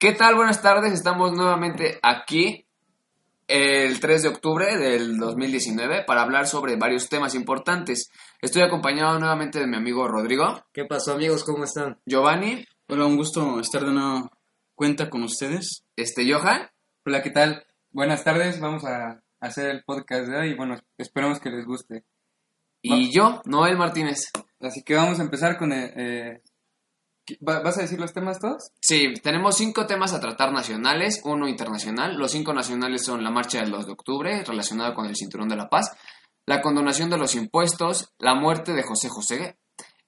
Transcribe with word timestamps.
¿Qué 0.00 0.12
tal? 0.12 0.34
Buenas 0.34 0.62
tardes, 0.62 0.92
estamos 0.94 1.32
nuevamente 1.32 1.98
aquí 2.02 2.66
el 3.46 4.00
3 4.00 4.22
de 4.22 4.28
octubre 4.28 4.76
del 4.78 5.18
2019 5.18 6.04
para 6.06 6.22
hablar 6.22 6.46
sobre 6.46 6.76
varios 6.76 7.08
temas 7.10 7.34
importantes. 7.34 8.10
Estoy 8.40 8.62
acompañado 8.62 9.18
nuevamente 9.18 9.58
de 9.58 9.66
mi 9.66 9.76
amigo 9.76 10.08
Rodrigo, 10.08 10.64
¿Qué 10.72 10.86
pasó 10.86 11.12
amigos? 11.12 11.44
¿Cómo 11.44 11.64
están? 11.64 11.98
Giovanni, 12.06 12.66
Hola, 12.88 13.04
un 13.06 13.16
gusto 13.16 13.60
estar 13.60 13.84
de 13.84 13.92
nuevo 13.92 14.30
cuenta 14.74 15.10
con 15.10 15.22
ustedes. 15.22 15.84
este 15.96 16.24
Johan 16.32 16.70
Hola, 17.04 17.22
¿qué 17.22 17.30
tal? 17.30 17.66
Buenas 17.92 18.24
tardes, 18.24 18.58
vamos 18.58 18.84
a 18.86 19.20
hacer 19.40 19.68
el 19.70 19.84
podcast 19.84 20.28
de 20.28 20.36
hoy 20.38 20.50
y 20.52 20.54
bueno, 20.56 20.78
esperamos 20.96 21.40
que 21.40 21.50
les 21.50 21.66
guste. 21.66 22.04
y 22.82 23.12
yo, 23.14 23.42
Noel 23.44 23.76
Martínez. 23.76 24.30
Así 24.60 24.82
que 24.82 24.94
vamos 24.94 25.18
a 25.20 25.22
empezar 25.22 25.58
con... 25.58 25.72
el, 25.72 25.92
eh, 25.96 26.42
¿va- 26.42 26.49
¿Vas 27.40 27.78
a 27.78 27.82
decir 27.82 28.00
los 28.00 28.12
temas 28.12 28.38
todos? 28.40 28.70
Sí, 28.80 29.14
tenemos 29.22 29.56
cinco 29.56 29.86
temas 29.86 30.12
a 30.12 30.20
tratar 30.20 30.52
nacionales, 30.52 31.20
uno 31.24 31.48
internacional. 31.48 32.16
Los 32.16 32.32
cinco 32.32 32.52
nacionales 32.52 33.04
son 33.04 33.22
la 33.22 33.30
marcha 33.30 33.60
del 33.60 33.70
2 33.70 33.86
de 33.86 33.92
octubre, 33.92 34.44
relacionada 34.44 34.94
con 34.94 35.06
el 35.06 35.16
Cinturón 35.16 35.48
de 35.48 35.56
la 35.56 35.68
Paz, 35.68 35.96
la 36.46 36.60
condonación 36.60 37.10
de 37.10 37.18
los 37.18 37.34
impuestos, 37.34 38.12
la 38.18 38.34
muerte 38.34 38.72
de 38.72 38.82
José 38.82 39.08
José, 39.08 39.58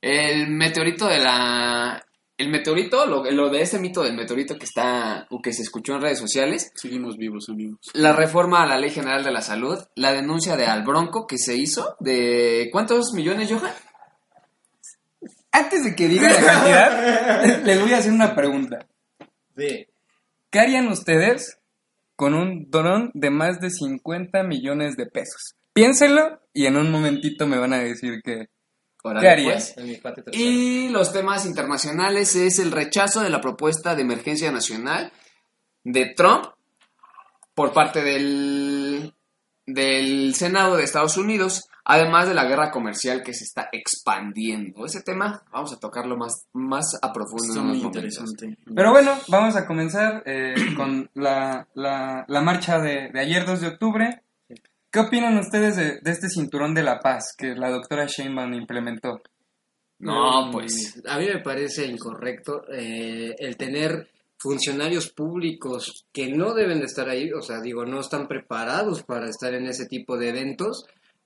el 0.00 0.48
meteorito 0.48 1.06
de 1.06 1.18
la... 1.18 2.04
El 2.38 2.50
meteorito, 2.50 3.06
lo, 3.06 3.22
lo 3.30 3.50
de 3.50 3.60
ese 3.62 3.78
mito 3.78 4.02
del 4.02 4.16
meteorito 4.16 4.56
que 4.58 4.64
está 4.64 5.28
o 5.30 5.40
que 5.40 5.52
se 5.52 5.62
escuchó 5.62 5.94
en 5.94 6.00
redes 6.00 6.18
sociales, 6.18 6.72
Seguimos 6.74 7.16
vivos, 7.16 7.48
amigos. 7.48 7.78
la 7.92 8.12
reforma 8.12 8.62
a 8.62 8.66
la 8.66 8.78
Ley 8.78 8.90
General 8.90 9.22
de 9.22 9.30
la 9.30 9.42
Salud, 9.42 9.78
la 9.94 10.12
denuncia 10.12 10.56
de 10.56 10.66
Albronco 10.66 11.26
que 11.28 11.38
se 11.38 11.54
hizo 11.54 11.94
de 12.00 12.68
¿cuántos 12.72 13.12
millones, 13.12 13.48
Johan? 13.52 13.72
Antes 15.52 15.84
de 15.84 15.94
que 15.94 16.08
digan 16.08 16.32
la 16.32 16.42
cantidad, 16.42 17.62
les 17.64 17.80
voy 17.80 17.92
a 17.92 17.98
hacer 17.98 18.12
una 18.12 18.34
pregunta. 18.34 18.86
Sí. 19.56 19.86
¿Qué 20.50 20.60
harían 20.60 20.88
ustedes 20.88 21.58
con 22.16 22.34
un 22.34 22.70
dron 22.70 23.10
de 23.14 23.30
más 23.30 23.60
de 23.60 23.70
50 23.70 24.42
millones 24.44 24.96
de 24.96 25.06
pesos? 25.06 25.54
Piénsenlo 25.74 26.40
y 26.52 26.66
en 26.66 26.76
un 26.76 26.90
momentito 26.90 27.46
me 27.46 27.58
van 27.58 27.72
a 27.72 27.78
decir 27.78 28.20
que... 28.24 28.48
¿Qué 29.20 29.28
harías? 29.28 29.74
patio 30.00 30.22
trasero. 30.22 30.44
Y 30.44 30.88
los 30.88 31.12
temas 31.12 31.44
internacionales 31.44 32.36
es 32.36 32.58
el 32.60 32.70
rechazo 32.70 33.20
de 33.20 33.30
la 33.30 33.40
propuesta 33.40 33.96
de 33.96 34.02
emergencia 34.02 34.52
nacional 34.52 35.12
de 35.82 36.14
Trump 36.14 36.46
por 37.54 37.72
parte 37.72 38.02
del, 38.02 39.14
del 39.66 40.34
Senado 40.34 40.76
de 40.76 40.84
Estados 40.84 41.16
Unidos, 41.16 41.68
además 41.84 42.28
de 42.28 42.34
la 42.34 42.44
guerra 42.44 42.70
comercial 42.70 43.22
que 43.22 43.34
se 43.34 43.44
está 43.44 43.68
expandiendo. 43.72 44.84
Ese 44.86 45.02
tema 45.02 45.42
vamos 45.52 45.72
a 45.72 45.78
tocarlo 45.78 46.16
más, 46.16 46.46
más 46.52 46.98
a 47.00 47.12
profundo 47.12 47.44
Está 47.48 47.60
muy 47.60 47.78
momentos. 47.78 48.02
interesante. 48.02 48.58
Pero 48.74 48.90
bueno, 48.92 49.12
vamos 49.28 49.56
a 49.56 49.66
comenzar 49.66 50.22
eh, 50.26 50.54
con 50.76 51.10
la, 51.14 51.66
la, 51.74 52.24
la 52.28 52.40
marcha 52.40 52.78
de, 52.78 53.10
de 53.12 53.20
ayer 53.20 53.44
2 53.46 53.60
de 53.60 53.68
octubre. 53.68 54.22
¿Qué 54.90 55.00
opinan 55.00 55.38
ustedes 55.38 55.76
de, 55.76 56.00
de 56.02 56.10
este 56.10 56.28
cinturón 56.28 56.74
de 56.74 56.82
la 56.82 57.00
paz 57.00 57.34
que 57.36 57.54
la 57.54 57.70
doctora 57.70 58.06
Sheinbaum 58.06 58.52
implementó? 58.54 59.22
No, 59.98 60.48
Mm, 60.48 60.50
pues. 60.52 61.00
A 61.08 61.18
mí 61.18 61.26
me 61.26 61.38
parece 61.40 61.86
incorrecto 61.86 62.62
eh, 62.72 63.34
el 63.38 63.56
tener 63.56 64.08
funcionarios 64.36 65.10
públicos 65.12 66.06
que 66.12 66.28
no 66.32 66.52
deben 66.54 66.80
de 66.80 66.86
estar 66.86 67.08
ahí, 67.08 67.30
o 67.32 67.40
sea, 67.40 67.60
digo, 67.60 67.86
no 67.86 68.00
están 68.00 68.26
preparados 68.26 69.04
para 69.04 69.28
estar 69.28 69.54
en 69.54 69.66
ese 69.66 69.86
tipo 69.86 70.18
de 70.18 70.30
eventos, 70.30 70.84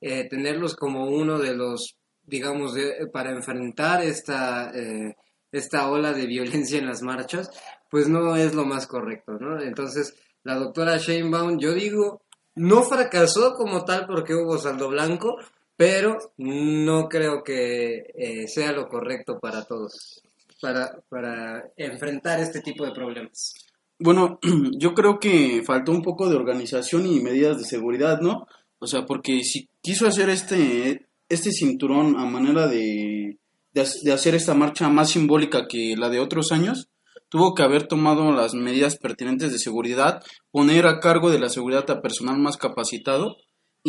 eh, 0.08 0.28
tenerlos 0.28 0.76
como 0.76 1.08
uno 1.08 1.38
de 1.38 1.54
los, 1.54 1.96
digamos, 2.24 2.74
de- 2.74 3.08
para 3.12 3.30
enfrentar 3.30 4.02
esta, 4.02 4.70
eh, 4.74 5.16
esta 5.50 5.88
ola 5.90 6.12
de 6.12 6.26
violencia 6.26 6.78
en 6.78 6.86
las 6.86 7.02
marchas, 7.02 7.50
pues 7.90 8.08
no 8.08 8.36
es 8.36 8.54
lo 8.54 8.64
más 8.64 8.86
correcto, 8.86 9.32
¿no? 9.40 9.60
Entonces, 9.60 10.14
la 10.44 10.54
doctora 10.54 10.98
Sheinbaum, 10.98 11.58
yo 11.58 11.72
digo, 11.74 12.22
no 12.54 12.82
fracasó 12.82 13.54
como 13.54 13.84
tal 13.84 14.06
porque 14.06 14.34
hubo 14.34 14.58
saldo 14.58 14.88
blanco, 14.88 15.36
pero 15.76 16.18
no 16.38 17.08
creo 17.08 17.42
que 17.42 18.04
eh, 18.14 18.48
sea 18.48 18.72
lo 18.72 18.88
correcto 18.88 19.38
para 19.40 19.64
todos, 19.64 20.22
para, 20.60 21.00
para 21.08 21.64
enfrentar 21.76 22.40
este 22.40 22.60
tipo 22.60 22.84
de 22.84 22.92
problemas. 22.92 23.54
Bueno, 23.98 24.38
yo 24.78 24.94
creo 24.94 25.18
que 25.18 25.62
faltó 25.64 25.90
un 25.92 26.02
poco 26.02 26.28
de 26.28 26.36
organización 26.36 27.06
y 27.06 27.20
medidas 27.20 27.58
de 27.58 27.64
seguridad, 27.64 28.20
¿no? 28.20 28.46
O 28.78 28.86
sea, 28.86 29.06
porque 29.06 29.42
si 29.42 29.68
quiso 29.82 30.06
hacer 30.06 30.28
este, 30.30 31.06
este 31.28 31.50
cinturón 31.50 32.16
a 32.18 32.24
manera 32.26 32.66
de, 32.66 33.38
de, 33.72 33.80
ha- 33.80 34.02
de 34.04 34.12
hacer 34.12 34.34
esta 34.34 34.54
marcha 34.54 34.88
más 34.88 35.10
simbólica 35.10 35.66
que 35.68 35.96
la 35.96 36.08
de 36.10 36.20
otros 36.20 36.52
años, 36.52 36.88
tuvo 37.28 37.54
que 37.54 37.62
haber 37.62 37.86
tomado 37.88 38.30
las 38.32 38.54
medidas 38.54 38.96
pertinentes 38.98 39.50
de 39.52 39.58
seguridad, 39.58 40.22
poner 40.50 40.86
a 40.86 41.00
cargo 41.00 41.30
de 41.30 41.38
la 41.40 41.48
seguridad 41.48 41.90
a 41.90 42.00
personal 42.02 42.38
más 42.38 42.56
capacitado 42.56 43.36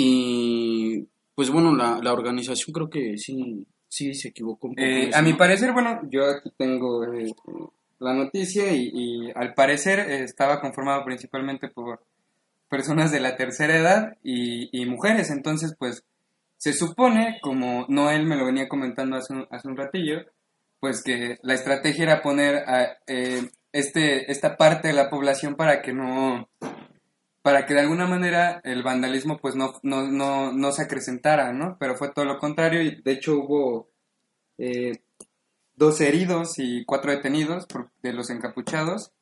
y, 0.02 1.08
pues 1.36 1.50
bueno, 1.50 1.75
la, 1.75 2.00
la 2.02 2.14
organización 2.14 2.74
creo 2.74 2.90
que 2.90 3.18
sí, 3.18 3.66
sí 3.90 4.14
se 4.14 4.30
equivocó 4.30 4.68
un 4.68 4.75
poco. 4.75 4.86
Eh, 4.88 5.12
a 5.14 5.22
mi 5.22 5.34
parecer, 5.34 5.74
bueno, 5.74 6.00
yo 6.12 6.25
aquí 6.25 6.50
tengo 6.58 7.04
eh, 7.14 7.31
la 8.00 8.14
noticia 8.14 8.74
y, 8.75 8.90
y 8.94 9.31
al 9.36 9.54
parecer 9.54 10.00
eh, 10.00 10.24
estaba 10.24 10.62
conformado 10.62 11.04
principalmente 11.04 11.68
por 11.69 12.04
personas 12.70 13.12
de 13.12 13.20
la 13.20 13.36
tercera 13.36 13.76
edad 13.78 14.18
y, 14.24 14.86
mujeres. 14.86 15.30
Entonces, 15.30 15.76
pues 15.78 16.04
se 16.58 16.74
supone, 16.74 17.40
como 17.42 17.86
Noel 17.90 18.26
me 18.26 18.36
lo 18.36 18.46
venía 18.46 18.68
comentando 18.68 19.16
hace 19.18 19.34
un, 19.34 19.48
hace 19.52 19.68
un 19.68 19.78
ratillo, 19.78 20.26
pues 20.80 21.04
que 21.04 21.38
la 21.42 21.54
estrategia 21.54 22.04
era 22.04 22.22
poner 22.22 22.58
a 22.68 22.98
eh, 23.08 23.50
este, 23.72 24.32
esta 24.32 24.58
parte 24.58 24.88
de 24.90 24.94
la 24.94 25.10
población 25.10 25.56
para 25.56 25.82
que 25.82 25.94
no 25.94 26.50
para 27.42 27.66
que 27.66 27.74
de 27.74 27.80
alguna 27.80 28.08
manera 28.08 28.60
el 28.66 28.84
vandalismo 28.84 29.38
pues 29.38 29.56
no, 29.56 29.80
no, 29.82 30.06
no, 30.12 30.52
no 30.52 30.72
se 30.74 30.82
acrecentara, 30.82 31.54
¿no? 31.54 31.78
Pero 31.80 31.96
fue 31.96 32.12
todo 32.12 32.26
lo 32.26 32.40
contrario 32.40 32.82
y 32.82 33.02
de 33.02 33.12
hecho 33.14 33.38
hubo 33.38 33.88
eh, 34.58 35.00
dos 35.76 36.02
heridos 36.02 36.60
y 36.60 36.84
cuatro 36.84 37.12
detenidos 37.12 37.66
por- 37.68 37.90
de 38.04 38.12
los 38.12 38.30
encapuchados. 38.32 39.14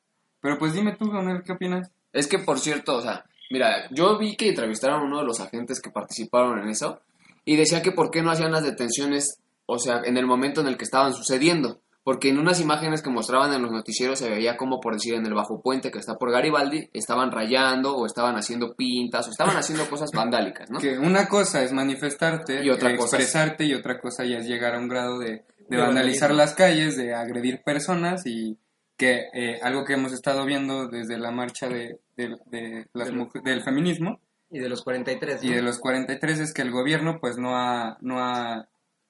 Pero 0.41 0.57
pues 0.57 0.73
dime 0.73 0.95
tú, 0.95 1.05
Donel, 1.05 1.43
¿qué 1.43 1.51
opinas? 1.51 1.91
Es 2.13 2.27
que, 2.27 2.39
por 2.39 2.59
cierto, 2.59 2.95
o 2.95 3.01
sea, 3.01 3.25
mira, 3.49 3.87
yo 3.91 4.17
vi 4.17 4.35
que 4.35 4.49
entrevistaron 4.49 5.01
a 5.01 5.05
uno 5.05 5.19
de 5.19 5.25
los 5.25 5.39
agentes 5.39 5.81
que 5.81 5.89
participaron 5.91 6.59
en 6.59 6.69
eso 6.69 6.99
y 7.45 7.55
decía 7.55 7.81
que 7.81 7.91
por 7.91 8.11
qué 8.11 8.21
no 8.21 8.31
hacían 8.31 8.51
las 8.51 8.63
detenciones, 8.63 9.39
o 9.65 9.77
sea, 9.79 10.01
en 10.03 10.17
el 10.17 10.25
momento 10.25 10.61
en 10.61 10.67
el 10.67 10.77
que 10.77 10.83
estaban 10.85 11.13
sucediendo. 11.13 11.79
Porque 12.03 12.29
en 12.29 12.37
unas 12.37 12.61
imágenes 12.61 13.01
que 13.01 13.09
mostraban 13.09 13.51
en 13.53 13.63
los 13.63 13.71
noticieros 13.71 14.19
se 14.19 14.29
veía 14.29 14.57
como, 14.57 14.79
por 14.79 14.93
decir, 14.93 15.15
en 15.15 15.25
el 15.25 15.33
bajo 15.33 15.59
puente 15.63 15.89
que 15.89 15.97
está 15.97 16.17
por 16.19 16.31
Garibaldi, 16.31 16.87
estaban 16.93 17.31
rayando 17.31 17.95
o 17.97 18.05
estaban 18.05 18.35
haciendo 18.35 18.75
pintas 18.75 19.27
o 19.27 19.31
estaban 19.31 19.57
haciendo 19.57 19.89
cosas 19.89 20.11
vandálicas, 20.13 20.69
¿no? 20.69 20.77
Que 20.79 20.99
una 20.99 21.27
cosa 21.27 21.63
es 21.63 21.73
manifestarte, 21.73 22.63
Y 22.63 22.69
otra 22.69 22.91
eh, 22.91 22.95
cosa 22.97 23.17
es- 23.17 23.23
expresarte 23.23 23.65
y 23.65 23.73
otra 23.73 23.99
cosa 23.99 24.23
ya 24.23 24.37
es 24.37 24.45
llegar 24.47 24.75
a 24.75 24.77
un 24.77 24.87
grado 24.87 25.17
de, 25.17 25.29
de 25.29 25.45
De 25.67 25.77
vandalizar 25.77 26.29
las 26.31 26.53
calles, 26.53 26.95
de 26.95 27.15
agredir 27.15 27.63
personas 27.63 28.21
y 28.27 28.55
que 28.97 29.23
eh, 29.33 29.59
algo 29.63 29.83
que 29.83 29.93
hemos 29.93 30.13
estado 30.13 30.45
viendo 30.45 30.87
desde 30.87 31.17
la 31.17 31.31
marcha 31.31 31.67
de, 31.67 31.97
de- 32.17 32.37
de 32.47 32.87
las 32.93 33.09
Del- 33.43 33.63
feminismo 33.63 34.19
Y 34.49 34.59
de 34.59 34.69
los 34.69 34.83
43, 34.83 35.43
y 35.43 35.49
de 35.53 35.61
los 35.61 35.79
43 35.79 36.39
es 36.39 36.53
que 36.53 36.61
el 36.61 36.71
gobierno 36.71 37.17
pues 37.19 37.37
no 37.37 37.55
ha, 37.57 37.97
no 38.01 38.19
ha 38.23 38.67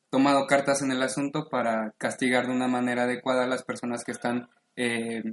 tomado 0.10 0.48
cartas 0.48 0.82
en 0.82 0.92
el 0.92 1.02
asunto 1.04 1.50
para 1.50 1.94
castigar 1.98 2.48
de 2.48 2.54
una 2.54 2.68
manera 2.68 3.04
adecuada 3.04 3.44
a 3.44 3.48
las 3.48 3.64
personas 3.64 4.04
que 4.06 4.12
están 4.14 4.48
eh, 4.78 5.24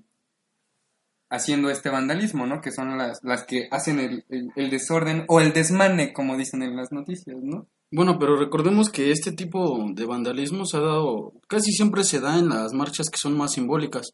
haciendo 1.31 1.71
este 1.71 1.89
vandalismo, 1.89 2.47
¿no? 2.47 2.61
Que 2.61 2.71
son 2.73 2.97
las, 2.99 3.21
las 3.23 3.45
que 3.45 3.69
hacen 3.71 3.99
el, 4.01 4.25
el- 4.29 4.51
el 4.55 4.71
desorden 4.71 5.25
o 5.29 5.41
el 5.41 5.53
desmane, 5.53 6.13
como 6.13 6.37
dicen 6.37 6.63
en 6.63 6.77
las 6.77 6.93
noticias, 6.93 7.37
¿no? 7.43 7.67
Bueno, 7.91 8.19
pero 8.19 8.37
recordemos 8.37 8.91
que 8.91 9.11
este 9.11 9.33
tipo 9.33 9.87
de 9.95 10.05
vandalismo 10.07 10.65
se 10.67 10.79
ha 10.79 10.81
dado, 10.81 11.33
casi 11.47 11.73
siempre 11.73 12.05
se 12.05 12.21
da 12.21 12.39
en 12.39 12.49
las 12.49 12.73
marchas 12.73 13.09
que 13.11 13.19
son 13.19 13.37
más 13.37 13.53
simbólicas. 13.53 14.13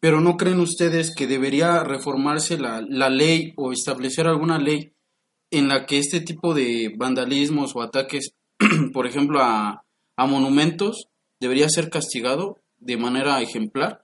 Pero 0.00 0.20
¿no 0.22 0.38
creen 0.38 0.60
ustedes 0.60 1.14
que 1.14 1.26
debería 1.26 1.84
reformarse 1.84 2.58
la, 2.58 2.82
la 2.88 3.10
ley 3.10 3.52
o 3.56 3.70
establecer 3.70 4.26
alguna 4.26 4.58
ley 4.58 4.94
en 5.50 5.68
la 5.68 5.84
que 5.84 5.98
este 5.98 6.20
tipo 6.20 6.54
de 6.54 6.92
vandalismos 6.96 7.76
o 7.76 7.82
ataques, 7.82 8.34
por 8.94 9.06
ejemplo, 9.06 9.40
a, 9.40 9.84
a 10.16 10.26
monumentos, 10.26 11.08
debería 11.38 11.68
ser 11.68 11.90
castigado 11.90 12.58
de 12.78 12.96
manera 12.96 13.40
ejemplar? 13.42 14.02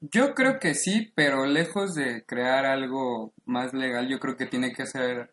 Yo 0.00 0.34
creo 0.34 0.58
que 0.58 0.74
sí, 0.74 1.12
pero 1.14 1.46
lejos 1.46 1.94
de 1.94 2.24
crear 2.24 2.64
algo 2.64 3.32
más 3.44 3.74
legal, 3.74 4.08
yo 4.08 4.18
creo 4.18 4.36
que 4.36 4.46
tiene 4.46 4.72
que 4.72 4.86
ser 4.86 5.32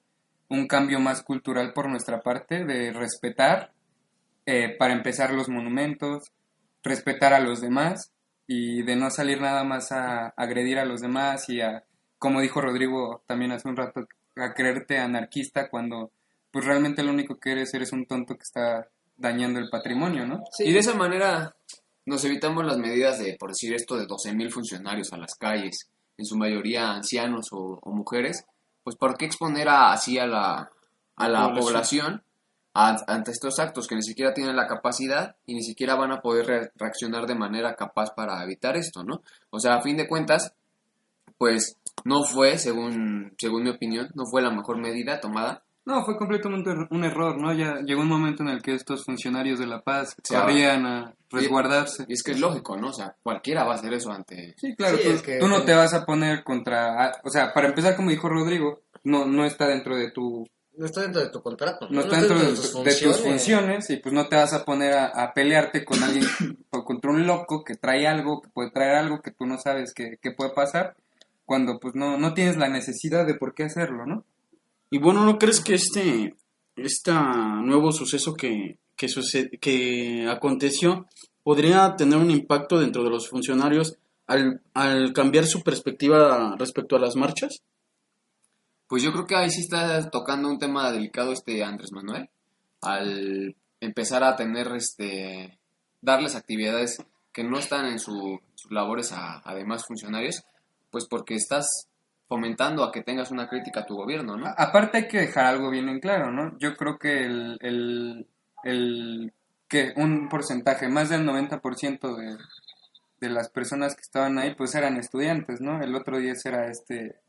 un 0.50 0.68
cambio 0.68 1.00
más 1.00 1.24
cultural 1.24 1.74
por 1.74 1.90
nuestra 1.90 2.22
parte, 2.22 2.66
de 2.66 2.92
respetar, 2.92 3.72
eh, 4.46 4.76
para 4.78 4.94
empezar, 4.94 5.34
los 5.34 5.48
monumentos, 5.48 6.32
respetar 6.84 7.34
a 7.34 7.40
los 7.40 7.62
demás 7.62 8.12
y 8.48 8.84
de 8.84 8.96
no 8.96 9.10
salir 9.10 9.40
nada 9.42 9.64
más 9.64 9.92
a 9.92 10.28
agredir 10.36 10.80
a 10.80 10.86
los 10.86 11.02
demás 11.02 11.48
y 11.50 11.62
a, 11.62 11.84
como 12.18 12.42
dijo 12.42 12.62
Rodrigo 12.62 13.24
también 13.28 13.52
hace 13.52 13.68
un 13.68 13.78
rato, 13.78 14.08
a 14.36 14.54
creerte 14.54 14.98
anarquista 14.98 15.70
cuando 15.70 16.12
pues 16.52 16.66
realmente 16.66 17.04
lo 17.04 17.12
único 17.12 17.40
que 17.40 17.52
eres 17.54 17.74
eres 17.74 17.92
un 17.94 18.06
tonto 18.06 18.36
que 18.36 18.44
está 18.44 18.88
dañando 19.18 19.60
el 19.60 19.70
patrimonio, 19.70 20.26
¿no? 20.26 20.44
Sí. 20.52 20.66
Y 20.66 20.74
de 20.74 20.80
esa 20.80 20.94
manera 20.96 21.56
nos 22.06 22.26
evitamos 22.26 22.66
las 22.66 22.78
medidas 22.78 23.20
de, 23.20 23.38
por 23.40 23.50
decir 23.52 23.74
esto, 23.74 23.96
de 23.98 24.06
12.000 24.08 24.50
funcionarios 24.52 25.14
a 25.14 25.18
las 25.18 25.36
calles, 25.36 25.90
en 26.18 26.26
su 26.26 26.36
mayoría 26.38 26.92
ancianos 26.92 27.50
o, 27.54 27.80
o 27.82 27.92
mujeres, 27.92 28.46
pues 28.84 28.96
¿por 28.96 29.16
qué 29.18 29.26
exponer 29.26 29.70
a- 29.70 29.94
así 29.94 30.18
a 30.20 30.26
la, 30.28 30.72
a 31.16 31.30
la 31.30 31.54
Población. 31.54 32.24
Ante 32.74 33.32
estos 33.32 33.60
actos 33.60 33.88
que 33.88 33.96
ni 33.96 34.02
siquiera 34.04 34.34
tienen 34.34 34.56
la 34.56 34.68
capacidad 34.68 35.36
y 35.46 35.54
ni 35.56 35.62
siquiera 35.64 35.96
van 35.96 36.12
a 36.12 36.22
poder 36.22 36.46
re- 36.48 36.72
reaccionar 36.76 37.26
de 37.28 37.36
manera 37.36 37.76
capaz 37.76 38.12
para 38.16 38.42
evitar 38.44 38.78
esto, 38.78 39.04
¿no? 39.04 39.22
O 39.50 39.60
sea, 39.60 39.76
a 39.76 39.82
fin 39.82 39.98
de 39.98 40.08
cuentas, 40.08 40.54
pues 41.38 41.78
no 42.06 42.24
fue, 42.24 42.58
según, 42.58 43.34
según 43.38 43.64
mi 43.64 43.70
opinión, 43.70 44.10
no 44.16 44.26
fue 44.26 44.42
la 44.42 44.52
mejor 44.52 44.78
medida 44.78 45.20
tomada. 45.20 45.64
No, 45.84 46.06
fue 46.06 46.16
completamente 46.16 46.70
un 46.92 47.04
error, 47.04 47.42
¿no? 47.42 47.52
Ya 47.54 47.80
llegó 47.84 48.02
un 48.02 48.08
momento 48.08 48.44
en 48.44 48.50
el 48.50 48.62
que 48.62 48.76
estos 48.76 49.04
funcionarios 49.04 49.58
de 49.60 49.66
la 49.66 49.82
paz 49.82 50.16
corrían 50.42 50.86
a 50.86 51.14
resguardarse. 51.32 52.06
Y 52.08 52.14
es 52.14 52.22
que 52.24 52.32
es 52.34 52.40
lógico, 52.40 52.78
¿no? 52.78 52.90
O 52.90 52.94
sea, 52.94 53.16
cualquiera 53.24 53.64
va 53.64 53.72
a 53.74 53.76
hacer 53.76 53.92
eso 53.94 54.12
ante... 54.12 54.54
Sí, 54.58 54.76
claro, 54.76 54.98
Sí, 54.98 55.04
tú, 55.04 55.10
es 55.10 55.22
que- 55.24 55.40
tú 55.40 55.48
no 55.48 55.64
te 55.64 55.74
vas 55.74 55.94
a 55.96 56.06
poner 56.06 56.44
contra... 56.44 57.12
O 57.24 57.30
sea, 57.32 57.52
para 57.52 57.68
empezar, 57.68 57.96
como 57.96 58.12
dijo 58.12 58.30
Rodrigo, 58.30 58.82
no, 59.04 59.26
no 59.26 59.44
está 59.44 59.68
dentro 59.68 59.96
de 59.96 60.12
tu... 60.12 60.48
No 60.78 60.86
está 60.86 61.02
dentro 61.02 61.22
de 61.22 61.30
tu 61.30 61.42
contrato. 61.42 61.88
No 61.90 62.02
está 62.02 62.18
dentro 62.22 62.40
de, 62.40 62.56
tus 62.56 62.72
tu- 62.72 62.84
de 62.84 62.92
tus 62.96 63.18
funciones 63.30 63.90
y 63.90 63.98
pues 63.98 64.14
no 64.16 64.28
te 64.28 64.36
vas 64.38 64.54
a 64.54 64.64
poner 64.66 64.94
a, 64.94 65.06
a 65.08 65.34
pelearte 65.34 65.84
con 65.86 66.02
alguien 66.04 66.26
o 66.72 66.84
contra 66.84 67.12
un 67.12 67.28
loco 67.28 67.64
que 67.64 67.76
trae 67.76 68.08
algo, 68.08 68.42
que 68.42 68.50
puede 68.50 68.72
traer 68.72 68.96
algo 68.96 69.22
que 69.22 69.32
tú 69.32 69.46
no 69.46 69.58
sabes 69.60 69.94
que, 69.94 70.18
que 70.22 70.32
puede 70.32 70.52
pasar 70.52 70.96
cuando 71.46 71.80
pues 71.80 71.94
no, 71.96 72.18
no 72.18 72.34
tienes 72.34 72.56
la 72.58 72.70
necesidad 72.70 73.26
de 73.28 73.36
por 73.36 73.54
qué 73.54 73.64
hacerlo, 73.64 74.06
¿no? 74.06 74.24
Y 74.90 75.00
bueno, 75.00 75.26
¿no 75.26 75.38
crees 75.38 75.60
que 75.60 75.74
este, 75.76 76.36
este 76.78 77.12
nuevo 77.14 77.92
suceso 77.92 78.34
que, 78.34 78.78
que, 78.96 79.08
suce- 79.10 79.50
que 79.60 80.28
aconteció 80.30 81.08
podría 81.44 81.96
tener 81.98 82.18
un 82.18 82.32
impacto 82.32 82.80
dentro 82.80 83.04
de 83.04 83.10
los 83.10 83.28
funcionarios 83.30 83.98
al, 84.28 84.62
al 84.74 85.12
cambiar 85.12 85.46
su 85.46 85.62
perspectiva 85.64 86.56
respecto 86.58 86.96
a 86.96 87.00
las 87.00 87.16
marchas? 87.18 87.62
Pues 88.92 89.04
yo 89.04 89.14
creo 89.14 89.26
que 89.26 89.38
ahí 89.38 89.50
sí 89.50 89.62
está 89.62 90.10
tocando 90.10 90.50
un 90.50 90.60
tema 90.60 90.92
delicado 90.92 91.32
este 91.32 91.64
Andrés 91.64 91.94
Manuel, 91.94 92.30
al 92.82 93.56
empezar 93.80 94.22
a 94.22 94.36
tener, 94.36 94.68
este, 94.76 95.58
darles 96.02 96.36
actividades 96.36 97.02
que 97.32 97.46
no 97.46 97.58
están 97.58 97.86
en 97.86 98.00
su- 98.00 98.42
sus 98.54 98.70
labores 98.70 99.14
a, 99.14 99.42
demás 99.56 99.86
funcionarios, 99.86 100.44
pues 100.90 101.08
porque 101.08 101.36
estás 101.36 101.88
fomentando 102.28 102.84
a 102.84 102.92
que 102.92 103.02
tengas 103.02 103.32
una 103.32 103.48
crítica 103.48 103.80
a 103.80 103.86
tu 103.86 103.96
gobierno, 103.96 104.36
¿no? 104.36 104.48
Aparte 104.58 104.98
hay 104.98 105.08
que 105.08 105.20
dejar 105.20 105.46
algo 105.46 105.70
bien 105.70 105.88
en 105.88 106.02
claro, 106.02 106.30
¿no? 106.30 106.60
Yo 106.60 106.76
creo 106.76 107.00
que 107.00 107.24
el, 107.26 108.28
el, 108.66 109.34
que 109.70 109.94
un 109.96 110.28
porcentaje, 110.28 110.90
más 110.90 111.08
del 111.08 111.26
90% 111.26 112.14
de, 112.18 112.36
de 113.22 113.30
las 113.30 113.48
personas 113.48 113.96
que 113.96 114.02
estaban 114.02 114.38
ahí, 114.38 114.54
pues 114.54 114.76
eran 114.76 114.98
estudiantes, 114.98 115.62
¿no? 115.62 115.82
El 115.82 115.96
otro 115.96 116.18
día 116.18 116.34
era 116.44 116.68
este, 116.70 117.21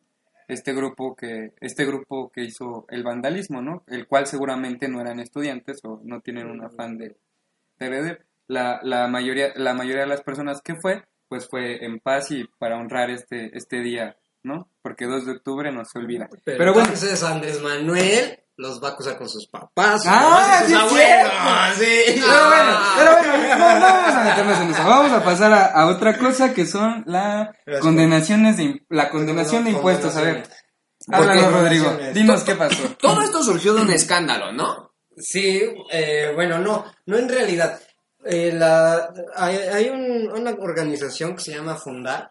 este 0.52 0.72
grupo 0.72 1.14
que, 1.16 1.52
este 1.60 1.84
grupo 1.84 2.30
que 2.30 2.42
hizo 2.42 2.86
el 2.88 3.02
vandalismo, 3.02 3.62
¿no? 3.62 3.84
El 3.86 4.06
cual 4.06 4.26
seguramente 4.26 4.88
no 4.88 5.00
eran 5.00 5.20
estudiantes 5.20 5.80
o 5.84 6.00
no 6.04 6.20
tienen 6.20 6.48
un 6.48 6.64
afán 6.64 6.98
de, 6.98 7.16
de. 7.78 8.18
La, 8.48 8.80
la 8.82 9.08
mayoría, 9.08 9.52
la 9.56 9.72
mayoría 9.72 10.02
de 10.02 10.08
las 10.08 10.22
personas 10.22 10.60
que 10.62 10.74
fue, 10.74 11.04
pues 11.28 11.48
fue 11.48 11.84
en 11.84 12.00
paz 12.00 12.30
y 12.30 12.44
para 12.58 12.76
honrar 12.76 13.10
este, 13.10 13.56
este 13.56 13.80
día, 13.80 14.16
¿no? 14.42 14.68
Porque 14.82 15.06
2 15.06 15.26
de 15.26 15.32
octubre 15.32 15.70
no 15.72 15.84
se 15.84 15.98
olvida. 15.98 16.28
Pero, 16.44 16.58
Pero 16.58 16.72
bueno, 16.74 16.88
entonces 16.88 17.22
Andrés 17.22 17.60
Manuel 17.62 18.38
los 18.56 18.82
va 18.82 18.88
a 18.88 18.92
acusar 18.92 19.16
con 19.16 19.28
sus 19.28 19.46
papás, 19.46 20.02
sus 20.02 20.10
Ah, 20.12 20.62
sí. 20.66 20.74
Sí. 20.74 22.20
Pero 22.20 22.48
bueno, 22.48 22.78
pero 22.96 23.38
bueno, 23.38 23.56
no, 23.58 23.74
no 23.78 23.86
vamos 23.86 24.14
a 24.14 24.24
meternos 24.24 24.60
en 24.60 24.70
eso. 24.70 24.84
Vamos 24.84 25.12
a 25.12 25.24
pasar 25.24 25.52
a, 25.52 25.64
a 25.66 25.86
otra 25.86 26.18
cosa 26.18 26.52
que 26.52 26.66
son 26.66 27.02
la 27.06 27.54
Las 27.66 27.80
condenaciones 27.80 28.56
de 28.56 28.84
la 28.88 29.08
condenación 29.10 29.64
de 29.64 29.70
impuestos. 29.70 30.16
A 30.16 30.20
ver, 30.22 30.46
háblanos, 31.10 31.52
Rodrigo. 31.52 31.96
Dinos 32.12 32.42
qué 32.44 32.54
pasó. 32.54 32.82
Todo 33.00 33.22
esto 33.22 33.42
surgió 33.42 33.74
de 33.74 33.82
un 33.82 33.90
escándalo, 33.90 34.52
¿no? 34.52 34.92
Sí, 35.16 35.62
eh, 35.90 36.32
bueno, 36.34 36.58
no, 36.58 36.84
no 37.06 37.18
en 37.18 37.28
realidad. 37.28 37.80
Eh, 38.24 38.52
la, 38.54 39.12
hay 39.34 39.56
hay 39.56 39.88
un- 39.88 40.30
una 40.32 40.52
organización 40.52 41.34
que 41.34 41.42
se 41.42 41.54
llama 41.54 41.74
Fundar, 41.74 42.30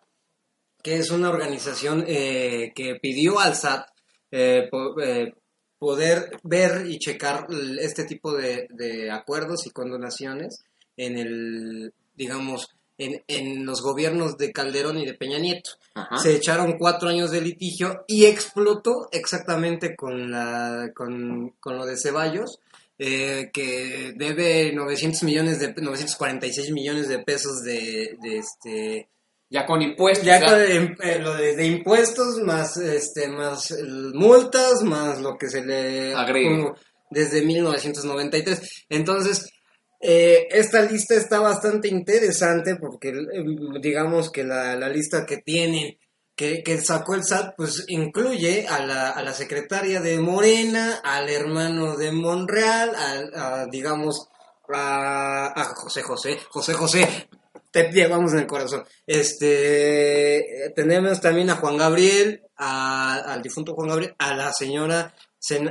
que 0.83 0.95
es 0.97 1.11
una 1.11 1.29
organización 1.29 2.03
eh, 2.07 2.71
que 2.75 2.95
pidió 3.01 3.39
al 3.39 3.55
SAT 3.55 3.87
eh, 4.31 4.67
po- 4.69 4.99
eh, 5.01 5.33
poder 5.79 6.31
ver 6.43 6.85
y 6.87 6.99
checar 6.99 7.47
este 7.79 8.03
tipo 8.05 8.33
de, 8.35 8.67
de 8.71 9.09
acuerdos 9.11 9.65
y 9.65 9.71
condonaciones 9.71 10.63
en 10.97 11.17
el, 11.17 11.93
digamos, 12.15 12.69
en, 12.97 13.23
en 13.27 13.65
los 13.65 13.81
gobiernos 13.81 14.37
de 14.37 14.51
Calderón 14.51 14.99
y 14.99 15.05
de 15.05 15.15
Peña 15.15 15.39
Nieto. 15.39 15.71
Ajá. 15.95 16.17
Se 16.19 16.35
echaron 16.35 16.77
cuatro 16.77 17.09
años 17.09 17.31
de 17.31 17.41
litigio 17.41 18.03
y 18.07 18.25
explotó 18.25 19.09
exactamente 19.11 19.95
con, 19.95 20.29
la, 20.29 20.91
con, 20.95 21.49
con 21.59 21.77
lo 21.77 21.85
de 21.87 21.97
Ceballos, 21.97 22.59
eh, 22.99 23.49
que 23.51 24.13
debe 24.15 24.71
900 24.73 25.23
millones 25.23 25.59
de 25.59 25.73
946 25.73 26.69
millones 26.71 27.07
de 27.07 27.17
pesos 27.19 27.63
de, 27.63 28.15
de 28.21 28.37
este 28.37 29.07
Ya 29.51 29.65
con 29.65 29.81
impuestos. 29.81 30.25
ya 30.25 30.39
ya- 30.39 30.45
con 30.47 30.59
eh, 31.03 31.19
lo 31.19 31.35
de, 31.35 31.55
de 31.57 31.65
impuestos 31.67 32.39
más 32.39 32.77
este 32.77 33.27
más 33.27 33.69
el- 33.71 34.13
multas 34.15 34.81
más 34.83 35.19
lo 35.21 35.37
que 35.37 35.49
se 35.49 35.61
le 35.63 36.15
como 36.49 36.75
desde 37.09 37.41
1993 37.41 38.85
entonces 38.89 39.49
eh, 39.99 40.47
esta 40.51 40.81
lista 40.83 41.15
está 41.15 41.39
bastante 41.41 41.89
interesante 41.89 42.77
porque 42.77 43.09
eh, 43.09 43.43
digamos 43.81 44.31
que 44.31 44.43
la, 44.45 44.75
la 44.77 44.87
lista 44.89 45.25
que 45.25 45.37
tienen 45.37 45.97
que, 46.33 46.63
que 46.63 46.79
sacó 46.79 47.13
el 47.15 47.23
SAT 47.25 47.55
pues 47.57 47.83
incluye 47.89 48.65
a 48.67 48.83
la, 48.85 49.09
a 49.11 49.21
la 49.21 49.33
secretaria 49.33 49.99
de 49.99 50.17
Morena 50.19 51.01
al 51.03 51.29
hermano 51.29 51.97
de 51.97 52.13
Monreal 52.13 52.95
al- 52.95 53.33
a, 53.35 53.65
digamos 53.69 54.27
a, 54.73 55.51
a 55.59 55.63
José 55.75 56.01
José 56.03 56.39
José 56.49 56.73
José 56.73 57.27
te 57.71 57.89
llevamos 57.91 58.33
en 58.33 58.39
el 58.39 58.47
corazón. 58.47 58.83
Este, 59.07 60.65
eh, 60.65 60.69
tenemos 60.75 61.21
también 61.21 61.49
a 61.49 61.55
Juan 61.55 61.77
Gabriel, 61.77 62.43
al 62.55 63.41
difunto 63.41 63.73
Juan 63.73 63.89
Gabriel, 63.89 64.15
a 64.19 64.35
la 64.35 64.53
señora 64.53 65.15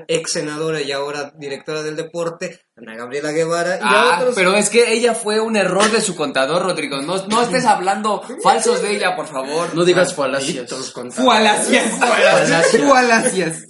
ex 0.08 0.32
senadora 0.32 0.80
y 0.80 0.90
ahora 0.92 1.32
directora 1.36 1.82
del 1.82 1.94
deporte, 1.96 2.60
Ana 2.76 2.96
Gabriela 2.96 3.30
Guevara, 3.30 3.76
y 3.76 3.82
a 3.82 3.88
Ah, 3.88 4.16
otros. 4.18 4.34
pero 4.34 4.54
es 4.56 4.68
que 4.68 4.92
ella 4.92 5.14
fue 5.14 5.38
un 5.40 5.56
error 5.56 5.90
de 5.90 6.00
su 6.00 6.16
contador, 6.16 6.62
Rodrigo. 6.62 7.00
No, 7.02 7.24
no 7.28 7.42
estés 7.42 7.64
hablando 7.66 8.22
falsos 8.42 8.82
de 8.82 8.96
ella, 8.96 9.14
por 9.14 9.28
favor. 9.28 9.74
No 9.74 9.84
digas 9.84 10.14
falacias. 10.14 10.70
Falacias. 11.14 11.98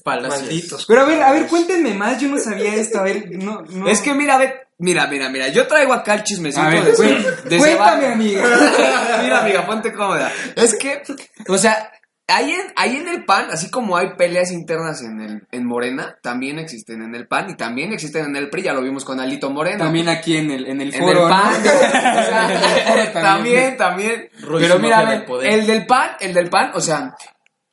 Falacias. 0.05 0.43
Malditos. 0.43 0.85
Pero 0.87 1.01
a 1.03 1.05
ver, 1.05 1.23
a 1.23 1.33
ver, 1.33 1.47
cuéntenme 1.47 1.95
más. 1.95 2.21
Yo 2.21 2.29
no 2.29 2.39
sabía 2.39 2.75
esto. 2.75 2.99
A 2.99 3.03
ver, 3.03 3.31
no, 3.33 3.63
no. 3.71 3.89
Es 3.89 4.01
que 4.01 4.15
mira, 4.15 4.39
ve, 4.39 4.55
mira, 4.79 5.07
mira, 5.07 5.29
mira. 5.29 5.49
Yo 5.49 5.67
traigo 5.67 5.93
acá 5.93 6.15
el 6.15 6.25
chismecito 6.25 6.63
A 6.63 6.71
ver, 6.71 6.85
de, 6.85 6.93
cuen- 6.95 7.43
de 7.45 7.59
cuéntame, 7.59 8.07
amiga. 8.07 8.43
mira, 9.23 9.41
amiga, 9.41 9.67
ponte 9.67 9.93
cómoda. 9.93 10.33
Es 10.57 10.75
que, 10.77 11.03
o 11.49 11.59
sea, 11.59 11.91
ahí 12.31 12.53
en, 12.53 12.67
ahí 12.77 12.97
en 12.97 13.09
el 13.09 13.25
PAN, 13.25 13.47
así 13.51 13.71
como 13.71 13.97
hay 13.97 14.15
peleas 14.17 14.51
internas 14.53 15.03
en 15.03 15.21
el 15.21 15.47
en 15.51 15.67
Morena, 15.67 16.17
también 16.23 16.59
existen 16.59 17.03
en 17.03 17.15
el 17.15 17.27
PAN 17.29 17.51
y 17.51 17.57
también 17.57 17.93
existen 17.93 18.25
en 18.27 18.37
el 18.37 18.49
PRI. 18.51 18.63
Ya 18.63 18.73
lo 18.73 18.83
vimos 18.83 19.05
con 19.05 19.21
Alito 19.21 19.51
Moreno. 19.51 19.85
También 19.85 20.09
aquí 20.09 20.37
en 20.37 20.51
el, 20.51 20.67
en 20.67 20.81
el 20.81 20.95
En 20.95 21.01
foro. 21.01 21.25
el 21.25 21.29
PAN, 21.29 21.53
¿no? 21.65 21.71
o 21.71 22.23
sea, 22.25 22.45
En 22.47 22.99
el 22.99 23.09
foro 23.09 23.13
también, 23.23 23.77
también. 23.77 24.29
Pero 24.59 24.79
mira, 24.79 25.25
el 25.43 25.67
del 25.67 25.87
PAN, 25.87 26.11
el 26.21 26.33
del 26.35 26.49
PAN, 26.49 26.71
o 26.75 26.81
sea, 26.81 27.15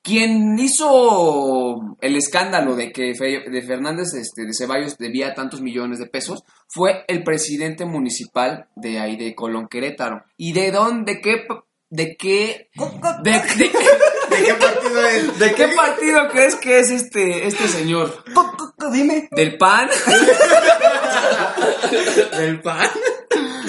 quien 0.01 0.57
hizo 0.57 1.97
el 1.99 2.15
escándalo 2.15 2.75
de 2.75 2.91
que 2.93 3.13
Fe- 3.13 3.49
de 3.49 3.61
Fernández 3.61 4.13
este, 4.13 4.45
de 4.45 4.53
Ceballos 4.53 4.97
debía 4.97 5.33
tantos 5.33 5.61
millones 5.61 5.99
de 5.99 6.05
pesos 6.07 6.43
fue 6.67 7.03
el 7.09 7.23
presidente 7.23 7.83
municipal 7.85 8.67
de 8.75 8.99
ahí 8.99 9.17
de 9.17 9.35
Colón 9.35 9.67
Querétaro. 9.67 10.23
¿Y 10.37 10.53
de 10.53 10.71
dónde, 10.71 11.19
qué, 11.19 11.45
de 11.89 12.15
qué, 12.17 12.69
de, 13.23 13.31
de- 13.31 13.71
¿De 14.29 14.43
qué 14.43 14.53
partido 14.55 15.07
es? 15.07 15.39
de 15.39 15.53
qué 15.53 15.67
partido 15.69 16.27
crees 16.31 16.55
que 16.55 16.79
es 16.79 16.89
este, 16.91 17.47
este 17.47 17.67
señor? 17.67 18.23
Dime. 18.91 19.27
¿Del 19.31 19.57
PAN? 19.57 19.89
¿Del 22.37 22.61
PAN? 22.61 22.89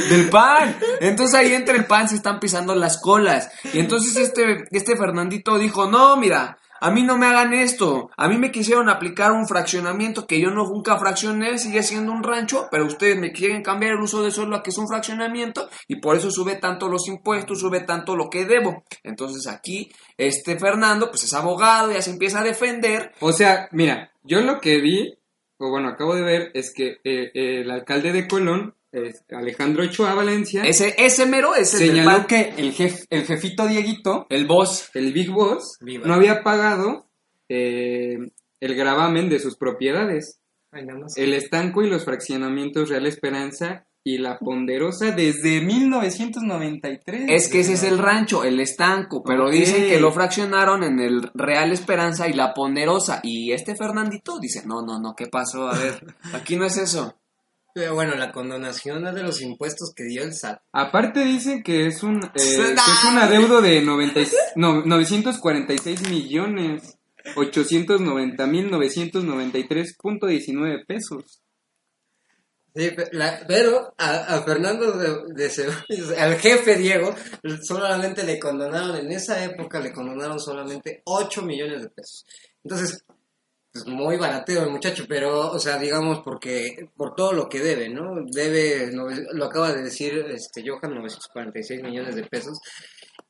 del 0.09 0.31
pan. 0.31 0.79
Entonces 1.01 1.35
ahí 1.35 1.53
entre 1.55 1.77
el 1.77 1.85
pan 1.87 2.09
se 2.09 2.15
están 2.15 2.39
pisando 2.41 2.75
las 2.75 2.99
colas. 3.01 3.51
Y 3.73 3.81
entonces 3.81 4.17
este, 4.17 4.65
este 4.71 4.97
Fernandito 4.97 5.59
dijo, 5.59 5.91
no, 5.91 6.17
mira, 6.17 6.57
a 6.81 6.91
mí 6.91 7.03
no 7.03 7.17
me 7.19 7.27
hagan 7.27 7.53
esto. 7.53 8.11
A 8.17 8.29
mí 8.29 8.39
me 8.39 8.51
quisieron 8.51 8.89
aplicar 8.89 9.33
un 9.33 9.47
fraccionamiento 9.47 10.27
que 10.27 10.41
yo 10.41 10.51
no 10.51 10.65
nunca 10.65 10.99
fraccioné, 10.99 11.59
sigue 11.59 11.83
siendo 11.83 12.13
un 12.13 12.23
rancho, 12.23 12.69
pero 12.71 12.87
ustedes 12.87 13.19
me 13.19 13.33
quieren 13.33 13.63
cambiar 13.63 13.93
el 13.93 14.01
uso 14.01 14.23
de 14.23 14.31
suelo 14.31 14.57
a 14.57 14.63
que 14.63 14.71
es 14.71 14.79
un 14.79 14.89
fraccionamiento 14.89 15.69
y 15.87 15.97
por 15.97 16.17
eso 16.17 16.31
sube 16.31 16.57
tanto 16.57 16.89
los 16.89 17.09
impuestos, 17.09 17.61
sube 17.61 17.81
tanto 17.81 18.17
lo 18.17 18.29
que 18.31 18.45
debo. 18.45 18.85
Entonces 19.03 19.47
aquí 19.47 19.91
este 20.17 20.59
Fernando 20.59 21.11
pues 21.11 21.25
es 21.25 21.35
abogado, 21.35 21.93
ya 21.93 22.03
se 22.03 22.11
empieza 22.11 22.41
a 22.41 22.45
defender. 22.45 23.13
O 23.21 23.33
sea, 23.33 23.69
mira, 23.73 24.13
yo 24.23 24.41
lo 24.41 24.61
que 24.61 24.81
vi, 24.81 25.15
o 25.59 25.71
bueno, 25.71 25.89
acabo 25.89 26.15
de 26.15 26.23
ver, 26.23 26.51
es 26.55 26.73
que 26.73 26.99
eh, 27.05 27.31
el 27.35 27.71
alcalde 27.71 28.13
de 28.13 28.29
Colón 28.29 28.75
es 28.93 29.25
Alejandro 29.31 29.85
Ochoa 29.85 30.15
Valencia, 30.15 30.63
Ese, 30.63 30.95
ese 30.99 31.27
mero 31.27 31.55
es 31.55 31.75
el 31.75 31.91
señaló 31.91 32.27
que 32.27 32.55
el, 32.57 32.73
jef, 32.73 33.05
el 33.11 33.25
jefito 33.25 33.67
Dieguito, 33.67 34.27
El 34.31 34.47
boss. 34.47 34.91
el 34.95 35.13
Big 35.13 35.31
Boss, 35.31 35.77
Viva. 35.81 36.07
no 36.07 36.15
había 36.15 36.43
pagado 36.43 37.07
eh, 37.49 38.19
el 38.61 38.75
gravamen 38.75 39.29
de 39.29 39.41
sus 39.41 39.57
propiedades. 39.57 40.41
Ay. 40.71 40.87
El 41.17 41.33
estanco 41.35 41.83
y 41.83 41.89
los 41.89 42.05
fraccionamientos 42.05 42.91
Real 42.91 43.07
Esperanza 43.07 43.87
y 44.05 44.19
la 44.19 44.39
Ponderosa 44.39 45.11
desde 45.13 45.61
1993. 45.61 47.27
Es 47.29 47.49
que 47.49 47.61
ese 47.61 47.75
es 47.75 47.83
el 47.83 47.99
rancho, 47.99 48.45
el 48.45 48.61
estanco, 48.61 49.23
pero 49.23 49.51
dicen 49.51 49.87
que 49.87 50.01
lo 50.01 50.13
fraccionaron 50.13 50.83
en 50.83 51.01
el 51.01 51.31
Real 51.35 51.73
Esperanza 51.73 52.29
y 52.29 52.33
la 52.33 52.55
Ponderosa. 52.55 53.21
Y 53.23 53.53
este 53.53 53.77
Fernandito 53.77 54.39
dice, 54.39 54.63
no, 54.67 54.83
no, 54.83 54.99
no, 54.99 55.15
¿qué 55.15 55.27
pasó? 55.27 55.69
A 55.69 55.79
ver, 55.79 56.15
aquí 56.35 56.57
no 56.57 56.65
es 56.65 56.77
eso. 56.79 57.17
Pero 57.79 57.95
bueno, 57.95 58.17
la 58.17 58.33
condonación 58.33 59.07
es 59.07 59.15
de 59.15 59.23
los 59.23 59.41
impuestos 59.41 59.93
que 59.95 60.03
dio 60.03 60.25
el 60.25 60.35
SAT. 60.35 60.61
Aparte 60.73 61.21
dice 61.21 61.63
que 61.65 61.87
es 61.87 62.03
un 62.03 62.17
eh, 62.25 62.31
que 62.35 62.43
es 62.73 63.05
un 63.09 63.19
adeudo 63.19 63.63
de 63.63 63.81
90 63.83 64.21
y- 64.21 64.27
no, 64.57 64.83
946 64.85 66.09
millones 66.11 66.99
890 67.37 68.47
mil 68.47 68.69
993.19 68.73 70.87
pesos. 70.87 71.41
Sí, 72.75 72.91
la- 73.13 73.45
pero 73.47 73.95
a, 73.97 74.35
a 74.37 74.43
Fernando 74.43 74.91
de, 74.93 75.33
de 75.35 75.49
Ceballos, 75.51 76.11
al 76.19 76.35
jefe 76.37 76.75
Diego, 76.77 77.15
solamente 77.63 78.25
le 78.25 78.39
condonaron, 78.41 78.97
en 78.97 79.13
esa 79.13 79.43
época 79.45 79.79
le 79.81 79.93
condonaron 79.93 80.41
solamente 80.41 81.03
8 81.05 81.43
millones 81.43 81.83
de 81.83 81.91
pesos. 81.91 82.27
Entonces, 82.65 83.05
pues 83.73 83.87
muy 83.87 84.17
barateo 84.17 84.63
el 84.63 84.71
muchacho, 84.71 85.05
pero, 85.09 85.51
o 85.51 85.59
sea, 85.59 85.79
digamos, 85.79 86.21
porque 86.25 86.89
por 86.97 87.15
todo 87.15 87.33
lo 87.33 87.49
que 87.49 87.61
debe, 87.61 87.89
¿no? 87.89 88.25
Debe, 88.27 88.91
lo 88.93 89.45
acaba 89.45 89.73
de 89.73 89.83
decir 89.83 90.15
este 90.31 90.63
Johan, 90.67 90.95
946 90.95 91.83
millones 91.83 92.17
de 92.17 92.25
pesos. 92.25 92.61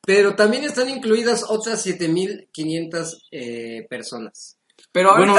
Pero 0.07 0.35
también 0.35 0.65
están 0.65 0.89
incluidas 0.89 1.45
otras 1.49 1.85
7.500 1.85 3.23
eh, 3.31 3.87
personas. 3.91 4.59
Pero 4.93 5.15
Bueno, 5.17 5.35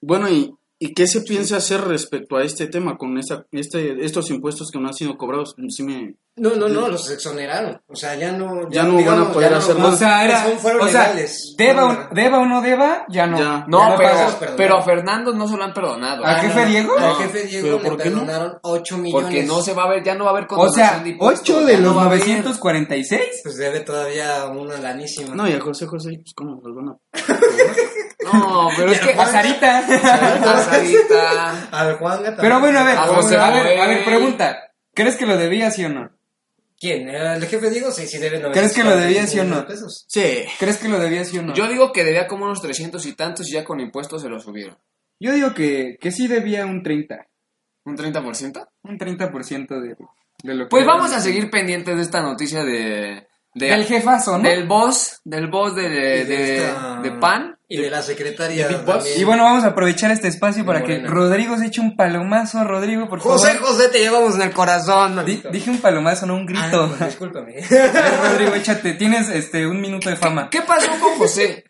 bueno 0.00 0.28
y, 0.28 0.52
¿y 0.82 0.94
qué 0.94 1.06
se 1.06 1.20
piensa 1.20 1.58
hacer 1.58 1.82
respecto 1.82 2.36
a 2.36 2.42
este 2.42 2.66
tema 2.66 2.96
con 2.96 3.18
esta, 3.18 3.44
este, 3.52 4.04
estos 4.04 4.30
impuestos 4.30 4.70
que 4.72 4.78
no 4.80 4.88
han 4.88 4.94
sido 4.94 5.16
cobrados? 5.18 5.54
Sí 5.68 5.82
me- 5.82 6.14
No, 6.36 6.54
no, 6.56 6.68
no, 6.68 6.88
los 6.88 7.10
exoneraron. 7.10 7.82
O 7.86 7.94
sea, 7.94 8.14
ya 8.14 8.32
no... 8.32 8.68
Ya 8.70 8.84
no 8.84 8.94
van 9.04 9.20
a 9.20 9.32
poder 9.32 9.52
hacer 9.52 9.74
no- 9.76 9.82
nada. 9.82 9.94
O 9.94 9.96
sea, 9.98 10.24
era 10.24 10.38
fueron 10.58 10.88
o 10.88 10.88
sea, 10.88 11.02
legales. 11.08 11.54
deba, 11.58 11.82
Fueron- 11.86 12.08
o, 12.10 12.14
deba 12.14 12.38
o 12.38 12.46
no 12.46 12.62
deba, 12.62 13.04
ya 13.10 13.26
no. 13.26 13.38
Ya. 13.38 13.64
no, 13.68 13.78
ya 13.78 13.88
no 13.90 13.96
pero, 14.38 14.56
pero 14.56 14.76
a 14.78 14.82
Fernando 14.82 15.34
no 15.34 15.46
se 15.46 15.56
lo 15.58 15.64
han 15.64 15.74
perdonado. 15.74 16.24
¿A 16.24 16.30
Ah, 16.36 16.40
jefe 16.40 16.60
no, 16.62 16.66
Diego? 16.68 16.98
No, 16.98 17.14
jefe 17.16 17.42
Diego 17.46 17.66
¿pero 17.66 17.82
le 17.82 17.88
por 17.90 17.98
qué 18.02 18.10
no? 18.10 18.20
perdonaron 18.20 18.58
8 18.62 18.96
millones. 18.98 19.22
Porque 19.24 19.42
no 19.42 19.60
se 19.60 19.74
va 19.74 19.82
a 19.84 19.88
ver, 19.90 20.02
ya 20.02 20.14
no 20.14 20.24
va 20.24 20.30
a 20.30 20.32
haber 20.32 20.44
O 20.44 20.48
condonación 20.48 20.86
sea, 20.88 21.02
de 21.02 21.10
impuestos, 21.10 21.50
8 21.56 21.66
de 21.66 21.72
ya 21.72 21.78
no 21.80 21.84
los 21.88 21.96
va 21.98 22.02
a 22.02 22.06
haber. 22.06 22.18
946. 22.20 23.20
Pues 23.42 23.56
debe 23.58 23.80
todavía 23.80 24.46
una 24.46 24.78
lanísima. 24.78 25.34
No, 25.34 25.46
y 25.46 25.52
a 25.52 25.60
José 25.60 25.86
José, 25.86 26.10
pues 26.22 26.32
cómo 26.34 26.58
van 26.62 26.88
a... 26.88 26.96
No, 28.32 28.68
pero 28.76 28.92
es 28.92 29.00
que... 29.00 29.12
A 29.12 29.26
Sarita. 29.26 29.86
Sarita, 29.86 30.64
Sarita. 30.64 31.68
Al 31.70 31.96
Juan 31.96 32.36
Pero 32.38 32.60
bueno, 32.60 32.78
a 32.78 32.84
ver, 32.84 32.96
A 32.98 33.02
José 33.02 33.36
a 33.36 33.50
ver, 33.50 33.80
a 33.80 33.86
ver, 33.86 34.04
pregunta. 34.04 34.58
¿Crees 34.94 35.16
que 35.16 35.26
lo 35.26 35.36
debía 35.36 35.70
sí 35.70 35.84
o 35.84 35.88
no? 35.88 36.10
¿Quién? 36.78 37.08
¿El 37.10 37.44
jefe 37.46 37.70
Diego? 37.70 37.90
Sí, 37.90 38.06
sí 38.06 38.18
debe 38.18 38.40
¿Crees 38.52 38.72
que 38.72 38.84
lo 38.84 38.96
debía, 38.96 39.26
sí 39.26 39.38
o 39.38 39.44
no? 39.44 39.66
Pesos. 39.66 40.06
Sí. 40.08 40.44
¿Crees 40.58 40.78
que 40.78 40.88
lo 40.88 40.98
debía 40.98 41.24
sí 41.24 41.38
o 41.38 41.42
no? 41.42 41.54
Yo 41.54 41.68
digo 41.68 41.92
que 41.92 42.04
debía 42.04 42.26
como 42.26 42.46
unos 42.46 42.62
300 42.62 43.04
y 43.06 43.12
tantos 43.14 43.48
y 43.48 43.52
ya 43.52 43.64
con 43.64 43.80
impuestos 43.80 44.22
se 44.22 44.28
lo 44.28 44.40
subieron. 44.40 44.78
Yo 45.18 45.32
digo 45.32 45.52
que, 45.52 45.98
que 46.00 46.10
sí 46.10 46.26
debía 46.26 46.64
un 46.64 46.82
30. 46.82 47.26
¿Un 47.84 47.96
30%? 47.96 48.68
Un 48.84 48.98
30% 48.98 49.68
de, 49.80 49.96
de 50.42 50.54
lo 50.54 50.64
que... 50.64 50.70
Pues 50.70 50.86
vamos 50.86 51.12
a 51.12 51.20
seguir 51.20 51.50
pendientes 51.50 51.94
de 51.96 52.02
esta 52.02 52.22
noticia 52.22 52.62
de... 52.64 53.26
de 53.54 53.66
Del 53.68 53.84
jefazo, 53.84 54.38
¿no? 54.38 54.48
Del 54.48 54.66
boss, 54.66 55.20
del 55.24 55.48
boss 55.48 55.74
de, 55.76 55.88
de, 55.88 56.24
de 56.24 56.56
esta- 56.66 57.00
de 57.02 57.10
PAN. 57.12 57.58
Y 57.72 57.80
de 57.80 57.88
la 57.88 58.02
secretaria 58.02 58.66
también. 58.84 59.20
Y 59.20 59.22
bueno, 59.22 59.44
vamos 59.44 59.62
a 59.62 59.68
aprovechar 59.68 60.10
este 60.10 60.26
espacio 60.26 60.66
para 60.66 60.82
que. 60.82 60.98
Rodrigo 60.98 61.56
se 61.56 61.66
eche 61.66 61.80
un 61.80 61.94
palomazo. 61.96 62.64
Rodrigo, 62.64 63.08
por 63.08 63.20
favor. 63.20 63.38
José, 63.38 63.56
José, 63.58 63.88
te 63.90 64.00
llevamos 64.00 64.34
en 64.34 64.42
el 64.42 64.50
corazón. 64.50 65.24
Di- 65.24 65.40
dije 65.52 65.70
un 65.70 65.78
palomazo, 65.78 66.26
no 66.26 66.34
un 66.34 66.48
Ah, 66.56 66.66
grito. 66.66 66.88
pues, 66.88 67.10
discúlpame. 67.10 67.54
A 67.64 67.68
ver, 67.70 68.32
Rodrigo, 68.32 68.54
échate. 68.56 68.94
Tienes 68.94 69.28
este 69.28 69.68
un 69.68 69.80
minuto 69.80 70.10
de 70.10 70.16
fama. 70.16 70.50
¿Qué 70.50 70.62
pasó 70.62 70.90
con 71.00 71.14
José? 71.16 71.64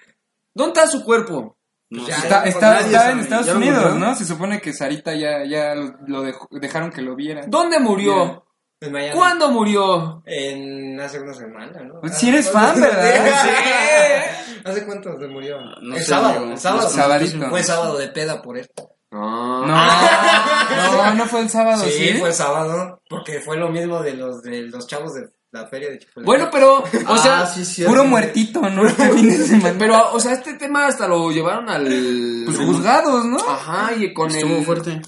¿Dónde 0.55 0.81
está 0.81 0.91
su 0.91 1.05
cuerpo? 1.05 1.59
No 1.91 2.07
Ya, 2.09 2.17
sé. 2.19 2.27
Está, 2.29 2.71
nadie 2.75 2.87
está, 2.87 3.11
en 3.11 3.21
Estados 3.21 3.49
Unidos. 3.55 3.95
¿no? 3.97 4.15
Se 4.15 4.25
supone 4.25 4.59
que 4.61 4.73
Sarita 4.73 5.15
ya, 5.15 5.45
ya 5.45 5.75
lo, 5.75 5.97
lo 6.07 6.23
dejó- 6.23 6.49
dejaron 6.51 6.91
que 6.93 7.03
lo 7.03 7.15
viera. 7.15 7.43
¿Dónde 7.47 7.79
murió? 7.79 8.47
En 8.83 8.93
Miami. 8.93 9.15
¿Cuándo 9.19 9.51
murió? 9.51 10.23
En 10.25 10.99
hace 10.99 11.21
una 11.21 11.35
semana, 11.35 11.83
¿no? 11.85 12.01
Pues 12.01 12.17
si 12.17 12.31
eres 12.31 12.51
fan, 12.51 12.81
¿verdad? 12.81 13.27
Sí. 13.43 14.61
¿Hace 14.65 14.85
cuánto 14.87 15.19
se 15.19 15.27
murió? 15.27 15.59
No 15.83 15.97
el 15.97 16.03
sé, 16.03 16.09
sábado, 16.11 16.51
el 16.51 16.59
sábado. 16.59 16.89
Sabadito. 16.89 17.49
Fue 17.51 17.63
sábado 17.63 17.99
de 17.99 18.09
peda 18.09 18.41
por 18.43 18.57
esto. 18.59 18.91
No. 19.11 19.67
No, 19.67 19.75
no, 21.05 21.15
no 21.15 21.27
fue 21.27 21.41
el 21.41 21.51
sábado, 21.51 21.83
sí, 21.85 21.91
¿sí? 21.91 22.15
fue 22.19 22.29
el 22.29 22.35
sábado, 22.35 23.03
porque 23.09 23.41
fue 23.41 23.57
lo 23.57 23.69
mismo 23.69 24.01
de 24.03 24.15
los 24.15 24.41
de 24.43 24.63
los 24.63 24.87
chavos 24.87 25.15
de 25.15 25.29
la 25.51 25.67
feria 25.67 25.91
de 25.91 25.99
Chapultepec. 25.99 26.25
Bueno, 26.27 26.49
pero, 26.53 26.85
o 27.09 27.19
sea, 27.19 27.41
Ah, 27.41 27.47
sí, 27.47 27.65
cierto. 27.65 27.91
Puro 27.93 28.05
muertito, 28.05 28.61
¿no? 28.61 28.87
Este 28.87 29.09
fin 29.11 29.29
de 29.29 29.37
semana. 29.47 29.75
pero, 29.79 30.13
o 30.13 30.21
sea, 30.21 30.33
este 30.35 30.55
tema 30.55 30.87
hasta 30.87 31.09
lo 31.09 31.31
llevaron 31.33 31.69
al... 31.69 32.43
Pues 32.47 32.57
juzgados, 32.57 33.25
¿no? 33.25 33.39
Ajá, 33.39 33.93
y 33.97 34.15
con 34.15 34.31
Estuvo 34.31 34.59
el... 34.59 34.65
fuerte. 34.65 35.03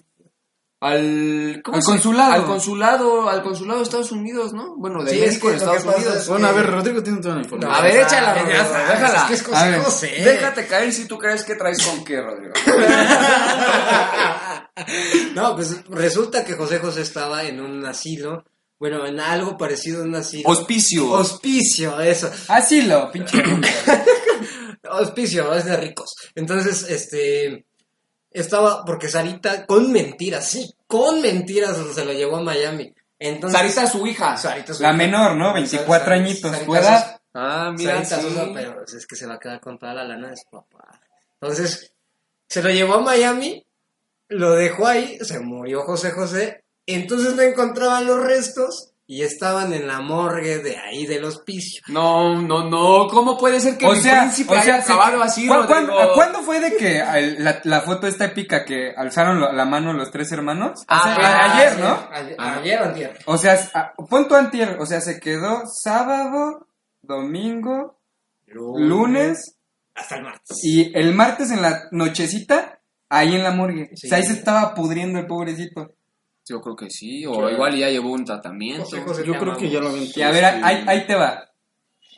Al, 0.85 1.61
¿cómo 1.65 1.77
Al 1.77 1.83
se- 1.83 1.91
consulado. 1.93 2.33
Al 2.33 2.45
consulado, 2.45 3.31
al 3.31 3.43
consulado 3.43 3.79
de 3.79 3.85
Estados 3.85 4.11
Unidos, 4.11 4.53
¿no? 4.53 4.75
Bueno, 4.77 5.05
de 5.05 5.13
Sí, 5.13 5.19
es 5.21 5.27
México 5.27 5.49
que 5.49 5.55
en 5.55 5.61
lo 5.61 5.71
que 5.71 5.77
Estados 5.79 5.97
Unidos. 5.99 6.17
es- 6.23 6.29
Bueno, 6.29 6.47
a 6.49 6.53
ver, 6.53 6.67
Rodrigo 6.71 7.03
tiene 7.03 7.21
toda 7.21 7.37
la 7.37 7.43
información. 7.43 7.75
A 7.75 7.81
ver, 7.83 7.97
échala, 8.01 8.35
Rodrigo, 8.35 8.59
déjala. 8.59 9.29
Es 9.31 9.43
que 9.45 9.53
es 9.53 9.63
ver, 9.63 9.81
José. 9.81 10.07
Déjate 10.25 10.67
caer 10.67 10.93
si 10.93 11.07
tú 11.07 11.19
crees 11.19 11.45
que 11.45 11.55
traes 11.55 11.79
con 11.87 12.05
qué, 12.05 12.21
Rodrigo. 12.21 12.53
No, 15.35 15.55
pues 15.55 15.77
resulta 15.89 16.45
que 16.45 16.55
José 16.55 16.79
José 16.79 17.03
estaba 17.03 17.45
en 17.45 17.61
un 17.61 17.85
asilo, 17.87 18.45
bueno, 18.79 19.07
en 19.07 19.21
algo 19.21 19.57
parecido 19.57 20.03
a 20.03 20.07
un 20.07 20.15
asilo. 20.15 20.49
Hospicio. 20.49 21.11
Hospicio, 21.11 22.01
eso. 22.01 22.31
Asilo, 22.49 23.11
pinche. 23.13 23.43
Hospicio, 24.91 25.55
es 25.55 25.65
de 25.67 25.77
ricos. 25.77 26.15
Entonces, 26.35 26.87
este, 26.91 27.67
estaba, 28.35 28.85
porque 28.85 29.09
Sarita, 29.09 29.67
con 29.67 29.91
mentiras, 29.93 30.47
sí, 30.49 30.75
con 30.87 31.21
mentiras 31.23 31.77
se 31.95 32.05
lo 32.05 32.13
llevó 32.13 32.37
a 32.37 32.43
Miami. 32.43 32.95
Entonces, 33.19 33.59
Sarita 33.59 33.85
es 33.85 33.91
su 33.93 34.07
hija. 34.07 34.37
Sarita 34.37 34.75
su 34.75 34.83
La 34.83 34.89
hija. 34.91 34.97
menor, 34.99 35.37
¿no? 35.37 35.53
24 35.55 36.07
Sarita- 36.07 36.13
añitos. 36.25 36.51
Sarita. 36.51 37.21
Ah, 37.35 37.73
mira, 37.77 38.05
Sarita 38.05 38.17
sí. 38.17 38.23
Sosa, 38.37 38.51
pero 38.53 38.75
pues, 38.77 38.95
es 38.95 39.07
que 39.07 39.17
se 39.17 39.27
va 39.27 39.35
a 39.35 39.39
quedar 39.39 39.61
con 39.61 39.79
toda 39.79 39.95
la 39.95 40.05
lana 40.05 40.29
de 40.31 40.37
su 40.37 40.51
papá. 40.51 41.01
Entonces, 41.41 41.93
se 42.49 42.63
lo 42.63 42.71
llevó 42.71 42.95
a 42.95 43.01
Miami, 43.01 43.65
lo 44.29 44.53
dejó 44.53 44.87
ahí, 44.87 45.19
se 45.23 45.41
murió 45.41 45.83
José 45.83 46.11
José, 46.11 46.65
entonces 46.87 47.35
no 47.35 47.43
encontraban 47.43 48.07
los 48.07 48.23
restos 48.23 48.92
y 49.15 49.23
estaban 49.23 49.75
en 49.75 49.87
la 49.87 50.01
morgue 50.01 50.59
de 50.61 50.79
ahí 50.79 51.05
del 51.05 51.25
hospicio. 51.25 51.83
No, 51.89 52.41
no, 52.41 52.71
no. 52.71 53.09
¿Cómo 53.09 53.37
puede 53.37 53.61
ser 53.61 53.77
que 53.77 53.85
O 53.87 53.93
mi 53.93 54.01
sea, 54.01 54.21
príncipe 54.21 54.51
o 54.57 54.63
sea, 54.63 54.77
haya 54.77 54.83
se- 54.83 54.93
así, 55.23 55.47
¿cuán- 55.47 55.67
cuán- 55.67 55.87
Rodrigo? 55.87 56.01
¿a 56.13 56.15
¿Cuándo 56.15 56.43
fue 56.43 56.61
de 56.61 56.77
que 56.77 57.05
la, 57.39 57.61
la 57.65 57.81
foto 57.83 58.07
esta 58.07 58.25
épica 58.25 58.65
que 58.65 58.93
alzaron 58.97 59.39
lo- 59.39 59.53
la 59.53 59.65
mano 59.67 59.93
los 59.93 60.11
tres 60.11 60.33
hermanos? 60.33 60.83
Ah, 60.89 60.99
O 60.99 61.03
sea, 61.05 61.15
pero- 61.17 61.27
a- 61.29 61.55
ayer, 61.57 61.79
¿no? 61.79 62.09
Ayer, 62.11 62.37
ayer 62.39 62.81
o 62.81 62.85
antier. 62.87 63.19
O 63.27 63.37
sea, 63.37 63.71
a- 63.75 63.93
pon 64.09 64.29
tu 64.29 64.35
antier, 64.35 64.77
o 64.81 64.87
sea, 64.87 65.01
se 65.03 65.21
quedó 65.21 65.63
sábado, 65.67 66.69
domingo, 67.03 67.99
lunes 68.47 69.57
Hasta 69.95 70.17
el 70.17 70.23
martes. 70.25 70.59
y 70.65 70.91
el 70.97 71.15
martes 71.15 71.51
en 71.51 71.61
la 71.63 71.83
nochecita, 71.91 72.81
ahí 73.09 73.35
en 73.35 73.43
la 73.43 73.51
morgue. 73.51 73.91
Sí. 73.95 74.07
O 74.07 74.09
sea, 74.09 74.19
ahí 74.19 74.25
se 74.25 74.33
estaba 74.33 74.75
pudriendo 74.75 75.19
el 75.19 75.27
pobrecito. 75.27 75.93
Yo 76.49 76.61
creo 76.61 76.75
que 76.75 76.91
sí, 76.91 77.25
o 77.25 77.49
igual 77.49 77.77
ya 77.77 77.89
llevó 77.89 78.13
un 78.13 78.25
tratamiento. 78.25 78.85
José 78.85 79.03
José, 79.03 79.25
Yo 79.25 79.39
creo 79.39 79.57
que 79.57 79.71
ya 79.71 79.81
lo 79.81 79.91
habían 79.91 80.07
Y 80.15 80.23
a 80.23 80.31
ver, 80.31 80.45
ahí, 80.45 80.85
ahí 80.87 81.07
te 81.07 81.15
va. 81.15 81.52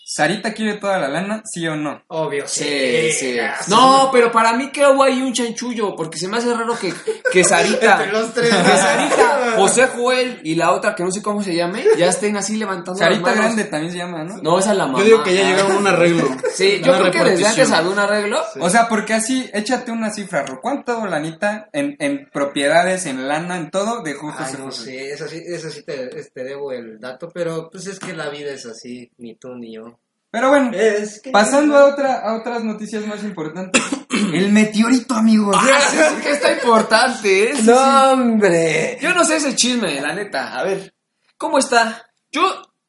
¿Sarita 0.06 0.52
quiere 0.52 0.74
toda 0.74 0.98
la 0.98 1.08
lana, 1.08 1.42
sí 1.50 1.66
o 1.66 1.76
no? 1.76 2.02
Obvio, 2.08 2.46
Sí, 2.46 3.10
sí. 3.10 3.38
ah, 3.38 3.56
No, 3.68 4.10
pero 4.12 4.30
para 4.30 4.52
mí 4.52 4.70
que 4.70 4.86
hubo 4.86 5.02
ahí 5.02 5.22
un 5.22 5.32
chanchullo, 5.32 5.96
porque 5.96 6.18
se 6.18 6.28
me 6.28 6.36
hace 6.36 6.52
raro 6.52 6.78
que, 6.78 6.92
que 7.32 7.42
Sarita, 7.44 7.92
Entre 8.04 8.12
los 8.12 8.34
tres. 8.34 8.50
que 8.50 8.76
Sarita, 8.76 9.54
José 9.56 9.86
Joel 9.96 10.40
y 10.44 10.56
la 10.56 10.72
otra 10.72 10.94
que 10.94 11.02
no 11.04 11.10
sé 11.10 11.22
cómo 11.22 11.42
se 11.42 11.54
llame, 11.54 11.84
ya 11.96 12.08
estén 12.08 12.36
así 12.36 12.56
levantando 12.56 12.92
las 13.00 13.08
Sarita 13.08 13.22
manos. 13.22 13.44
Grande 13.44 13.64
también 13.64 13.92
se 13.92 13.98
llama, 13.98 14.24
¿no? 14.24 14.36
No, 14.42 14.58
esa 14.58 14.72
es 14.72 14.76
la 14.76 14.86
mamá. 14.86 14.98
Yo 14.98 15.04
digo 15.06 15.22
que 15.22 15.34
ya 15.34 15.42
llegaron 15.48 15.72
a 15.72 15.76
un 15.78 15.86
arreglo. 15.86 16.28
Sí, 16.54 16.80
yo 16.84 16.92
Una 16.92 17.00
creo 17.00 17.12
que 17.12 17.18
desde 17.18 17.24
repartición. 17.36 17.48
antes 17.50 17.70
había 17.72 17.90
un 17.90 17.98
arreglo. 17.98 18.40
O 18.60 18.68
sea, 18.70 18.88
porque 18.88 19.14
así, 19.14 19.48
échate 19.54 19.90
una 19.90 20.10
cifra, 20.10 20.44
Ro. 20.44 20.60
¿Cuánto, 20.60 21.06
lanita, 21.06 21.68
en, 21.72 21.96
en 21.98 22.28
propiedades, 22.30 23.06
en 23.06 23.26
lana, 23.26 23.56
en 23.56 23.70
todo, 23.70 24.02
dejó 24.02 24.28
Ay, 24.36 24.44
José 24.44 24.58
no 24.58 24.64
José? 24.66 24.84
sé, 24.84 25.12
eso 25.12 25.28
sí, 25.28 25.42
eso 25.46 25.70
sí 25.70 25.82
te, 25.82 26.08
te 26.08 26.44
debo 26.44 26.72
el 26.72 27.00
dato, 27.00 27.30
pero 27.32 27.70
pues 27.70 27.86
es 27.86 27.98
que 27.98 28.12
la 28.12 28.28
vida 28.28 28.50
es 28.50 28.66
así, 28.66 29.10
ni 29.18 29.34
tú 29.36 29.54
ni 29.54 29.74
yo. 29.74 29.98
Pero 30.34 30.48
bueno, 30.48 30.72
Es 30.72 31.20
que- 31.22 31.30
pasando 31.30 31.76
a, 31.78 31.84
otra, 31.84 32.14
a 32.18 32.34
otras 32.34 32.64
noticias 32.64 33.06
más 33.06 33.22
importantes. 33.22 33.80
El 34.34 34.50
meteorito, 34.50 35.14
amigos. 35.14 35.54
Ah, 35.56 36.10
que 36.20 36.32
está 36.32 36.52
importante, 36.54 37.50
¿eh? 37.50 37.54
Sí, 37.54 37.62
No, 37.66 37.74
sí. 37.76 38.12
hombre. 38.20 38.98
Yo 39.00 39.14
no 39.14 39.24
sé 39.24 39.36
ese 39.36 39.54
chisme, 39.54 40.00
la 40.00 40.12
neta. 40.12 40.58
A 40.58 40.64
ver, 40.64 40.92
¿cómo 41.38 41.58
está? 41.58 42.10
Yo 42.32 42.42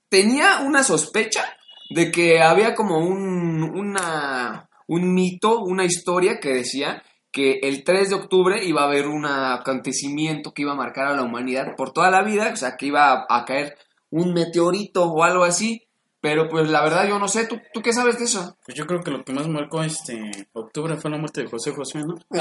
tenía 0.10 0.62
una 0.66 0.82
sospecha 0.84 1.44
de 1.92 2.10
que 2.12 2.42
había 2.42 2.74
como 2.74 2.98
un, 2.98 3.62
una, 3.62 4.68
un 4.88 5.14
mito, 5.14 5.60
una 5.60 5.86
historia 5.86 6.40
que 6.40 6.52
decía 6.52 7.04
que 7.32 7.60
el 7.62 7.84
3 7.84 8.10
de 8.10 8.16
octubre 8.16 8.66
iba 8.66 8.82
a 8.82 8.86
haber 8.86 9.06
un 9.08 9.28
acontecimiento 9.28 10.52
que 10.52 10.64
iba 10.64 10.72
a 10.72 10.76
marcar 10.76 11.06
a 11.10 11.14
la 11.16 11.22
humanidad 11.22 11.76
por 11.78 11.92
toda 11.94 12.10
la 12.10 12.24
vida, 12.24 12.50
o 12.52 12.56
sea, 12.56 12.76
que 12.76 12.88
iba 12.88 13.12
a, 13.12 13.26
a 13.30 13.46
caer 13.46 13.78
un 14.10 14.34
meteorito 14.34 15.04
o 15.06 15.24
algo 15.24 15.44
así. 15.44 15.85
Pero 16.28 16.50
pues 16.50 16.68
la 16.72 16.82
verdad 16.84 17.08
yo 17.08 17.20
no 17.20 17.28
sé, 17.28 17.46
¿tú, 17.46 17.60
tú 17.72 17.82
qué 17.84 17.94
sabes 17.94 18.18
de 18.18 18.26
eso? 18.26 18.58
Pues 18.66 18.76
yo 18.76 18.88
creo 18.88 19.02
que 19.02 19.12
lo 19.12 19.24
que 19.24 19.32
más 19.32 19.48
marcó 19.48 19.84
este 19.84 20.48
octubre 20.54 20.98
fue 20.98 21.12
la 21.12 21.18
muerte 21.20 21.42
de 21.44 21.48
José 21.48 21.72
José, 21.72 22.00
¿no? 22.00 22.16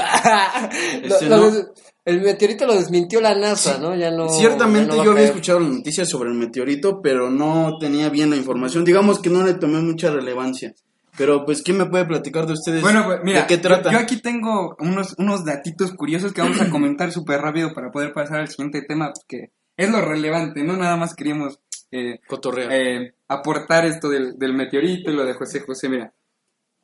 Este, 1.03 1.29
lo 1.29 1.37
no. 1.37 1.51
des- 1.51 1.67
el 2.05 2.21
meteorito 2.21 2.65
lo 2.65 2.73
desmintió 2.73 3.21
la 3.21 3.35
NASA, 3.35 3.77
¿no? 3.79 3.95
Ya 3.95 4.09
no. 4.11 4.27
Ciertamente 4.29 4.87
ya 4.89 4.93
no 4.93 4.97
va 4.99 5.03
yo 5.05 5.11
había 5.11 5.21
caer. 5.23 5.29
escuchado 5.35 5.59
las 5.59 5.69
noticias 5.69 6.09
sobre 6.09 6.29
el 6.29 6.35
meteorito, 6.35 6.99
pero 7.01 7.29
no 7.29 7.77
tenía 7.79 8.09
bien 8.09 8.29
la 8.31 8.35
información. 8.35 8.85
Digamos 8.85 9.19
que 9.19 9.29
no 9.29 9.43
le 9.43 9.53
tomé 9.55 9.79
mucha 9.81 10.09
relevancia. 10.11 10.73
Pero 11.17 11.45
pues, 11.45 11.61
¿quién 11.61 11.77
me 11.77 11.85
puede 11.85 12.05
platicar 12.05 12.45
de 12.45 12.53
ustedes? 12.53 12.81
Bueno, 12.81 13.03
pues 13.05 13.19
mira, 13.23 13.41
¿de 13.41 13.47
qué 13.47 13.57
trata? 13.57 13.91
Yo, 13.91 13.99
aquí 13.99 14.17
tengo 14.21 14.75
unos, 14.79 15.15
unos 15.17 15.45
datitos 15.45 15.93
curiosos 15.93 16.33
que 16.33 16.41
vamos 16.41 16.59
a 16.59 16.69
comentar 16.71 17.11
súper 17.11 17.39
rápido 17.41 17.73
para 17.73 17.91
poder 17.91 18.13
pasar 18.13 18.39
al 18.39 18.49
siguiente 18.49 18.81
tema, 18.81 19.11
que 19.27 19.51
es 19.77 19.89
lo 19.89 20.01
relevante, 20.01 20.63
¿no? 20.63 20.75
Nada 20.75 20.95
más 20.97 21.15
queríamos 21.15 21.59
eh, 21.95 22.19
Cotorreo. 22.27 22.69
eh, 22.71 23.13
aportar 23.27 23.85
esto 23.85 24.09
del, 24.09 24.37
del 24.37 24.53
meteorito 24.53 25.11
y 25.11 25.15
lo 25.15 25.25
de 25.25 25.33
José 25.33 25.61
José. 25.61 25.89
Mira, 25.89 26.13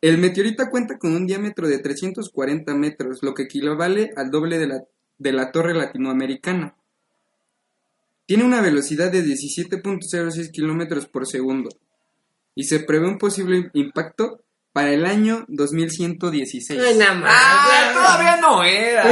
el 0.01 0.17
meteorito 0.17 0.69
cuenta 0.69 0.97
con 0.97 1.15
un 1.15 1.27
diámetro 1.27 1.67
de 1.67 1.79
340 1.79 2.73
metros, 2.75 3.19
lo 3.21 3.33
que 3.33 3.43
equivale 3.43 4.11
al 4.15 4.31
doble 4.31 4.57
de 4.57 4.67
la, 4.67 4.83
de 5.17 5.31
la 5.31 5.51
torre 5.51 5.73
latinoamericana. 5.73 6.75
Tiene 8.25 8.43
una 8.45 8.61
velocidad 8.61 9.11
de 9.11 9.23
17.06 9.23 10.51
kilómetros 10.51 11.05
por 11.07 11.27
segundo 11.27 11.69
y 12.55 12.63
se 12.63 12.79
prevé 12.79 13.07
un 13.07 13.17
posible 13.17 13.69
impacto 13.73 14.41
para 14.73 14.91
el 14.91 15.05
año 15.05 15.43
2116. 15.49 16.81
Ay, 16.81 16.97
nada 16.97 17.13
más. 17.13 17.31
¡Ah! 17.35 17.91
Todavía 17.93 18.37
no 18.37 18.63
era. 18.63 19.03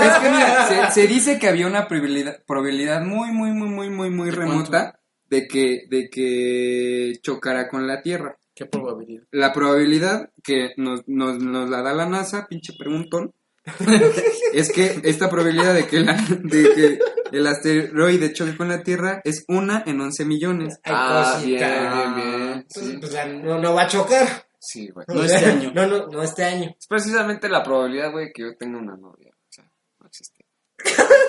Es 0.00 0.18
que 0.18 0.30
mira, 0.30 0.90
se, 0.90 1.00
se 1.02 1.06
dice 1.06 1.38
que 1.38 1.46
había 1.48 1.66
una 1.66 1.86
probabilidad, 1.86 2.42
probabilidad 2.46 3.02
muy, 3.02 3.30
muy, 3.30 3.52
muy, 3.52 3.68
muy, 3.68 3.90
muy, 3.90 4.10
muy 4.10 4.30
¿De 4.30 4.36
remota 4.36 4.98
de 5.28 5.46
que, 5.46 5.84
de 5.88 6.08
que 6.10 7.12
chocara 7.22 7.68
con 7.68 7.86
la 7.86 8.02
Tierra. 8.02 8.36
¿Qué 8.54 8.66
probabilidad? 8.66 9.24
La 9.32 9.52
probabilidad 9.52 10.30
que 10.42 10.70
nos, 10.76 11.02
nos, 11.08 11.38
nos 11.38 11.68
la 11.68 11.82
da 11.82 11.92
la 11.92 12.06
NASA, 12.06 12.46
pinche 12.48 12.72
preguntón, 12.78 13.32
es 14.52 14.70
que 14.72 15.00
esta 15.04 15.28
probabilidad 15.30 15.74
de 15.74 15.86
que, 15.86 16.00
la- 16.00 16.22
de 16.42 16.62
que 16.74 16.98
el 17.32 17.46
asteroide 17.46 18.32
choque 18.32 18.56
con 18.56 18.68
la 18.68 18.82
Tierra 18.82 19.20
es 19.24 19.44
una 19.48 19.82
en 19.86 20.00
11 20.00 20.24
millones. 20.24 20.78
Ay, 20.84 20.92
Ah, 20.96 21.32
cosita. 21.34 21.66
bien, 21.68 22.14
bien, 22.14 22.14
bien. 22.46 22.66
Pues, 22.72 22.86
Sí. 22.86 22.96
pues, 23.00 23.12
la- 23.12 23.26
no, 23.26 23.58
no 23.58 23.74
va 23.74 23.82
a 23.82 23.88
chocar. 23.88 24.46
Sí, 24.60 24.88
güey. 24.90 25.04
No 25.08 25.24
este 25.24 25.44
año. 25.46 25.72
No, 25.74 25.86
no, 25.86 26.06
no 26.06 26.22
este 26.22 26.44
año. 26.44 26.74
Es 26.78 26.86
precisamente 26.86 27.48
la 27.48 27.62
probabilidad, 27.62 28.12
güey, 28.12 28.30
que 28.32 28.42
yo 28.42 28.56
tenga 28.56 28.78
una 28.78 28.96
novia. 28.96 29.32
O 29.32 29.46
sea, 29.52 29.64
no 30.00 30.06
existe. 30.06 30.44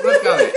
No 0.03 0.09
cabe. 0.23 0.51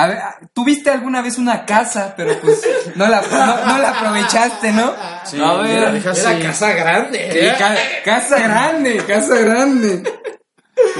A 0.00 0.06
ver, 0.06 0.18
¿tuviste 0.54 0.90
alguna 0.90 1.22
vez 1.22 1.38
una 1.38 1.66
casa, 1.66 2.14
pero 2.16 2.38
pues 2.40 2.62
no 2.94 3.08
la, 3.08 3.20
no, 3.20 3.66
no 3.66 3.78
la 3.78 3.90
aprovechaste, 3.98 4.70
¿no? 4.72 4.94
Sí, 5.24 5.40
A 5.42 5.54
ver, 5.54 5.80
la 5.82 5.92
dejaste- 5.92 6.20
Era 6.20 6.38
casa 6.40 6.70
grande. 6.72 7.48
¿eh? 7.48 7.54
Ca- 7.58 7.76
casa 8.04 8.38
grande, 8.38 8.98
casa 9.04 9.36
grande. 9.38 10.02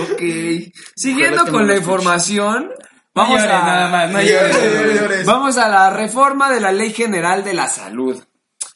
Ok. 0.02 0.72
Siguiendo 0.96 1.46
con 1.46 1.66
la 1.68 1.76
información, 1.76 2.72
vamos 3.14 3.40
a 3.40 3.46
nada 3.46 3.88
más, 3.88 4.10
no 4.10 4.20
Sí, 4.20 4.28
llores. 4.28 4.56
llores, 4.56 5.00
llores. 5.00 5.26
Vamos 5.26 5.56
a 5.58 5.68
la 5.68 5.90
reforma 5.90 6.50
de 6.50 6.60
la 6.60 6.72
Ley 6.72 6.92
General 6.92 7.44
de 7.44 7.54
la 7.54 7.68
Salud. 7.68 8.20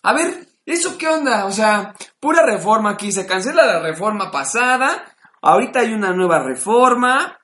A 0.04 0.12
ver, 0.12 0.46
¿eso 0.64 0.96
qué 0.98 1.08
onda? 1.08 1.46
O 1.46 1.50
sea, 1.52 1.94
pura 2.20 2.46
reforma 2.46 2.90
aquí. 2.90 3.10
Se 3.10 3.26
cancela 3.26 3.66
la 3.66 3.80
reforma 3.80 4.30
pasada. 4.30 5.04
Ahorita 5.42 5.80
hay 5.80 5.92
una 5.92 6.12
nueva 6.12 6.38
reforma. 6.38 7.38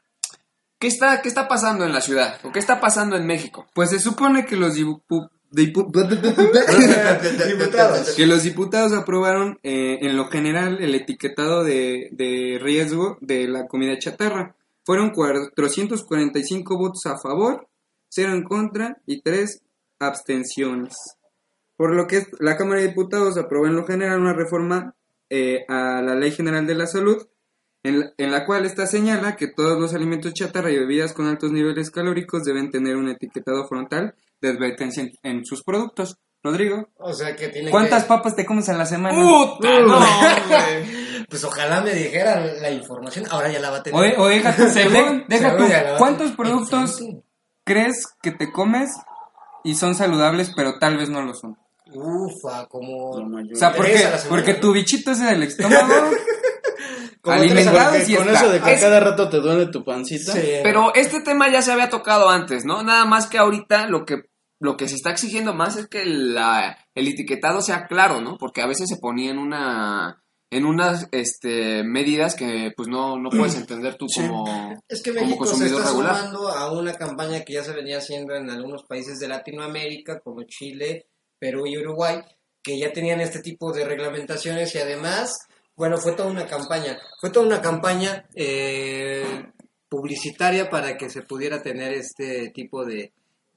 ¿Qué 0.79 0.87
está, 0.87 1.21
qué 1.23 1.29
está 1.29 1.49
pasando 1.49 1.85
en 1.85 1.93
la 1.93 2.01
ciudad? 2.01 2.39
¿O 2.45 2.53
qué 2.53 2.59
está 2.61 2.81
pasando 2.81 3.17
en 3.17 3.27
México? 3.27 3.67
Pues 3.75 3.91
se 3.91 3.99
supone 3.99 4.45
que 4.47 4.57
los 4.57 4.77
dipu- 4.77 5.03
dipu- 5.51 5.91
Diputados. 7.49 8.11
que 8.17 8.27
los 8.27 8.43
diputados 8.45 8.93
aprobaron 8.93 9.59
eh, 9.63 9.99
en 10.03 10.17
lo 10.17 10.29
general 10.29 10.79
el 10.81 10.95
etiquetado 10.95 11.65
de, 11.65 12.09
de 12.13 12.59
riesgo 12.63 13.19
de 13.21 13.49
la 13.49 13.67
comida 13.67 13.99
chatarra. 13.99 14.55
Fueron 14.85 15.11
445 15.11 16.79
votos 16.79 17.05
a 17.07 17.19
favor, 17.19 17.67
0 18.11 18.33
en 18.33 18.45
contra 18.45 18.97
y 19.07 19.21
3 19.21 19.61
abstenciones. 19.99 20.95
Por 21.77 21.95
lo 21.95 22.07
que 22.07 22.27
la 22.41 22.57
Cámara 22.57 22.81
de 22.81 22.89
Diputados 22.89 23.37
aprobó 23.37 23.67
en 23.67 23.77
lo 23.77 23.87
general 23.87 24.21
una 24.21 24.33
reforma 24.33 24.95
eh, 25.31 25.65
a 25.69 26.01
la 26.03 26.15
Ley 26.15 26.31
General 26.33 26.67
de 26.67 26.75
la 26.75 26.87
Salud, 26.87 27.27
en 27.83 28.01
la, 28.01 28.11
en 28.19 28.31
la 28.33 28.45
cual 28.47 28.67
esta 28.67 28.87
señala 28.87 29.37
que 29.37 29.47
todos 29.49 29.79
los 29.81 29.95
alimentos 29.95 30.35
chatarra 30.35 30.71
y 30.71 30.79
bebidas 30.79 31.13
con 31.13 31.27
altos 31.27 31.53
niveles 31.53 31.91
calóricos 31.91 32.45
deben 32.45 32.71
tener 32.71 32.97
un 32.97 33.09
etiquetado 33.09 33.67
frontal 33.69 34.15
de 34.41 34.49
advertencia 34.51 35.03
en, 35.03 35.11
en 35.23 35.45
sus 35.45 35.63
productos. 35.63 36.17
Rodrigo, 36.41 36.89
O 36.99 37.13
sea 37.13 37.35
que 37.35 37.49
tiene 37.49 37.69
¿cuántas 37.71 38.05
que... 38.05 38.09
papas 38.11 38.37
te 38.37 38.47
comes 38.47 38.69
a 38.69 38.73
la 38.75 38.87
semana? 38.87 39.21
¡Puta! 39.21 39.81
No. 39.81 39.99
Pues 41.29 41.43
ojalá 41.45 41.81
me 41.81 41.93
dijeran 41.93 42.63
la 42.63 42.71
información. 42.71 43.27
Ahora 43.31 43.51
ya 43.51 43.59
la 43.59 43.71
va 43.71 43.79
a 43.79 43.83
tener. 43.83 44.19
O, 44.19 44.23
o 44.23 44.29
deja 44.29 44.55
tú, 44.55 44.63
Según- 44.71 45.19
de- 45.19 45.25
deja 45.29 45.51
según 45.51 45.67
tú, 45.67 45.73
¿cuántos 45.99 46.31
productos 46.33 47.01
crees 47.65 48.07
que 48.23 48.31
te 48.31 48.51
comes 48.53 48.91
y 49.65 49.75
son 49.75 49.95
saludables, 49.97 50.53
pero 50.57 50.79
tal 50.79 50.97
vez 50.97 51.11
no 51.11 51.23
lo 51.23 51.35
son? 51.35 51.57
Ufa, 51.93 52.67
como... 52.67 53.11
O 53.11 53.55
sea, 53.55 53.73
porque, 53.75 53.99
porque 54.29 54.55
tu 54.55 54.73
bichito 54.73 55.11
ese 55.11 55.25
del 55.25 55.43
estómago, 55.43 55.93
como 57.37 57.41
tres 57.49 57.67
Con 57.67 57.77
está. 58.29 58.33
eso 58.33 58.51
de 58.53 58.61
que 58.61 58.73
Es- 58.75 58.81
cada 58.81 59.01
rato 59.01 59.29
te 59.29 59.39
duele 59.39 59.67
tu 59.67 59.85
pancita. 59.85 60.33
Sí. 60.33 60.41
Pero 60.63 60.95
este 60.95 61.21
tema 61.21 61.51
ya 61.51 61.63
se 61.63 61.73
había 61.73 61.89
tocado 61.91 62.29
antes, 62.31 62.65
¿no? 62.65 62.83
Nada 62.83 63.05
más 63.05 63.27
que 63.27 63.39
ahorita 63.39 63.87
lo 63.89 64.05
que 64.05 64.23
lo 64.61 64.77
que 64.77 64.89
se 64.89 64.97
está 64.97 65.11
exigiendo 65.11 65.55
más 65.55 65.77
es 65.77 65.87
que 65.87 66.05
la, 66.05 66.77
el 66.97 67.07
etiquetado 67.07 67.61
sea 67.63 67.87
claro, 67.87 68.21
¿no? 68.21 68.37
Porque 68.39 68.61
a 68.61 68.67
veces 68.67 68.89
se 68.89 68.97
ponía 68.97 69.31
en 69.31 69.39
una 69.39 70.23
en 70.51 70.65
unas 70.65 71.09
este 71.13 71.85
medidas 71.85 72.35
que 72.35 72.73
pues 72.77 72.89
no, 72.89 73.19
no 73.19 73.29
puedes 73.31 73.55
entender 73.55 73.97
tú 73.97 74.07
Sí. 74.09 74.21
como 74.27 74.75
Es 74.89 75.03
que 75.03 75.13
como 75.15 75.27
México 75.27 75.47
se 75.47 75.67
está 75.67 75.85
regular. 75.85 76.17
sumando 76.17 76.49
a 76.49 76.73
una 76.73 76.95
campaña 76.95 77.43
que 77.45 77.53
ya 77.53 77.63
se 77.63 77.73
venía 77.73 77.99
haciendo 77.99 78.35
en 78.35 78.49
algunos 78.51 78.83
países 78.85 79.19
de 79.21 79.29
Latinoamérica, 79.29 80.19
como 80.21 80.43
Chile, 80.45 81.07
Perú 81.39 81.67
y 81.67 81.77
Uruguay, 81.79 82.21
que 82.63 82.79
ya 82.79 82.93
tenían 82.93 83.21
este 83.21 83.41
tipo 83.41 83.73
de 83.73 83.85
reglamentaciones 83.85 84.75
y 84.75 84.79
además, 84.79 85.39
bueno, 85.79 85.97
fue 85.97 86.13
toda 86.13 86.29
una 86.29 86.47
campaña, 86.47 86.99
fue 87.21 87.31
toda 87.31 87.47
una 87.47 87.63
campaña 87.63 88.27
eh, 88.35 89.47
publicitaria 89.89 90.69
para 90.69 90.97
que 90.99 91.09
se 91.09 91.23
pudiera 91.23 91.63
tener 91.63 91.93
este 91.95 92.51
tipo 92.51 92.85
de, 92.85 93.13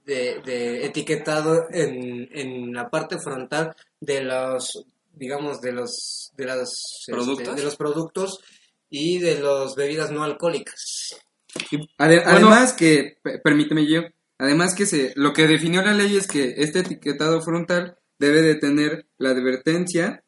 de, 0.05 0.39
de 0.45 0.85
etiquetado 0.85 1.65
en, 1.71 2.29
en 2.31 2.73
la 2.73 2.89
parte 2.89 3.17
frontal 3.19 3.75
de 3.99 4.23
los, 4.23 4.85
digamos, 5.13 5.59
de 5.61 5.71
los, 5.73 6.31
de 6.37 6.45
las, 6.45 6.69
este, 6.99 7.11
¿Productos? 7.11 7.55
de 7.55 7.63
los 7.63 7.75
productos 7.75 8.39
y 8.89 9.19
de 9.19 9.39
las 9.41 9.75
bebidas 9.75 10.11
no 10.11 10.23
alcohólicas. 10.23 11.15
Ade- 11.97 12.23
Bueno. 12.23 12.47
además 12.47 12.73
que, 12.73 13.17
pe- 13.21 13.39
permíteme 13.39 13.85
yo, 13.85 14.01
además 14.37 14.73
que 14.75 14.85
se, 14.85 15.11
lo 15.15 15.33
que 15.33 15.47
definió 15.47 15.81
la 15.81 15.93
ley 15.93 16.15
es 16.15 16.27
que 16.27 16.53
este 16.57 16.79
etiquetado 16.79 17.41
frontal 17.41 17.97
debe 18.19 18.41
de 18.41 18.55
tener 18.55 19.07
la 19.17 19.31
advertencia 19.31 20.23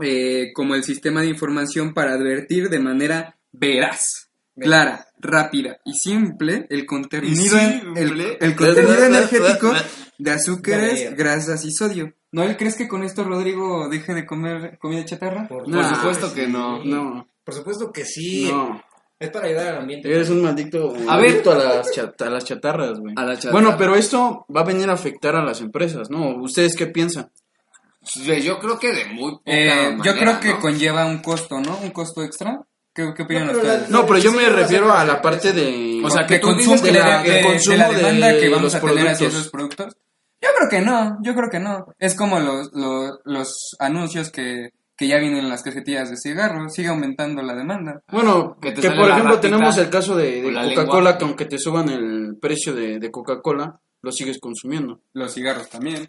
eh, 0.00 0.52
como 0.54 0.74
el 0.74 0.84
sistema 0.84 1.20
de 1.22 1.28
información 1.28 1.94
para 1.94 2.12
advertir 2.14 2.68
de 2.68 2.78
manera 2.78 3.36
veraz, 3.52 4.28
clara, 4.58 5.06
rápida 5.20 5.78
y 5.84 5.94
simple 5.94 6.66
el 6.70 6.86
contenido, 6.86 7.58
en- 7.58 7.96
el, 7.96 8.56
contenido 8.56 9.04
energético 9.04 9.72
de 10.18 10.30
azúcares, 10.30 11.16
grasas 11.16 11.64
y 11.64 11.70
sodio. 11.72 12.12
¿No 12.30 12.42
él 12.42 12.56
crees 12.56 12.76
que 12.76 12.88
con 12.88 13.02
esto 13.04 13.24
Rodrigo 13.24 13.88
deje 13.88 14.12
de 14.14 14.26
comer 14.26 14.78
comida 14.78 15.04
chatarra? 15.04 15.48
Por, 15.48 15.66
No, 15.68 15.80
Por 15.80 15.96
supuesto 15.96 16.34
que 16.34 16.44
sí. 16.46 16.52
no. 16.52 16.84
No, 16.84 17.26
Por 17.44 17.54
supuesto 17.54 17.90
que 17.92 18.04
sí. 18.04 18.48
no. 18.50 18.82
Es 19.20 19.30
para 19.30 19.46
ayudar 19.48 19.68
al 19.68 19.78
ambiente. 19.78 20.08
Eres 20.08 20.30
un 20.30 20.42
maldito 20.42 20.94
A 21.08 21.16
ver. 21.16 21.30
adicto 21.30 21.50
a 21.50 21.56
las, 21.56 21.90
chat- 21.92 22.22
a 22.22 22.30
las 22.30 22.44
chatarras, 22.44 23.00
güey. 23.00 23.14
A 23.16 23.24
la 23.24 23.34
chatarra. 23.34 23.52
Bueno, 23.52 23.74
pero 23.76 23.96
esto 23.96 24.46
va 24.54 24.60
a 24.60 24.64
venir 24.64 24.88
a 24.90 24.92
afectar 24.92 25.34
a 25.34 25.44
las 25.44 25.60
empresas, 25.60 26.08
¿no? 26.10 26.36
¿Ustedes 26.40 26.76
qué 26.76 26.86
piensan? 26.86 27.28
Yo 28.16 28.58
creo 28.58 28.78
que 28.78 28.92
de 28.92 29.04
muy 29.06 29.32
poca 29.32 29.42
Eh, 29.46 29.90
yo 29.90 29.96
manera, 29.98 30.18
creo 30.18 30.40
que 30.40 30.48
¿no? 30.50 30.60
conlleva 30.60 31.06
un 31.06 31.18
costo, 31.18 31.60
¿no? 31.60 31.78
Un 31.78 31.90
costo 31.90 32.22
extra. 32.22 32.60
¿Qué, 32.94 33.12
qué 33.16 33.22
opinan 33.22 33.46
No, 33.48 33.52
ustedes? 33.52 33.82
la- 33.82 33.88
No, 33.88 34.06
pero 34.06 34.18
yo 34.18 34.30
Sí, 34.32 34.36
me 34.36 34.48
refiero 34.48 34.92
a 34.92 35.04
la 35.04 35.22
parte 35.22 35.52
de... 35.52 36.00
O 36.04 36.10
sea, 36.10 36.26
que 36.26 36.40
consumo 36.40 36.76
de, 36.82 36.92
la, 36.92 37.22
de- 37.22 37.28
el 37.28 37.34
de 37.44 37.50
consumo 37.52 37.76
la 37.76 37.88
demanda 37.90 38.26
de 38.28 38.40
que 38.40 38.48
vamos 38.48 38.74
a 38.74 38.80
tener 38.80 39.08
hacia 39.08 39.28
esos 39.28 39.48
productos. 39.50 39.96
Yo 40.40 40.48
creo 40.56 40.68
que 40.70 40.80
no, 40.80 41.18
yo 41.22 41.34
creo 41.34 41.48
que 41.50 41.60
no. 41.60 41.86
Es 41.98 42.14
como 42.16 42.40
los, 42.40 42.70
los, 42.72 43.18
los 43.24 43.76
anuncios 43.78 44.30
que, 44.30 44.70
que 44.96 45.06
ya 45.08 45.18
vienen 45.18 45.38
en 45.40 45.48
las 45.48 45.62
cajetillas 45.62 46.10
de 46.10 46.16
cigarro, 46.16 46.68
sigue 46.70 46.88
aumentando 46.88 47.42
la 47.42 47.54
demanda. 47.54 48.02
Bueno, 48.10 48.56
Que 48.60 48.72
que, 48.74 48.90
por 48.90 49.10
ejemplo 49.10 49.34
ratita 49.34 49.40
tenemos 49.40 49.76
el 49.78 49.90
caso 49.90 50.16
de, 50.16 50.42
de 50.42 50.74
Coca-Cola, 50.74 51.18
que 51.18 51.24
aunque 51.24 51.44
te 51.44 51.58
suban 51.58 51.88
el 51.88 52.36
precio 52.40 52.72
de, 52.74 52.98
de 52.98 53.10
Coca-Cola, 53.10 53.80
lo 54.02 54.12
sigues 54.12 54.38
consumiendo. 54.40 55.00
Los 55.12 55.34
cigarros 55.34 55.68
también. 55.68 56.06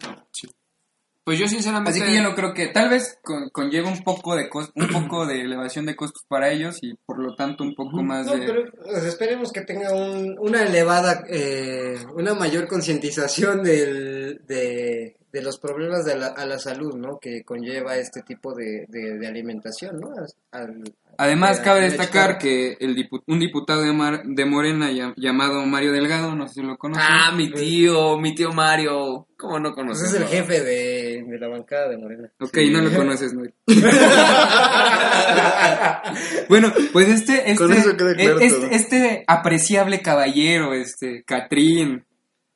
Pues 1.30 1.38
yo 1.38 1.48
sinceramente... 1.48 1.92
Así 1.92 2.02
que 2.02 2.15
yo 2.15 2.24
no 2.24 2.34
creo 2.34 2.56
que 2.56 2.70
tal 2.70 2.89
vez 2.89 3.20
con- 3.24 3.50
conlleva 3.52 3.88
un 3.88 4.04
poco 4.04 4.36
de 4.36 4.50
cos- 4.50 4.72
un 4.74 4.88
poco 4.88 5.28
de 5.28 5.42
elevación 5.46 5.86
de 5.86 5.96
costos 5.96 6.24
para 6.28 6.50
ellos 6.50 6.80
y 6.82 6.96
por 7.06 7.20
lo 7.20 7.36
tanto 7.36 7.63
un 7.63 7.76
poco 7.76 8.02
más 8.02 8.26
No, 8.26 8.34
de 8.36 8.48
pero 8.48 8.63
pues, 8.84 9.04
esperemos 9.06 9.52
que 9.52 9.62
tenga 9.62 9.94
un- 9.94 10.36
una 10.39 10.63
elevada, 10.63 11.24
eh, 11.30 11.98
una 12.15 12.34
mayor 12.34 12.68
concientización 12.68 13.62
del- 13.62 14.42
de, 14.48 15.18
de 15.32 15.42
los 15.44 15.60
problemas 15.60 16.04
de 16.06 16.18
la, 16.18 16.28
a 16.30 16.48
la 16.48 16.58
salud, 16.58 16.96
¿no? 16.96 17.20
Que 17.20 17.44
conlleva 17.44 17.96
este 17.98 18.24
tipo 18.24 18.56
de, 18.56 18.86
de- 18.88 19.20
de 19.20 19.28
alimentación, 19.28 20.00
¿no? 20.00 20.10
Al- 20.52 20.82
Además, 21.22 21.60
cabe 21.60 21.82
destacar 21.82 22.38
que 22.38 22.78
el 22.80 22.96
dipu- 22.96 23.22
un 23.28 23.39
diputado 23.42 23.82
de, 23.82 23.92
Mar- 23.92 24.24
de 24.24 24.46
Morena 24.46 24.89
llam- 24.89 25.13
llamado 25.18 25.65
Mario 25.65 25.92
Delgado, 25.92 26.34
no 26.34 26.48
sé 26.48 26.54
si 26.56 26.62
lo 26.62 26.78
conocen. 26.78 27.04
Ah, 27.06 27.34
mi 27.36 27.52
tío, 27.52 28.18
mi 28.18 28.34
tío 28.34 28.54
Mario. 28.54 29.28
¿Cómo 29.38 29.60
no 29.60 29.74
Pues 29.74 29.76
conoces? 29.76 30.13
es 30.13 30.22
el 30.22 30.28
jefe 30.28 30.62
de, 30.62 31.09
de 31.30 31.39
la 31.39 31.48
bancada 31.48 31.89
de 31.89 31.98
Morena. 31.98 32.32
ok, 32.39 32.58
no 32.72 32.82
lo 32.82 32.96
conoces, 32.96 33.34
Noel. 33.34 33.54
bueno, 36.50 36.74
pues 36.92 37.10
este, 37.10 37.56
Con 37.56 37.72
este, 37.72 37.89
eso 37.89 37.98
queda 37.98 38.15
claro 38.15 38.39
este, 38.39 38.76
este 38.76 39.24
apreciable 39.28 40.02
caballero, 40.02 40.74
este, 40.74 41.24
Catrín, 41.24 42.06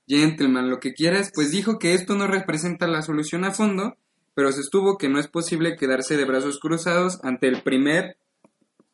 gentleman, 0.07 0.69
lo 0.69 0.79
que 0.79 0.93
quieras, 0.93 1.31
pues 1.33 1.51
dijo 1.51 1.79
que 1.79 1.93
esto 1.93 2.15
no 2.15 2.27
representa 2.27 2.87
la 2.87 3.01
solución 3.01 3.45
a 3.45 3.51
fondo, 3.51 3.97
pero 4.33 4.51
sostuvo 4.51 4.97
que 4.97 5.09
no 5.09 5.19
es 5.19 5.27
posible 5.27 5.75
quedarse 5.75 6.17
de 6.17 6.25
brazos 6.25 6.59
cruzados 6.59 7.19
ante 7.23 7.47
el 7.47 7.61
primer 7.61 8.17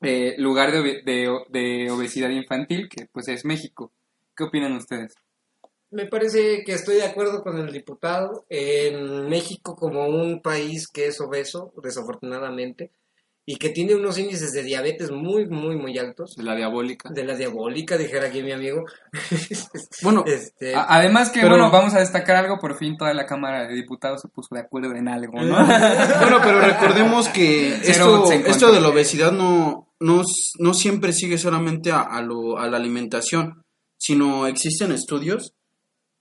eh, 0.02 0.36
lugar 0.38 0.72
de, 0.72 1.02
de 1.50 1.92
obesidad 1.92 2.30
infantil, 2.30 2.90
que 2.90 3.08
pues 3.12 3.28
es 3.28 3.46
México. 3.46 3.92
¿Qué 4.36 4.46
opinan 4.46 4.74
ustedes? 4.74 5.14
Me 5.92 6.06
parece 6.06 6.64
que 6.66 6.74
estoy 6.74 6.98
de 6.98 7.06
acuerdo 7.06 7.42
con 7.42 7.58
el 7.58 7.72
diputado. 7.72 8.46
En 8.50 9.28
México, 9.28 9.76
como 9.76 10.08
un 10.08 10.42
país 10.42 10.88
que 10.88 11.08
es 11.08 11.20
obeso, 11.20 11.74
desafortunadamente, 11.82 12.92
y 13.46 13.56
que 13.56 13.70
tiene 13.70 13.96
unos 13.96 14.20
índices 14.20 14.52
de 14.52 14.62
diabetes 14.62 15.10
muy, 15.10 15.48
muy, 15.48 15.76
muy 15.76 15.98
altos, 15.98 16.36
De 16.36 16.44
la 16.44 16.56
diabólica. 16.56 17.10
de 17.10 17.24
la 17.24 17.36
diabólica, 17.36 17.98
dijera 17.98 18.28
aquí 18.28 18.44
mi 18.44 18.52
amigo. 18.52 18.84
Bueno, 20.04 20.24
este, 20.28 20.74
Además 20.76 21.30
que, 21.32 21.40
Pero- 21.42 21.56
bueno, 21.56 21.72
vamos 21.72 21.94
a 21.96 22.00
destacar 22.00 22.36
algo, 22.36 22.60
por 22.60 22.78
fin 22.78 22.96
toda 22.96 23.14
la 23.16 23.26
Cámara 23.26 23.68
de 23.68 23.74
Diputados 23.74 24.22
se 24.22 24.28
puso 24.30 24.54
de 24.54 24.62
acuerdo 24.62 24.94
en 24.96 25.08
algo, 25.08 25.42
¿no? 25.42 25.56
bueno, 26.22 26.38
pero 26.44 26.62
recordemos 26.62 27.28
que 27.30 27.74
esto, 27.84 28.32
esto 28.32 28.72
de 28.72 28.82
la 28.82 28.90
obesidad 28.90 29.32
no, 29.32 29.92
no, 30.00 30.22
no 30.60 30.74
siempre 30.76 31.12
sigue 31.14 31.38
solamente 31.40 31.92
a, 31.92 32.02
a 32.02 32.22
lo, 32.22 32.60
a 32.60 32.68
la 32.68 32.78
alimentación, 32.78 33.64
sino 33.98 34.46
existen 34.48 34.92
estudios 34.92 35.54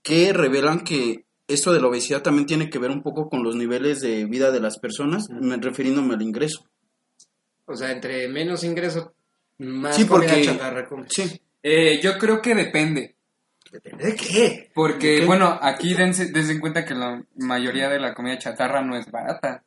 que 0.02 0.32
revelan 0.32 0.80
que 0.80 1.24
esto 1.46 1.72
de 1.72 1.80
la 1.80 1.86
obesidad 1.88 2.22
también 2.22 2.46
tiene 2.46 2.68
que 2.70 2.78
ver 2.78 2.90
un 2.90 3.02
poco 3.02 3.28
con 3.28 3.42
los 3.42 3.56
niveles 3.56 4.00
de 4.00 4.24
vida 4.26 4.50
de 4.50 4.60
las 4.60 4.78
personas, 4.78 5.28
me- 5.30 5.56
refiriéndome 5.56 6.14
al 6.14 6.22
ingreso. 6.22 6.64
o 7.70 7.74
sea, 7.76 7.90
entre 7.92 8.26
menos 8.28 8.64
ingreso, 8.64 9.12
más 9.58 9.94
Sí, 9.94 10.04
porque- 10.06 10.42
chatarra 10.42 10.86
comes. 10.88 11.08
Sí, 11.10 11.40
Eh, 11.62 12.00
yo 12.02 12.16
creo 12.18 12.40
que 12.40 12.54
depende. 12.54 13.16
¿Depende 13.70 14.04
de 14.04 14.14
qué? 14.16 14.70
Porque, 14.74 15.24
bueno, 15.26 15.58
aquí 15.60 15.92
dense, 15.92 16.26
dense 16.32 16.52
en 16.52 16.60
cuenta 16.60 16.84
que 16.84 16.94
la 16.94 17.22
mayoría 17.36 17.88
de 17.90 17.98
la 17.98 18.14
comida 18.14 18.38
chatarra 18.38 18.80
no 18.80 18.96
es 18.96 19.10
barata. 19.10 19.64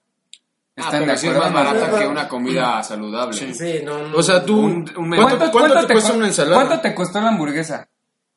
Ah, 0.77 0.87
pero 0.91 1.15
sí 1.17 1.27
es 1.27 1.35
más 1.37 1.53
barata 1.53 1.99
que 1.99 2.07
una 2.07 2.27
comida 2.27 2.81
saludable. 2.81 3.37
Sí. 3.37 3.53
Sí, 3.53 3.81
no, 3.83 4.07
no. 4.07 4.17
o 4.17 4.23
sea, 4.23 4.43
tú, 4.43 4.57
Un- 4.57 4.89
un 4.97 5.09
¿cuánto, 5.15 5.51
cuánto 5.51 5.85
te 5.85 5.93
cuesta 5.93 6.13
una 6.13 6.27
ensalada? 6.27 6.55
¿Cuánto 6.55 6.81
te 6.81 6.95
costó 6.95 7.21
la 7.21 7.27
hamburguesa? 7.29 7.87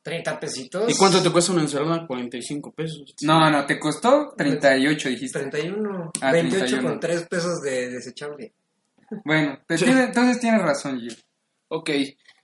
30 0.04 0.38
pesitos. 0.38 0.88
¿Y 0.92 0.94
cuánto 0.96 1.20
te 1.22 1.30
cuesta 1.30 1.52
una 1.52 1.62
ensalada? 1.62 2.06
45 2.06 2.72
pesos. 2.72 3.14
No, 3.22 3.50
no, 3.50 3.64
te 3.66 3.80
costó 3.80 4.34
38, 4.36 5.08
dijiste. 5.08 5.40
31. 5.40 6.12
Ah, 6.20 6.30
28 6.30 6.58
31. 6.66 6.88
con 6.90 7.00
3 7.00 7.22
pesos 7.28 7.60
de 7.62 7.90
desechable. 7.90 8.52
Bueno, 9.24 9.58
tiene- 9.66 10.04
entonces 10.04 10.40
tienes 10.40 10.60
razón, 10.62 11.00
Gio. 11.00 11.12
Ok. 11.68 11.90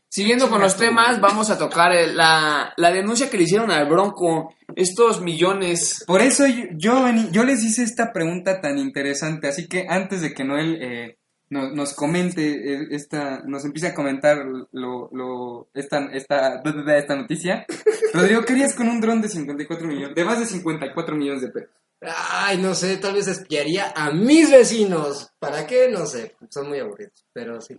Siguiendo 0.09 0.49
con 0.51 0.61
los 0.61 0.77
temas, 0.77 1.21
vamos 1.21 1.51
a 1.51 1.59
tocar 1.59 1.93
el- 1.93 2.17
la, 2.17 2.73
la 2.77 2.91
denuncia 2.91 3.31
que 3.31 3.37
le 3.37 3.45
hicieron 3.45 3.71
al 3.71 3.89
Bronco. 3.89 4.53
Estos 4.75 5.21
millones. 5.21 6.03
Por 6.07 6.21
eso 6.23 6.45
yo, 6.77 7.05
yo 7.31 7.45
les 7.45 7.63
hice 7.63 7.83
esta 7.85 8.13
pregunta 8.13 8.61
tan 8.61 8.79
interesante, 8.79 9.47
así 9.49 9.69
que 9.69 9.87
antes 9.89 10.21
de 10.23 10.33
que 10.35 10.43
Noel 10.45 10.79
eh, 10.83 11.19
no- 11.51 11.71
nos 11.71 11.95
comente 11.95 12.43
eh, 12.75 12.89
esta, 12.93 13.43
nos 13.45 13.65
empiece 13.65 13.89
a 13.89 13.95
comentar 13.95 14.39
lo, 14.73 15.11
lo, 15.13 15.69
esta, 15.75 16.07
esta, 16.13 16.63
esta 16.97 17.17
noticia, 17.17 17.67
Rodrigo, 18.15 18.43
¿qué 18.43 18.53
harías 18.55 18.75
con 18.75 18.89
un 18.89 19.01
dron 19.01 19.21
de 19.21 19.29
54 19.29 19.87
millones, 19.87 20.15
de 20.15 20.25
más 20.25 20.39
de 20.41 20.47
54 20.47 21.15
millones 21.17 21.43
de 21.43 21.49
pesos? 21.49 21.71
Ay, 22.03 22.57
no 22.57 22.75
sé, 22.75 22.97
tal 22.97 23.13
vez 23.15 23.29
espiaría 23.29 23.93
a 23.95 24.11
mis 24.11 24.51
vecinos. 24.51 25.33
¿Para 25.39 25.67
qué? 25.67 25.89
No 25.91 26.07
sé, 26.07 26.35
son 26.49 26.69
muy 26.69 26.79
aburridos, 26.79 27.27
pero 27.33 27.61
sí. 27.61 27.75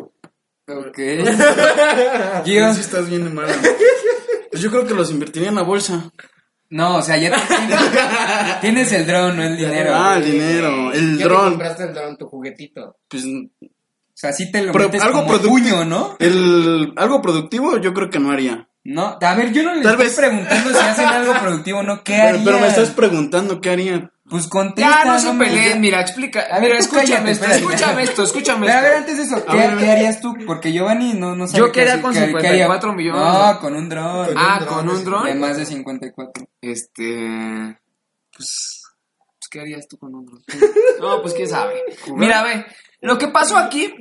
Ok. 0.67 0.95
Pero 0.95 2.43
Gio, 2.45 2.73
sí 2.75 2.81
estás 2.81 3.09
bien 3.09 3.33
mala. 3.33 3.53
Pues 4.51 4.61
yo 4.61 4.69
creo 4.69 4.85
que 4.85 4.93
los 4.93 5.09
invertiría 5.11 5.49
en 5.49 5.55
la 5.55 5.63
bolsa. 5.63 6.11
No, 6.71 6.97
o 6.97 7.01
sea, 7.01 7.17
ya 7.17 7.29
te- 7.31 7.37
tienes, 7.55 7.79
tienes 8.61 8.91
el 8.93 9.05
dron, 9.05 9.37
no 9.37 9.43
el 9.43 9.55
dinero. 9.57 9.91
Ah, 9.93 10.13
o 10.13 10.17
el 10.17 10.25
dinero, 10.31 10.91
el 10.91 11.11
¿Qué 11.17 11.23
te 11.23 11.29
dron. 11.29 11.49
compraste 11.51 11.83
el 11.83 11.93
dron, 11.93 12.17
tu 12.17 12.27
juguetito? 12.27 12.97
Pues 13.07 13.23
sea, 14.13 14.31
sí 14.33 14.51
te 14.51 14.61
lo 14.63 14.71
Pero 14.71 14.85
metes 14.85 15.01
algo 15.01 15.25
como 15.25 15.37
puño, 15.39 15.85
¿no? 15.85 16.15
el 16.19 16.93
algo 16.97 17.21
productivo 17.21 17.77
yo 17.77 17.93
creo 17.93 18.09
que 18.09 18.19
no 18.19 18.31
haría. 18.31 18.67
No, 18.83 19.17
a 19.21 19.35
ver, 19.35 19.51
yo 19.53 19.61
no 19.63 19.75
le 19.75 19.81
Tal 19.83 19.91
estoy 19.93 20.05
vez- 20.07 20.15
preguntando 20.15 20.69
si 20.71 20.77
hacen 20.77 21.05
algo 21.07 21.33
productivo 21.39 21.79
o 21.79 21.83
no, 21.83 22.03
¿qué 22.03 22.13
Pero, 22.13 22.27
harían? 22.29 22.45
pero 22.45 22.59
me 22.59 22.67
estás 22.67 22.89
preguntando 22.89 23.61
qué 23.61 23.69
haría. 23.69 24.11
Pues 24.31 24.47
contesta. 24.47 25.03
Ya, 25.03 25.05
no 25.11 25.19
se 25.19 25.31
peleen, 25.33 25.81
mira, 25.81 25.99
explica. 26.01 26.47
A 26.49 26.59
ver, 26.59 26.71
escúchame 26.71 27.05
cállate, 27.09 27.31
esto, 27.31 27.43
espérate. 27.45 27.65
escúchame 27.73 28.03
esto, 28.03 28.23
escúchame 28.23 28.65
Pero 28.67 28.79
a 28.79 28.81
ver, 28.81 28.91
esto. 28.91 28.99
antes 28.99 29.17
de 29.17 29.23
eso, 29.23 29.45
¿qué, 29.45 29.57
ver. 29.57 29.77
qué 29.77 29.91
harías 29.91 30.21
tú? 30.21 30.33
Porque 30.47 30.71
Giovanni 30.71 31.13
no, 31.15 31.35
no 31.35 31.47
sabe 31.47 31.59
Yo 31.59 31.65
hace- 31.65 32.01
con 32.01 32.13
qué- 32.13 32.19
qué 32.21 32.25
54 32.27 32.89
haría. 32.91 32.95
millones. 33.11 33.33
No, 33.33 33.59
con 33.59 33.75
un 33.75 33.89
dron. 33.89 34.29
Ah, 34.37 34.65
con 34.65 34.89
un 34.89 35.03
dron. 35.03 35.25
De 35.25 35.35
más 35.35 35.57
de 35.57 35.65
54. 35.65 36.47
Este. 36.61 37.77
Pues. 38.35 38.83
pues, 39.11 39.49
¿Qué 39.51 39.59
harías 39.59 39.85
tú 39.89 39.97
con 39.97 40.15
un 40.15 40.25
dron? 40.25 40.41
No, 41.01 41.21
pues 41.21 41.33
quién 41.33 41.49
sabe. 41.49 41.73
Mira, 42.15 42.41
ve. 42.41 42.65
Lo 43.01 43.17
que 43.17 43.27
pasó 43.27 43.57
aquí 43.57 43.93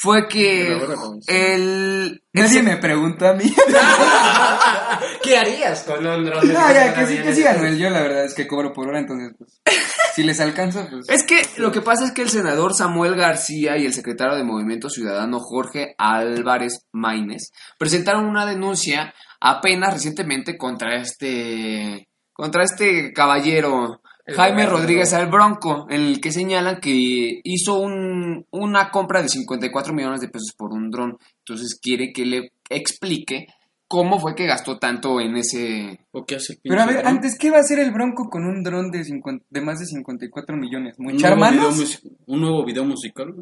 fue 0.00 0.28
que. 0.28 0.78
El. 1.26 2.22
Nadie 2.32 2.62
me 2.62 2.76
preguntó 2.76 3.26
a 3.26 3.34
mí. 3.34 3.52
¿Qué 5.24 5.36
harías 5.36 5.82
con 5.82 6.06
un 6.06 6.24
dron? 6.24 6.46
No, 6.46 6.72
ya, 6.72 6.94
que 6.94 7.04
sí, 7.04 7.18
que 7.18 7.34
sí, 7.34 7.44
Anuel. 7.44 7.76
Yo 7.76 7.90
la 7.90 8.02
verdad 8.02 8.24
es 8.24 8.32
que 8.32 8.46
cobro 8.46 8.72
por 8.72 8.88
hora, 8.88 9.00
entonces, 9.00 9.34
pues. 9.36 9.60
Si 10.14 10.22
les 10.24 10.40
alcanza, 10.40 10.88
pues. 10.88 11.08
Es 11.08 11.24
que 11.24 11.42
lo 11.58 11.70
que 11.72 11.80
pasa 11.80 12.04
es 12.04 12.12
que 12.12 12.22
el 12.22 12.28
senador 12.28 12.74
Samuel 12.74 13.16
García 13.16 13.76
y 13.76 13.86
el 13.86 13.92
secretario 13.92 14.36
de 14.36 14.44
Movimiento 14.44 14.88
Ciudadano 14.88 15.38
Jorge 15.40 15.94
Álvarez 15.98 16.86
Maínez 16.92 17.50
presentaron 17.76 18.24
una 18.26 18.46
denuncia 18.46 19.14
apenas 19.40 19.94
recientemente 19.94 20.56
contra 20.56 20.96
este 20.96 22.08
contra 22.32 22.64
este 22.64 23.12
caballero 23.12 24.00
Jaime. 24.34 24.66
Rodríguez 24.66 25.12
al 25.14 25.28
Bronco, 25.30 25.86
en 25.90 26.02
el 26.02 26.20
que 26.20 26.32
señalan 26.32 26.80
que 26.80 27.40
hizo 27.44 27.80
un, 27.80 28.46
una 28.50 28.90
compra 28.90 29.22
de 29.22 29.28
54 29.28 29.92
millones 29.94 30.20
de 30.20 30.28
pesos 30.28 30.54
por 30.56 30.72
un 30.72 30.90
dron. 30.90 31.16
Entonces 31.38 31.78
quiere 31.80 32.12
que 32.12 32.24
le 32.26 32.52
explique 32.68 33.46
cómo 33.86 34.20
fue 34.20 34.34
que 34.34 34.46
gastó 34.46 34.78
tanto 34.78 35.18
en 35.20 35.36
ese 35.36 36.00
¿O 36.12 36.24
qué 36.26 36.36
hace 36.36 36.52
el 36.54 36.60
Pero 36.62 36.82
a 36.82 36.84
pinche 36.84 36.94
ver, 36.94 37.04
dron? 37.04 37.16
antes, 37.16 37.38
¿qué 37.38 37.50
va 37.50 37.56
a 37.56 37.60
hacer 37.60 37.78
el 37.78 37.90
Bronco 37.90 38.28
con 38.28 38.44
un 38.44 38.62
dron 38.62 38.90
de, 38.90 39.02
50 39.04 39.46
de 39.48 39.60
más 39.62 39.78
de 39.78 39.86
54 39.86 40.56
millones? 40.56 40.96
un 40.98 41.06
¿Muchar 41.06 41.38
nuevo, 41.38 41.70
video, 41.70 41.86
un 42.26 42.40
nuevo 42.40 42.64
video 42.64 42.84
musical. 42.84 43.34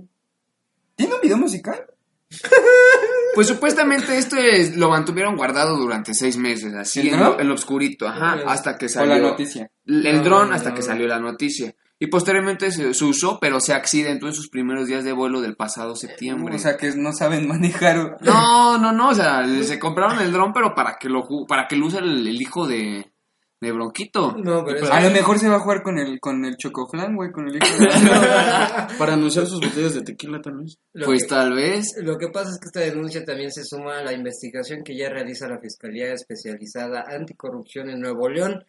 ¿Tiene 0.95 1.15
un 1.15 1.21
video 1.21 1.37
musical? 1.37 1.85
Pues 3.35 3.49
supuestamente 3.49 4.17
esto 4.17 4.37
es- 4.39 4.77
lo 4.79 4.89
mantuvieron 4.89 5.37
guardado 5.37 5.77
durante 5.77 6.15
seis 6.15 6.39
meses, 6.39 6.73
así 6.75 7.01
¿El 7.01 7.09
en 7.15 7.21
lo, 7.21 7.39
en 7.39 7.49
lo 7.49 7.55
oscurito, 7.55 8.09
ajá, 8.09 8.39
hasta 8.47 8.79
que 8.79 8.87
O 8.87 8.89
salió 8.89 9.15
la 9.17 9.21
noticia. 9.29 9.71
el 9.85 10.17
No, 10.19 10.23
dron 10.25 10.53
hasta 10.55 10.71
no. 10.71 10.75
que 10.75 10.81
salió 10.83 11.07
la 11.07 11.21
noticia. 11.21 11.75
Y 11.99 12.07
posteriormente 12.07 12.71
se, 12.73 12.95
se 12.95 13.05
usó, 13.05 13.39
pero 13.39 13.61
se 13.61 13.75
accidentó 13.75 14.27
en 14.27 14.33
sus 14.33 14.49
primeros 14.49 14.87
días 14.87 15.05
de 15.05 15.13
vuelo 15.13 15.41
del 15.43 15.55
pasado 15.57 15.97
septiembre. 15.97 16.55
O 16.57 16.59
sea, 16.59 16.77
que 16.79 16.91
no 16.97 17.13
saben 17.13 17.47
manejar. 17.49 18.17
no, 18.23 18.79
no, 18.79 18.93
no, 18.93 19.09
o 19.11 19.15
sea, 19.15 19.47
se 19.63 19.79
compraron 19.79 20.19
el 20.21 20.33
dron, 20.33 20.53
pero 20.55 20.75
para 20.75 20.97
que 20.99 21.09
lo 21.11 21.27
para 21.47 21.67
que 21.69 21.77
lo 21.77 21.87
use 21.87 21.99
el, 21.99 22.27
el 22.27 22.41
hijo 22.41 22.67
de, 22.67 23.13
de 23.61 23.73
Bronquito. 23.73 24.33
No, 24.37 24.65
pero 24.65 24.79
es 24.81 24.91
A 24.91 25.01
lo 25.01 25.11
mejor 25.11 25.39
se 25.39 25.49
va 25.49 25.57
a 25.57 25.61
jugar 25.61 25.83
con 25.83 25.99
el, 25.99 26.21
con 26.21 26.45
el 26.45 26.57
chocoflan, 26.57 27.17
güey, 27.17 27.33
con 27.33 27.49
el 27.49 27.57
hijo 27.57 27.67
de... 27.79 27.89
Para 28.99 29.15
anunciar 29.15 29.47
sus 29.47 29.61
botellas 29.61 29.95
de 29.95 30.03
tequila 30.03 30.41
tal 30.43 30.59
vez. 30.59 30.79
lo 30.93 31.07
Pues 31.07 31.23
que- 31.23 31.29
tal 31.29 31.55
vez. 31.55 31.95
Lo 32.03 32.19
que 32.19 32.29
pasa 32.29 32.51
es 32.51 32.59
que 32.59 32.67
esta 32.67 32.81
denuncia 32.81 33.25
también 33.25 33.51
se 33.51 33.65
suma 33.65 33.99
a 33.99 34.05
la 34.05 34.13
investigación 34.13 34.83
que 34.85 34.97
ya 34.97 35.09
realiza 35.09 35.49
la 35.49 35.59
Fiscalía 35.59 36.13
Especializada 36.13 37.05
Anticorrupción 37.09 37.89
en 37.91 38.01
Nuevo 38.01 38.29
León 38.29 38.65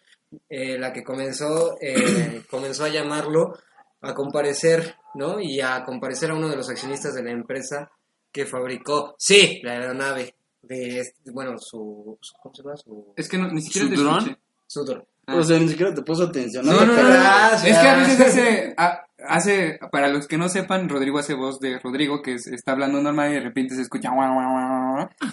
eh, 0.50 0.78
la 0.78 0.91
que 0.93 1.04
comenzó, 1.04 1.78
eh, 1.82 2.41
comenzó 2.50 2.84
a 2.86 2.89
llamarlo 2.89 3.54
a 4.02 4.13
comparecer, 4.13 4.95
¿no? 5.15 5.39
Y 5.39 5.60
a 5.62 5.84
comparecer 5.84 6.32
a 6.32 6.36
uno 6.36 6.50
de 6.50 6.56
los 6.58 6.69
accionistas 6.69 7.13
de 7.15 7.23
la 7.23 7.32
empresa 7.32 7.89
que 8.32 8.45
fabricó, 8.45 9.15
sí, 9.17 9.60
la 9.63 9.71
aeronave 9.73 10.36
de, 10.62 11.00
este- 11.00 11.32
bueno, 11.32 11.56
su, 11.58 12.17
su- 12.21 12.34
¿cómo 12.41 12.54
se 12.54 12.62
llama? 12.63 12.76
Su, 12.78 13.13
Es 13.15 13.28
que 13.30 13.38
no, 13.38 13.47
ni 13.50 13.62
siquiera 13.62 13.88
¿Su 13.95 14.04
dron? 14.04 14.38
Escuché. 14.67 14.80
su 14.80 14.84
dron. 14.86 15.03
Ah. 15.30 15.36
O 15.36 15.43
sea, 15.43 15.60
ni 15.60 15.67
siquiera 15.67 15.93
te 15.93 16.01
puso 16.03 16.23
atención. 16.23 16.65
No, 16.65 16.71
no, 16.73 16.86
no, 16.86 16.93
no. 16.93 17.10
Gracias. 17.10 17.65
Es 17.65 17.77
que 17.80 17.88
a 17.89 17.97
veces 17.97 18.21
hace, 18.21 18.73
a- 18.77 19.01
hace, 19.27 19.77
para 19.91 20.08
los 20.08 20.25
que 20.27 20.38
no 20.38 20.47
sepan, 20.47 20.88
Rodrigo 20.88 21.19
hace 21.19 21.34
voz 21.34 21.60
de 21.60 21.80
Rodrigo, 21.80 22.21
que 22.21 22.36
es- 22.36 22.47
está 22.47 22.71
hablando 22.71 23.01
normal 23.01 23.32
y 23.32 23.36
de 23.36 23.41
repente 23.41 23.75
se 23.75 23.82
escucha. 23.82 24.10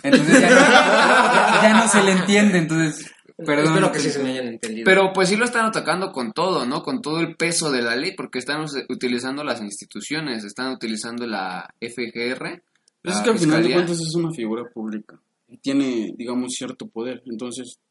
Entonces 0.03 0.41
ya, 0.41 0.49
ya- 0.49 1.59
ya 1.63 1.81
no 1.81 1.89
se 1.89 2.03
le 2.03 2.13
entiende, 2.13 2.59
entonces, 2.59 3.11
perdón. 3.37 3.67
Espero 3.75 3.93
que 3.93 4.01
sí 4.01 4.11
se 4.11 4.23
me 4.23 4.31
hayan 4.31 4.49
entendido. 4.49 4.85
Pero 4.85 5.13
pues 5.13 5.29
sí 5.29 5.37
lo 5.37 5.45
están 5.45 5.67
atacando 5.67 6.11
con 6.13 6.33
todo, 6.33 6.67
¿no? 6.67 6.83
Con 6.83 7.01
todo 7.01 7.21
el 7.21 7.37
peso 7.37 7.71
de 7.71 7.83
la 7.83 7.95
ley, 7.95 8.15
porque 8.17 8.39
están 8.41 8.65
utilizando 8.89 9.45
las 9.45 9.61
instituciones, 9.61 10.45
están 10.45 10.73
utilizando 10.73 11.27
la 11.27 11.73
FGR. 11.81 12.63
Pero 13.03 13.17
es 13.17 13.23
que 13.23 13.31
al 13.31 13.39
final 13.39 13.63
de 13.63 13.73
cuentas 13.73 14.01
es 14.01 14.15
una 14.17 14.31
figura 14.33 14.65
pública. 14.73 15.21
Y 15.47 15.59
tiene, 15.59 16.15
digamos, 16.17 16.55
cierto 16.55 16.89
poder. 16.89 17.23
Entonces, 17.27 17.77
pues, 17.77 17.84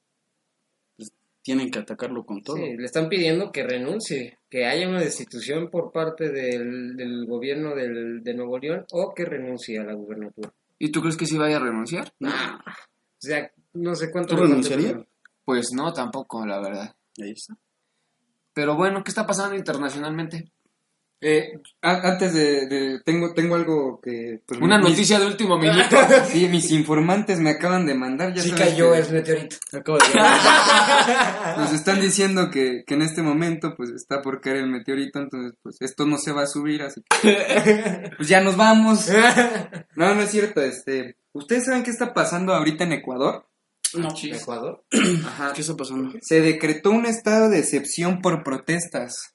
tienen 1.43 1.69
que 1.69 1.79
atacarlo 1.79 2.25
con 2.25 2.41
todo. 2.41 2.55
Sí, 2.55 2.77
le 2.77 2.85
están 2.85 3.09
pidiendo 3.09 3.51
que 3.51 3.63
renuncie, 3.63 4.39
que 4.49 4.65
haya 4.65 4.87
una 4.87 5.01
destitución 5.01 5.69
por 5.69 5.91
parte 5.91 6.31
del, 6.31 6.95
del 6.95 7.25
gobierno 7.27 7.75
del, 7.75 8.23
de 8.23 8.33
Nuevo 8.33 8.57
León 8.57 8.85
o 8.91 9.13
que 9.13 9.25
renuncie 9.25 9.77
a 9.77 9.83
la 9.83 9.93
gubernatura. 9.93 10.53
¿Y 10.79 10.89
tú 10.89 11.01
crees 11.01 11.17
que 11.17 11.25
sí 11.25 11.37
vaya 11.37 11.57
a 11.57 11.59
renunciar? 11.59 12.13
O 12.21 12.29
sea, 13.19 13.51
no 13.73 13.93
sé 13.93 14.09
cuánto... 14.11 14.35
¿Tú 14.35 14.41
renunciarías? 14.41 14.95
Pues 15.45 15.73
no, 15.73 15.91
tampoco, 15.93 16.45
la 16.45 16.59
verdad. 16.59 16.95
Ahí 17.21 17.31
está. 17.31 17.55
Pero 18.53 18.75
bueno, 18.75 19.03
¿qué 19.03 19.11
está 19.11 19.27
pasando 19.27 19.55
internacionalmente? 19.55 20.51
Eh, 21.25 21.59
a- 21.81 22.09
antes 22.11 22.33
de, 22.33 22.67
de- 22.67 22.99
tengo, 23.05 23.33
tengo 23.33 23.55
algo 23.55 23.99
que... 24.03 24.41
pues, 24.45 24.59
Una 24.59 24.77
mis- 24.77 24.89
noticia 24.89 25.19
de 25.19 25.25
último 25.27 25.57
minuto. 25.57 25.95
Sí, 26.27 26.47
mis 26.49 26.69
informantes 26.71 27.39
me 27.39 27.51
acaban 27.51 27.85
de 27.85 27.93
mandar. 27.95 28.33
Ya 28.33 28.41
Sí 28.41 28.51
cayó 28.51 28.91
que 28.91 28.99
el 28.99 29.11
meteorito. 29.11 29.55
Acabo 29.77 29.97
de. 29.97 30.03
Nos 31.57 31.71
están 31.73 32.01
diciendo 32.01 32.49
que, 32.51 32.83
que 32.85 32.93
en 32.95 33.01
este 33.03 33.21
momento 33.21 33.73
pues 33.75 33.89
está 33.91 34.21
por 34.21 34.41
caer 34.41 34.57
el 34.57 34.69
meteorito, 34.69 35.19
entonces 35.19 35.53
pues 35.61 35.77
esto 35.79 36.05
no 36.05 36.17
se 36.17 36.31
va 36.31 36.43
a 36.43 36.47
subir, 36.47 36.81
así 36.81 37.01
que 37.21 38.11
pues 38.17 38.27
ya 38.27 38.41
nos 38.41 38.57
vamos. 38.57 39.07
No, 39.95 40.13
no 40.15 40.21
es 40.21 40.29
cierto, 40.31 40.61
este... 40.61 41.17
¿Ustedes 41.33 41.65
saben 41.65 41.83
qué 41.83 41.89
está 41.91 42.13
pasando 42.13 42.53
ahorita 42.53 42.83
en 42.83 42.93
Ecuador? 42.93 43.47
No, 43.95 44.09
Ecuador. 44.23 44.83
Ajá. 45.25 45.53
¿Qué 45.53 45.61
está 45.61 45.75
pasando? 45.75 46.11
Se 46.21 46.41
decretó 46.41 46.91
un 46.91 47.05
estado 47.05 47.49
de 47.49 47.59
excepción 47.59 48.21
por 48.21 48.43
protestas. 48.43 49.33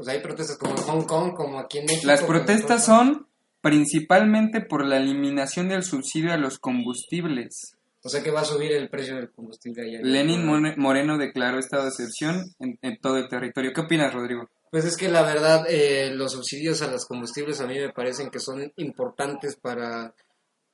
Pues 0.00 0.08
hay 0.08 0.22
protestas 0.22 0.56
como 0.56 0.74
en 0.76 0.82
Hong 0.82 1.02
Kong, 1.04 1.34
como 1.34 1.58
aquí 1.58 1.76
en 1.76 1.84
México. 1.84 2.06
Las 2.06 2.22
protestas 2.22 2.86
son 2.86 3.26
principalmente 3.60 4.62
por 4.62 4.86
la 4.86 4.96
eliminación 4.96 5.68
del 5.68 5.82
subsidio 5.84 6.32
a 6.32 6.38
los 6.38 6.58
combustibles. 6.58 7.76
O 8.02 8.08
sea 8.08 8.22
que 8.22 8.30
va 8.30 8.40
a 8.40 8.44
subir 8.46 8.72
el 8.72 8.88
precio 8.88 9.16
del 9.16 9.30
combustible 9.30 9.82
allá. 9.82 9.98
Lenin 10.02 10.46
More- 10.46 10.74
Moreno 10.78 11.18
declaró 11.18 11.58
estado 11.58 11.82
de 11.82 11.90
excepción 11.90 12.42
en, 12.60 12.78
en 12.80 12.98
todo 12.98 13.18
el 13.18 13.28
territorio. 13.28 13.72
¿Qué 13.74 13.82
opinas, 13.82 14.14
Rodrigo? 14.14 14.48
Pues 14.70 14.86
es 14.86 14.96
que 14.96 15.10
la 15.10 15.20
verdad, 15.20 15.66
eh, 15.68 16.10
los 16.14 16.32
subsidios 16.32 16.80
a 16.80 16.90
los 16.90 17.04
combustibles 17.04 17.60
a 17.60 17.66
mí 17.66 17.78
me 17.78 17.92
parecen 17.92 18.30
que 18.30 18.38
son 18.40 18.72
importantes 18.76 19.56
para, 19.56 20.14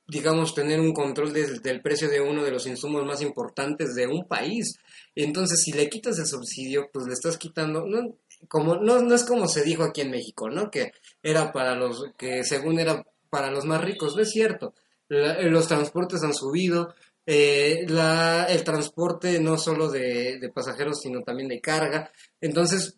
digamos, 0.07 0.55
tener 0.55 0.79
un 0.79 0.93
control 0.93 1.33
del, 1.33 1.61
del 1.61 1.81
precio 1.81 2.07
de 2.07 2.21
uno 2.21 2.45
de 2.45 2.51
los 2.51 2.65
insumos 2.65 3.03
más 3.05 3.21
importantes 3.21 3.93
de 3.93 4.07
un 4.07 4.25
país. 4.25 4.77
Entonces, 5.15 5.61
si 5.63 5.73
le 5.73 5.89
quitas 5.89 6.17
el 6.19 6.27
subsidio, 6.27 6.87
pues 6.93 7.07
le 7.07 7.13
estás 7.13 7.37
quitando, 7.37 7.85
no, 7.85 8.15
como, 8.47 8.75
no, 8.75 9.01
no 9.01 9.15
es 9.15 9.23
como 9.23 9.47
se 9.47 9.63
dijo 9.63 9.83
aquí 9.83 10.01
en 10.01 10.11
México, 10.11 10.49
¿no? 10.49 10.69
Que 10.71 10.91
era 11.23 11.51
para 11.51 11.75
los, 11.75 12.03
que 12.17 12.43
según 12.43 12.79
era 12.79 13.05
para 13.29 13.51
los 13.51 13.65
más 13.65 13.81
ricos, 13.81 14.15
no 14.15 14.21
es 14.21 14.29
cierto. 14.31 14.73
La- 15.09 15.41
los 15.41 15.67
transportes 15.67 16.23
han 16.23 16.33
subido, 16.33 16.93
eh, 17.25 17.85
la, 17.87 18.45
el 18.45 18.63
transporte 18.63 19.39
no 19.39 19.57
solo 19.57 19.89
de, 19.89 20.39
de 20.39 20.49
pasajeros, 20.49 20.99
sino 21.01 21.21
también 21.23 21.49
de 21.49 21.59
carga. 21.61 22.11
Entonces, 22.39 22.97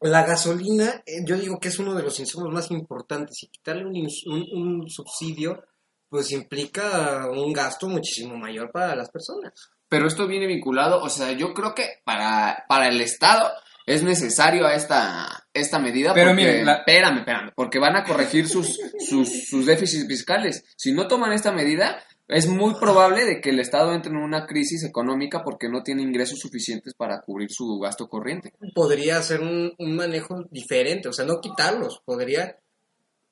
la 0.00 0.24
gasolina, 0.26 1.02
eh, 1.06 1.20
yo 1.24 1.36
digo 1.36 1.58
que 1.60 1.68
es 1.68 1.78
uno 1.78 1.94
de 1.94 2.02
los 2.02 2.18
insumos 2.20 2.52
más 2.52 2.70
importantes 2.70 3.42
y 3.42 3.46
quitarle 3.48 3.84
un, 3.86 3.96
un, 4.26 4.46
un 4.52 4.90
subsidio, 4.90 5.62
pues 6.08 6.32
implica 6.32 7.30
un 7.30 7.52
gasto 7.52 7.88
muchísimo 7.88 8.36
mayor 8.36 8.70
para 8.70 8.94
las 8.96 9.10
personas. 9.10 9.52
Pero 9.88 10.06
esto 10.06 10.26
viene 10.26 10.46
vinculado, 10.46 11.02
o 11.02 11.08
sea, 11.08 11.32
yo 11.32 11.54
creo 11.54 11.74
que 11.74 12.00
para, 12.04 12.64
para 12.68 12.88
el 12.88 13.00
Estado 13.00 13.50
es 13.86 14.02
necesario 14.02 14.66
a 14.66 14.74
esta, 14.74 15.46
esta 15.52 15.78
medida. 15.78 16.14
Pero 16.14 16.30
porque, 16.30 16.42
miren, 16.44 16.66
la- 16.66 16.74
espérame, 16.76 17.18
espérame, 17.18 17.50
porque 17.54 17.78
van 17.78 17.96
a 17.96 18.04
corregir 18.04 18.48
sus, 18.48 18.78
sus, 18.98 19.46
sus 19.48 19.66
déficits 19.66 20.06
fiscales. 20.06 20.64
Si 20.76 20.92
no 20.92 21.08
toman 21.08 21.32
esta 21.32 21.52
medida, 21.52 22.02
es 22.28 22.46
muy 22.46 22.74
probable 22.76 23.24
de 23.24 23.40
que 23.40 23.50
el 23.50 23.58
Estado 23.60 23.92
entre 23.92 24.10
en 24.12 24.18
una 24.18 24.46
crisis 24.46 24.84
económica 24.84 25.42
porque 25.42 25.68
no 25.68 25.82
tiene 25.82 26.02
ingresos 26.02 26.38
suficientes 26.38 26.94
para 26.94 27.20
cubrir 27.20 27.50
su 27.50 27.78
gasto 27.78 28.08
corriente. 28.08 28.52
Podría 28.74 29.18
hacer 29.18 29.40
un, 29.40 29.74
un 29.78 29.96
manejo 29.96 30.44
diferente, 30.50 31.08
o 31.08 31.12
sea, 31.12 31.24
no 31.26 31.40
quitarlos, 31.40 32.00
podría 32.04 32.56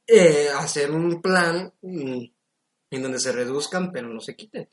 eh, 0.07 0.49
hacer 0.59 0.91
un 0.91 1.23
plan 1.23 1.73
mm, 1.83 2.25
en 2.91 3.03
donde 3.03 3.21
se 3.21 3.31
reduzcan, 3.33 3.93
pero 3.93 4.09
no 4.09 4.21
se 4.21 4.35
quiten. 4.35 4.69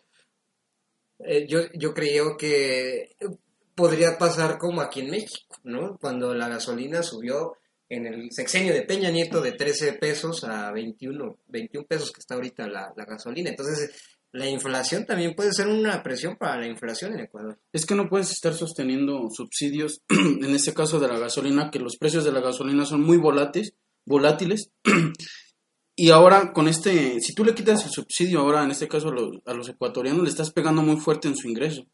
Eh, 1.20 1.48
yo, 1.48 1.62
yo 1.74 1.94
creo 1.94 2.36
que 2.38 3.16
podría 3.78 4.18
pasar 4.18 4.58
como 4.58 4.82
aquí 4.82 5.02
en 5.02 5.12
México, 5.12 5.56
¿no? 5.64 5.98
Cuando 6.02 6.34
la 6.34 6.50
gasolina 6.50 7.04
subió 7.04 7.54
en 7.88 8.08
el 8.08 8.32
sexenio 8.32 8.74
de 8.74 8.82
Peña 8.82 9.12
Nieto 9.12 9.40
de 9.40 9.52
13 9.52 9.94
pesos 9.94 10.44
a 10.44 10.72
21, 10.72 11.38
21 11.48 11.88
pesos 11.88 12.12
que 12.12 12.20
está 12.20 12.34
ahorita 12.34 12.68
la, 12.68 12.92
gasolina. 13.08 13.52
Entonces, 13.52 13.92
la 14.32 14.50
inflación 14.50 15.06
también 15.06 15.36
puede 15.36 15.54
ser 15.54 15.68
una 15.68 16.02
presión 16.02 16.38
para 16.38 16.60
la 16.60 16.66
inflación 16.66 17.14
en 17.14 17.20
Ecuador. 17.20 17.60
Es 17.72 17.86
que 17.86 17.94
no 17.94 18.10
puedes 18.10 18.32
estar 18.32 18.56
sosteniendo 18.56 19.30
subsidios, 19.30 20.02
en 20.10 20.56
este 20.56 20.74
caso 20.74 21.00
de 21.00 21.08
la 21.08 21.20
gasolina, 21.20 21.70
que 21.70 21.80
los 21.80 21.98
precios 21.98 22.26
de 22.26 22.32
la 22.32 22.42
gasolina 22.42 22.84
son 22.84 23.04
muy 23.04 23.18
volátiles, 23.18 23.74
volátiles. 24.06 24.72
Y 26.00 26.12
ahora 26.12 26.54
con 26.54 26.68
este, 26.68 27.20
si 27.22 27.34
tú 27.34 27.44
le 27.44 27.56
quitas 27.56 27.84
el 27.84 27.90
subsidio 27.90 28.42
ahora, 28.42 28.64
en 28.64 28.70
este 28.70 28.88
caso 28.88 29.10
a 29.10 29.14
los, 29.14 29.40
a 29.48 29.56
los 29.56 29.68
ecuatorianos, 29.68 30.22
le 30.22 30.30
estás 30.30 30.52
pegando 30.52 30.84
muy 30.84 30.98
fuerte 30.98 31.28
en 31.28 31.36
su 31.36 31.50
ingreso. 31.50 31.88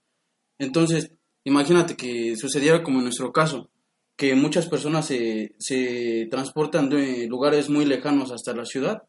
Entonces, 0.59 1.13
imagínate 1.43 1.95
que 1.95 2.35
sucediera 2.35 2.83
como 2.83 2.99
en 2.99 3.05
nuestro 3.05 3.31
caso, 3.31 3.69
que 4.15 4.35
muchas 4.35 4.67
personas 4.67 5.05
se, 5.07 5.55
se 5.57 6.27
transportan 6.29 6.89
de 6.89 7.25
lugares 7.27 7.69
muy 7.69 7.85
lejanos 7.85 8.31
hasta 8.31 8.53
la 8.53 8.65
ciudad. 8.65 9.03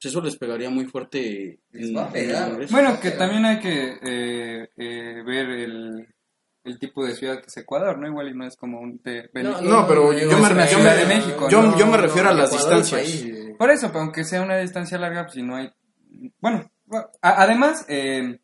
Pues 0.00 0.12
eso 0.12 0.20
les 0.20 0.36
pegaría 0.36 0.68
muy 0.68 0.86
fuerte. 0.86 1.60
Les 1.70 1.94
va 1.94 2.04
a 2.04 2.06
en- 2.08 2.12
pegar. 2.12 2.36
en 2.42 2.42
el 2.48 2.52
ingreso. 2.54 2.72
Bueno, 2.74 2.98
que 3.00 3.10
también 3.12 3.44
hay 3.44 3.60
que 3.60 3.98
eh, 4.02 4.68
eh, 4.76 5.22
ver 5.24 5.48
el, 5.50 6.08
el 6.64 6.78
tipo 6.80 7.04
de 7.06 7.14
ciudad 7.14 7.36
que 7.40 7.46
es 7.46 7.56
Ecuador, 7.56 7.96
¿no? 7.98 8.08
Igual 8.08 8.30
y 8.30 8.34
no 8.34 8.44
es 8.44 8.56
como 8.56 8.80
un... 8.80 9.00
de- 9.04 9.30
No, 9.62 9.86
pero 9.86 10.12
yo 10.12 10.38
me 10.38 10.48
refiero- 10.48 10.82
de 10.92 11.06
México, 11.06 11.48
yo- 11.48 11.62
¿no? 11.62 11.78
yo 11.78 11.86
me 11.86 11.96
refiero 11.98 12.30
a 12.30 12.34
las 12.34 12.52
Ecuador, 12.52 12.78
distancias. 12.80 13.22
país. 13.22 13.54
Por 13.56 13.70
eso, 13.70 13.88
pero 13.88 14.00
aunque 14.00 14.24
sea 14.24 14.42
una 14.42 14.58
distancia 14.58 14.98
larga, 14.98 15.22
pues 15.22 15.34
si 15.34 15.42
no 15.42 15.54
hay... 15.54 15.70
Bueno, 16.40 16.68
además, 17.20 17.86
eh, 17.88 18.40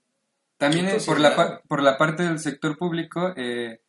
también 0.59 0.87
Quito 0.87 0.99
eh, 0.99 1.03
por, 1.07 1.21
la, 1.21 1.63
por 1.67 1.83
la 1.83 1.97
parte 1.97 2.25
del 2.25 2.39
sector 2.39 2.77
público, 2.77 3.33
eh, 3.37 3.81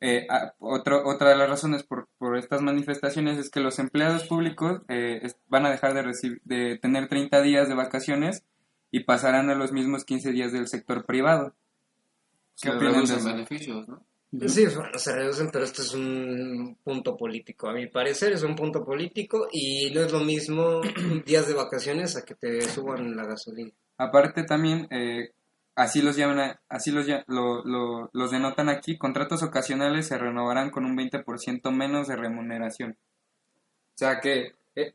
eh, 0.00 0.26
a- 0.28 0.54
otro- 0.58 1.06
otra 1.06 1.30
de 1.30 1.36
las 1.36 1.48
razones 1.48 1.82
por, 1.84 2.08
por 2.18 2.36
estas 2.36 2.60
manifestaciones 2.62 3.38
es 3.38 3.50
que 3.50 3.60
los 3.60 3.78
empleados 3.78 4.24
públicos 4.24 4.82
eh, 4.88 5.20
es- 5.22 5.36
van 5.48 5.66
a 5.66 5.70
dejar 5.70 5.94
de, 5.94 6.02
recibir, 6.02 6.40
de 6.44 6.78
tener 6.78 7.08
30 7.08 7.40
días 7.42 7.68
de 7.68 7.74
vacaciones 7.74 8.42
y 8.90 9.04
pasarán 9.04 9.50
a 9.50 9.54
los 9.54 9.72
mismos 9.72 10.04
15 10.04 10.32
días 10.32 10.52
del 10.52 10.68
sector 10.68 11.04
privado. 11.06 11.54
¿Qué 12.60 12.68
Se 12.70 12.70
opinan 12.70 12.92
de 12.92 12.94
reducen 13.00 13.18
eso? 13.18 13.28
beneficios, 13.28 13.88
¿no? 13.88 14.02
Sí, 14.48 14.66
bueno, 14.66 14.98
se 14.98 15.14
reducen, 15.14 15.50
pero 15.52 15.64
esto 15.64 15.82
es 15.82 15.94
un 15.94 16.76
punto 16.82 17.16
político. 17.16 17.68
A 17.68 17.72
mi 17.72 17.86
parecer 17.86 18.32
es 18.32 18.42
un 18.42 18.54
punto 18.56 18.84
político 18.84 19.48
y 19.52 19.90
no 19.94 20.00
es 20.02 20.12
lo 20.12 20.20
mismo 20.20 20.80
días 21.26 21.46
de 21.48 21.54
vacaciones 21.54 22.16
a 22.16 22.22
que 22.24 22.34
te 22.34 22.60
suban 22.62 23.16
la 23.16 23.24
gasolina. 23.24 23.70
Aparte 23.98 24.42
también, 24.44 24.88
eh, 24.90 25.30
así 25.76 26.02
los 26.02 26.16
llaman, 26.16 26.40
a- 26.40 26.60
así 26.68 26.90
los, 26.90 27.06
ya- 27.06 27.22
lo- 27.28 27.64
lo- 27.64 28.10
los 28.12 28.30
denotan 28.32 28.68
aquí, 28.68 28.98
contratos 28.98 29.42
ocasionales 29.44 30.08
se 30.08 30.18
renovarán 30.18 30.70
con 30.70 30.84
un 30.84 30.96
20% 30.96 31.70
menos 31.70 32.08
de 32.08 32.16
remuneración. 32.16 32.96
O 33.94 33.98
sea 33.98 34.20
que, 34.20 34.54
eh, 34.74 34.94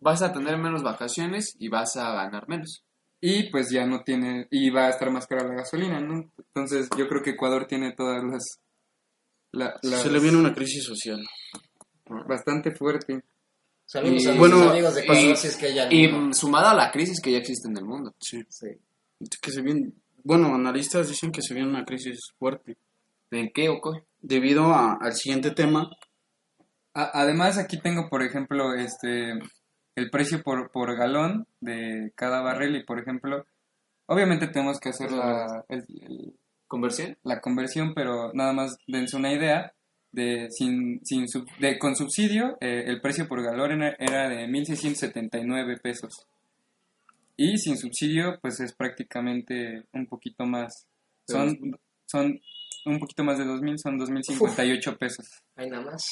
Vas 0.00 0.20
a 0.22 0.32
tener 0.32 0.58
menos 0.58 0.82
vacaciones 0.82 1.54
y 1.60 1.68
vas 1.68 1.96
a 1.96 2.12
ganar 2.14 2.48
menos. 2.48 2.82
y 3.24 3.50
pues 3.50 3.70
ya 3.70 3.86
no 3.86 4.02
tiene, 4.02 4.48
y 4.50 4.68
va 4.70 4.86
a 4.86 4.90
estar 4.90 5.08
más 5.12 5.28
cara 5.28 5.46
la 5.46 5.54
gasolina, 5.54 6.00
¿no? 6.00 6.28
Entonces 6.38 6.88
yo 6.98 7.06
creo 7.08 7.22
que 7.22 7.30
Ecuador 7.30 7.66
tiene 7.68 7.92
todas 7.92 8.24
las... 8.24 8.58
la- 9.52 9.78
las- 9.82 10.02
Se 10.02 10.10
le 10.10 10.18
viene 10.18 10.38
una 10.38 10.52
crisis 10.52 10.82
social. 10.84 11.24
Bastante 12.26 12.72
fuerte. 12.74 13.22
Saludos 13.86 14.24
Y- 14.24 14.28
a 14.28 14.34
bueno, 14.34 14.56
nuestros 14.56 14.72
amigos 14.72 14.94
de 14.96 15.00
Ecuador, 15.02 15.22
y- 15.24 15.36
si 15.36 15.46
es 15.46 15.56
que 15.56 15.66
hay 15.66 16.04
Y 16.04 16.34
sumada 16.34 16.72
a 16.72 16.74
la 16.74 16.90
crisis 16.90 17.20
que 17.22 17.30
ya 17.32 17.38
existe 17.38 17.68
en 17.68 17.76
el 17.76 17.84
mundo. 17.84 18.12
Sí. 18.18 18.42
Sí. 18.48 18.66
Que 19.40 19.50
se 19.52 19.62
viene, 19.62 19.92
bueno, 20.24 20.54
analistas 20.54 21.08
dicen 21.08 21.32
que 21.32 21.42
se 21.42 21.54
viene 21.54 21.68
una 21.70 21.84
crisis 21.84 22.18
fuerte. 22.38 22.76
¿En 23.30 23.50
qué 23.54 23.68
o 23.68 23.80
qué? 23.80 24.02
debido 24.20 24.72
a- 24.72 24.98
al 25.00 25.14
siguiente 25.14 25.50
tema. 25.50 25.90
A- 26.94 27.10
además, 27.22 27.58
aquí 27.58 27.80
tengo, 27.80 28.08
por 28.08 28.22
ejemplo, 28.22 28.74
este 28.74 29.32
el 29.94 30.10
precio 30.10 30.42
por, 30.42 30.70
por 30.70 30.96
galón 30.96 31.46
de 31.60 32.12
cada 32.14 32.40
barril 32.40 32.76
y, 32.76 32.84
por 32.84 32.98
ejemplo, 32.98 33.44
obviamente 34.06 34.46
tenemos 34.48 34.78
que 34.80 34.88
hacer 34.90 35.10
la, 35.12 35.64
el- 35.68 35.84
el- 36.02 36.34
¿Conversión? 36.66 37.18
la 37.24 37.40
conversión, 37.40 37.92
pero 37.94 38.32
nada 38.32 38.52
más 38.54 38.76
dense 38.86 39.16
una 39.16 39.32
idea 39.32 39.72
de 40.12 40.48
sin, 40.50 41.00
sin 41.04 41.28
sub- 41.28 41.46
de 41.58 41.78
con 41.78 41.94
subsidio 41.96 42.56
eh, 42.60 42.84
el 42.86 43.00
precio 43.02 43.26
por 43.28 43.42
galón 43.42 43.82
era, 43.82 43.96
era 43.98 44.28
de 44.30 44.46
1679 44.48 45.78
pesos 45.82 46.26
y 47.42 47.58
sin 47.58 47.76
subsidio 47.76 48.38
pues 48.40 48.60
es 48.60 48.72
prácticamente 48.74 49.84
un 49.92 50.06
poquito 50.06 50.44
más 50.46 50.86
son 51.28 51.58
son 52.06 52.40
un 52.84 52.98
poquito 52.98 53.24
más 53.24 53.38
de 53.38 53.44
2000 53.44 53.78
son 53.78 53.98
2058 53.98 54.96
pesos 54.98 55.26
Ahí 55.56 55.68
nada 55.70 55.84
más. 55.84 56.02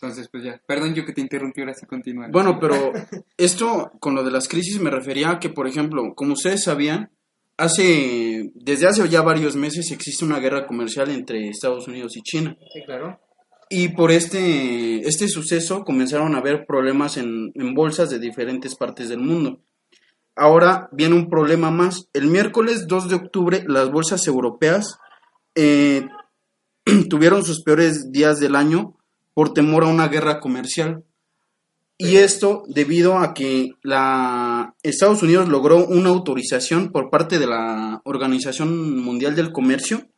entonces 0.00 0.28
pues 0.30 0.44
ya 0.44 0.60
perdón 0.66 0.94
yo 0.94 1.04
que 1.04 1.12
te 1.12 1.20
interrumpí 1.20 1.60
ahora 1.60 1.74
sí 1.74 1.86
continúa 1.86 2.28
Bueno, 2.30 2.58
pero 2.60 2.92
esto 3.36 3.92
con 4.00 4.14
lo 4.14 4.22
de 4.22 4.30
las 4.30 4.48
crisis 4.48 4.80
me 4.80 4.90
refería 4.90 5.30
a 5.30 5.38
que, 5.38 5.48
por 5.50 5.66
ejemplo, 5.66 6.14
como 6.14 6.34
ustedes 6.34 6.64
sabían, 6.64 7.10
hace 7.56 8.50
desde 8.54 8.86
hace 8.86 9.08
ya 9.08 9.22
varios 9.22 9.56
meses 9.56 9.90
existe 9.90 10.24
una 10.24 10.38
guerra 10.40 10.66
comercial 10.66 11.10
entre 11.10 11.48
Estados 11.48 11.86
Unidos 11.88 12.16
y 12.16 12.22
China. 12.22 12.56
Sí, 12.72 12.82
claro. 12.84 13.20
Y 13.70 13.88
por 13.88 14.10
este, 14.10 15.00
este 15.08 15.26
suceso 15.28 15.84
comenzaron 15.84 16.34
a 16.34 16.38
haber 16.38 16.66
problemas 16.66 17.16
en, 17.16 17.50
en 17.54 17.74
bolsas 17.74 18.10
de 18.10 18.18
diferentes 18.18 18.76
partes 18.76 19.08
del 19.08 19.20
mundo. 19.20 19.62
Ahora 20.36 20.88
viene 20.92 21.14
un 21.14 21.28
problema 21.28 21.70
más. 21.70 22.08
El 22.12 22.26
miércoles 22.26 22.86
2 22.88 23.08
de 23.08 23.14
octubre 23.14 23.64
las 23.66 23.90
bolsas 23.90 24.26
europeas 24.26 24.98
eh, 25.54 26.08
tuvieron 27.08 27.44
sus 27.44 27.62
peores 27.62 28.10
días 28.10 28.40
del 28.40 28.56
año 28.56 28.96
por 29.32 29.52
temor 29.52 29.84
a 29.84 29.88
una 29.88 30.08
guerra 30.08 30.40
comercial. 30.40 31.04
Y 31.96 32.16
esto 32.16 32.64
debido 32.66 33.18
a 33.18 33.34
que 33.34 33.70
la 33.82 34.74
Estados 34.82 35.22
Unidos 35.22 35.48
logró 35.48 35.86
una 35.86 36.10
autorización 36.10 36.90
por 36.90 37.08
parte 37.08 37.38
de 37.38 37.46
la 37.46 38.02
Organización 38.04 38.98
Mundial 38.98 39.36
del 39.36 39.52
Comercio 39.52 40.08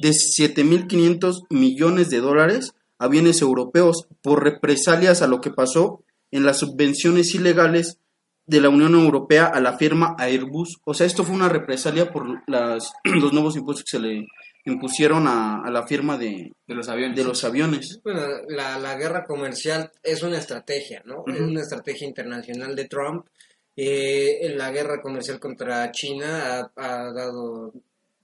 de 0.00 0.10
7.500 0.10 1.46
millones 1.48 2.10
de 2.10 2.18
dólares 2.18 2.74
a 2.98 3.06
bienes 3.06 3.40
europeos 3.40 4.08
por 4.20 4.42
represalias 4.42 5.22
a 5.22 5.28
lo 5.28 5.40
que 5.40 5.50
pasó 5.50 6.02
en 6.32 6.44
las 6.44 6.58
subvenciones 6.58 7.34
ilegales 7.36 7.98
de 8.46 8.60
la 8.60 8.68
Unión 8.68 8.94
Europea 8.94 9.46
a 9.46 9.60
la 9.60 9.76
firma 9.78 10.16
Airbus. 10.18 10.80
O 10.84 10.94
sea, 10.94 11.06
esto 11.06 11.24
fue 11.24 11.34
una 11.34 11.48
represalia 11.48 12.10
por 12.10 12.42
las, 12.48 12.92
los 13.04 13.32
nuevos 13.32 13.56
impuestos 13.56 13.84
que 13.84 13.96
se 13.98 14.02
le 14.02 14.26
impusieron 14.64 15.26
a, 15.26 15.62
a 15.64 15.70
la 15.70 15.86
firma 15.86 16.16
de, 16.16 16.52
De 16.66 16.74
los 16.74 16.88
aviones. 16.88 17.16
de 17.16 17.24
los 17.24 17.44
aviones. 17.44 18.00
Bueno, 18.04 18.20
la, 18.48 18.78
la 18.78 18.96
guerra 18.96 19.24
comercial 19.24 19.90
es 20.02 20.22
una 20.22 20.38
estrategia, 20.38 21.02
¿no? 21.04 21.24
Es 21.26 21.40
una 21.40 21.60
estrategia 21.62 22.06
internacional 22.06 22.76
de 22.76 22.86
Trump. 22.86 23.26
Eh, 23.74 24.52
la 24.54 24.70
guerra 24.70 25.00
comercial 25.00 25.40
contra 25.40 25.90
China 25.90 26.60
ha, 26.60 26.72
ha 26.76 27.12
dado, 27.12 27.72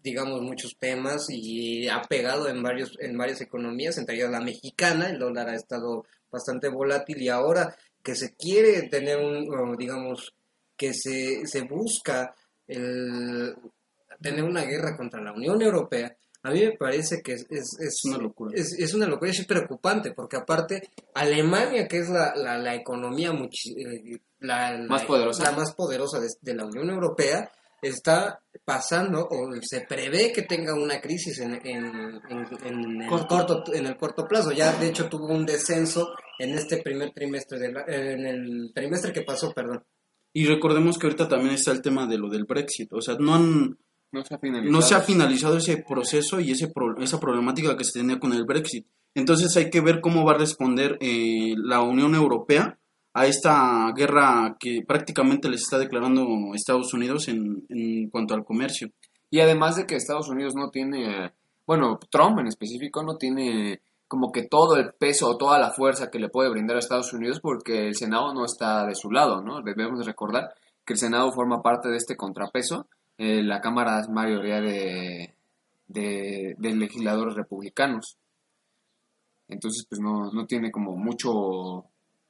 digamos, 0.02 0.42
muchos 0.42 0.76
temas 0.78 1.26
y 1.30 1.88
ha 1.88 2.02
pegado 2.02 2.48
en 2.48 2.62
varios 2.62 2.96
en 3.00 3.16
varias 3.16 3.40
economías, 3.40 3.98
entre 3.98 4.16
ellas 4.16 4.30
la 4.30 4.40
mexicana. 4.40 5.08
El 5.10 5.18
dólar 5.18 5.48
ha 5.48 5.56
estado 5.56 6.04
bastante 6.30 6.68
volátil 6.68 7.20
y 7.22 7.30
ahora 7.30 7.74
que 8.02 8.14
se 8.14 8.34
quiere 8.34 8.82
tener 8.88 9.18
un, 9.18 9.76
digamos, 9.76 10.34
que 10.76 10.94
se, 10.94 11.46
se 11.46 11.62
busca 11.62 12.34
el 12.66 13.54
tener 14.20 14.42
una 14.44 14.64
guerra 14.64 14.96
contra 14.96 15.20
la 15.22 15.32
Unión 15.32 15.60
Europea, 15.62 16.16
a 16.42 16.50
mí 16.50 16.60
me 16.64 16.72
parece 16.72 17.20
que 17.22 17.32
es, 17.34 17.46
es, 17.50 17.76
es 17.80 18.04
una 18.04 18.18
locura. 18.18 18.52
es, 18.54 18.72
es 18.78 18.94
una 18.94 19.06
locura, 19.06 19.30
es 19.30 19.44
preocupante, 19.46 20.12
porque 20.12 20.36
aparte 20.36 20.88
Alemania, 21.14 21.86
que 21.88 21.98
es 21.98 22.08
la, 22.08 22.34
la, 22.36 22.58
la 22.58 22.74
economía 22.74 23.32
muchi- 23.32 23.74
eh, 23.76 24.20
la, 24.40 24.72
la- 24.78 24.86
Más 24.88 25.04
poderosa. 25.04 25.42
la 25.44 25.52
más 25.52 25.74
poderosa 25.74 26.20
de, 26.20 26.28
de 26.40 26.54
la 26.54 26.64
Unión 26.64 26.90
Europea, 26.90 27.50
está 27.82 28.40
pasando 28.64 29.26
o 29.30 29.50
se 29.62 29.82
prevé 29.82 30.32
que 30.32 30.42
tenga 30.42 30.74
una 30.74 31.00
crisis 31.00 31.38
en, 31.40 31.54
en, 31.64 32.20
en- 32.28 32.48
en 32.64 33.02
el, 33.02 33.08
corto, 33.08 33.64
en 33.72 33.86
el 33.86 33.96
corto 33.96 34.26
plazo. 34.26 34.50
Ya 34.52 34.72
de 34.72 34.88
hecho 34.88 35.08
tuvo 35.08 35.26
un 35.26 35.44
descenso 35.46 36.12
en 36.38 36.50
este 36.54 36.78
primer 36.82 37.10
trimestre, 37.12 37.58
de 37.58 37.72
la- 37.72 37.84
en 37.86 38.26
el 38.26 38.72
trimestre 38.74 39.12
que 39.12 39.22
pasó, 39.22 39.52
perdón. 39.52 39.82
Y 40.32 40.46
recordemos 40.46 40.98
que 40.98 41.06
ahorita 41.06 41.28
también 41.28 41.54
está 41.54 41.72
el 41.72 41.82
tema 41.82 42.06
de 42.06 42.18
lo 42.18 42.28
del 42.28 42.44
Brexit. 42.44 42.92
O 42.92 43.00
sea, 43.00 43.16
no 43.18 43.34
han, 43.34 43.76
No 44.12 44.24
se 44.24 44.34
ha 44.34 44.38
finalizado. 44.38 44.72
no 44.72 44.82
se 44.82 44.94
ha 44.94 45.00
finalizado 45.00 45.56
ese 45.56 45.84
proceso 45.86 46.40
y 46.40 46.50
ese 46.52 46.68
pro- 46.68 46.98
esa 47.00 47.18
problemática 47.18 47.76
que 47.76 47.84
se 47.84 47.98
tenía 48.00 48.18
con 48.20 48.32
el 48.32 48.44
Brexit. 48.44 48.86
Entonces 49.14 49.56
hay 49.56 49.70
que 49.70 49.80
ver 49.80 50.00
cómo 50.00 50.24
va 50.24 50.32
a 50.34 50.38
responder 50.38 50.96
eh, 51.00 51.54
la 51.56 51.80
Unión 51.82 52.14
Europea 52.14 52.78
a 53.14 53.26
esta 53.26 53.90
guerra 53.96 54.56
que 54.60 54.82
prácticamente 54.86 55.48
les 55.48 55.62
está 55.62 55.78
declarando 55.78 56.26
Estados 56.54 56.92
Unidos 56.94 57.26
en, 57.28 57.64
en 57.68 58.10
cuanto 58.10 58.34
al 58.34 58.44
comercio. 58.44 58.90
Y 59.30 59.40
además 59.40 59.76
de 59.76 59.86
que 59.86 59.96
Estados 59.96 60.28
Unidos 60.28 60.54
no 60.54 60.70
tiene, 60.70 61.32
bueno, 61.66 61.98
Trump 62.10 62.38
en 62.38 62.46
específico 62.46 63.02
no 63.02 63.16
tiene 63.16 63.80
como 64.08 64.32
que 64.32 64.42
todo 64.42 64.76
el 64.76 64.92
peso 64.94 65.28
o 65.28 65.36
toda 65.36 65.58
la 65.58 65.70
fuerza 65.70 66.10
que 66.10 66.18
le 66.18 66.30
puede 66.30 66.50
brindar 66.50 66.76
a 66.76 66.80
Estados 66.80 67.12
Unidos 67.12 67.40
porque 67.40 67.88
el 67.88 67.94
Senado 67.94 68.32
no 68.32 68.44
está 68.44 68.86
de 68.86 68.94
su 68.94 69.10
lado, 69.10 69.42
¿no? 69.42 69.60
Debemos 69.60 70.04
recordar 70.04 70.54
que 70.84 70.94
el 70.94 70.98
Senado 70.98 71.30
forma 71.32 71.62
parte 71.62 71.90
de 71.90 71.96
este 71.96 72.16
contrapeso. 72.16 72.86
Eh, 73.18 73.42
la 73.42 73.60
Cámara 73.60 74.00
es 74.00 74.08
mayoría 74.08 74.60
de, 74.60 75.34
de, 75.86 76.54
de 76.58 76.74
legisladores 76.74 77.34
republicanos. 77.34 78.16
Entonces, 79.48 79.86
pues 79.88 80.00
no, 80.00 80.30
no 80.32 80.46
tiene 80.46 80.70
como 80.70 80.96
mucho, 80.96 81.84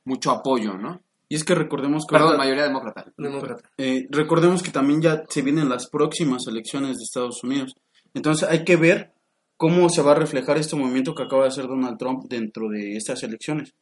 mucho 0.05 0.31
apoyo, 0.33 0.75
¿no? 0.75 1.01
Y 1.29 1.37
es 1.37 1.45
que 1.45 1.55
recordemos 1.55 2.07
que 2.07 2.14
Perdón, 2.14 2.38
mayoría 2.38 2.64
demócrata. 2.64 3.07
Demócrata. 3.17 3.71
Eh, 3.77 4.09
recordemos 4.11 4.62
que 4.62 4.71
también 4.71 5.03
ya 5.03 5.25
se 5.29 5.43
vienen 5.43 5.69
las 5.69 5.88
próximas 5.88 6.47
elecciones 6.47 6.97
de 6.97 7.05
Estados 7.05 7.45
Unidos. 7.45 7.77
Entonces 8.14 8.49
hay 8.49 8.64
que 8.64 8.77
ver 8.77 9.12
cómo 9.59 9.90
se 9.90 10.01
va 10.01 10.12
a 10.12 10.14
reflejar 10.14 10.57
este 10.57 10.77
movimiento 10.77 11.14
que 11.14 11.25
acaba 11.25 11.42
de 11.42 11.49
hacer 11.49 11.66
Donald 11.66 11.99
Trump 11.99 12.25
dentro 12.31 12.71
de 12.71 12.97
estas 12.97 13.23
elecciones. 13.23 13.75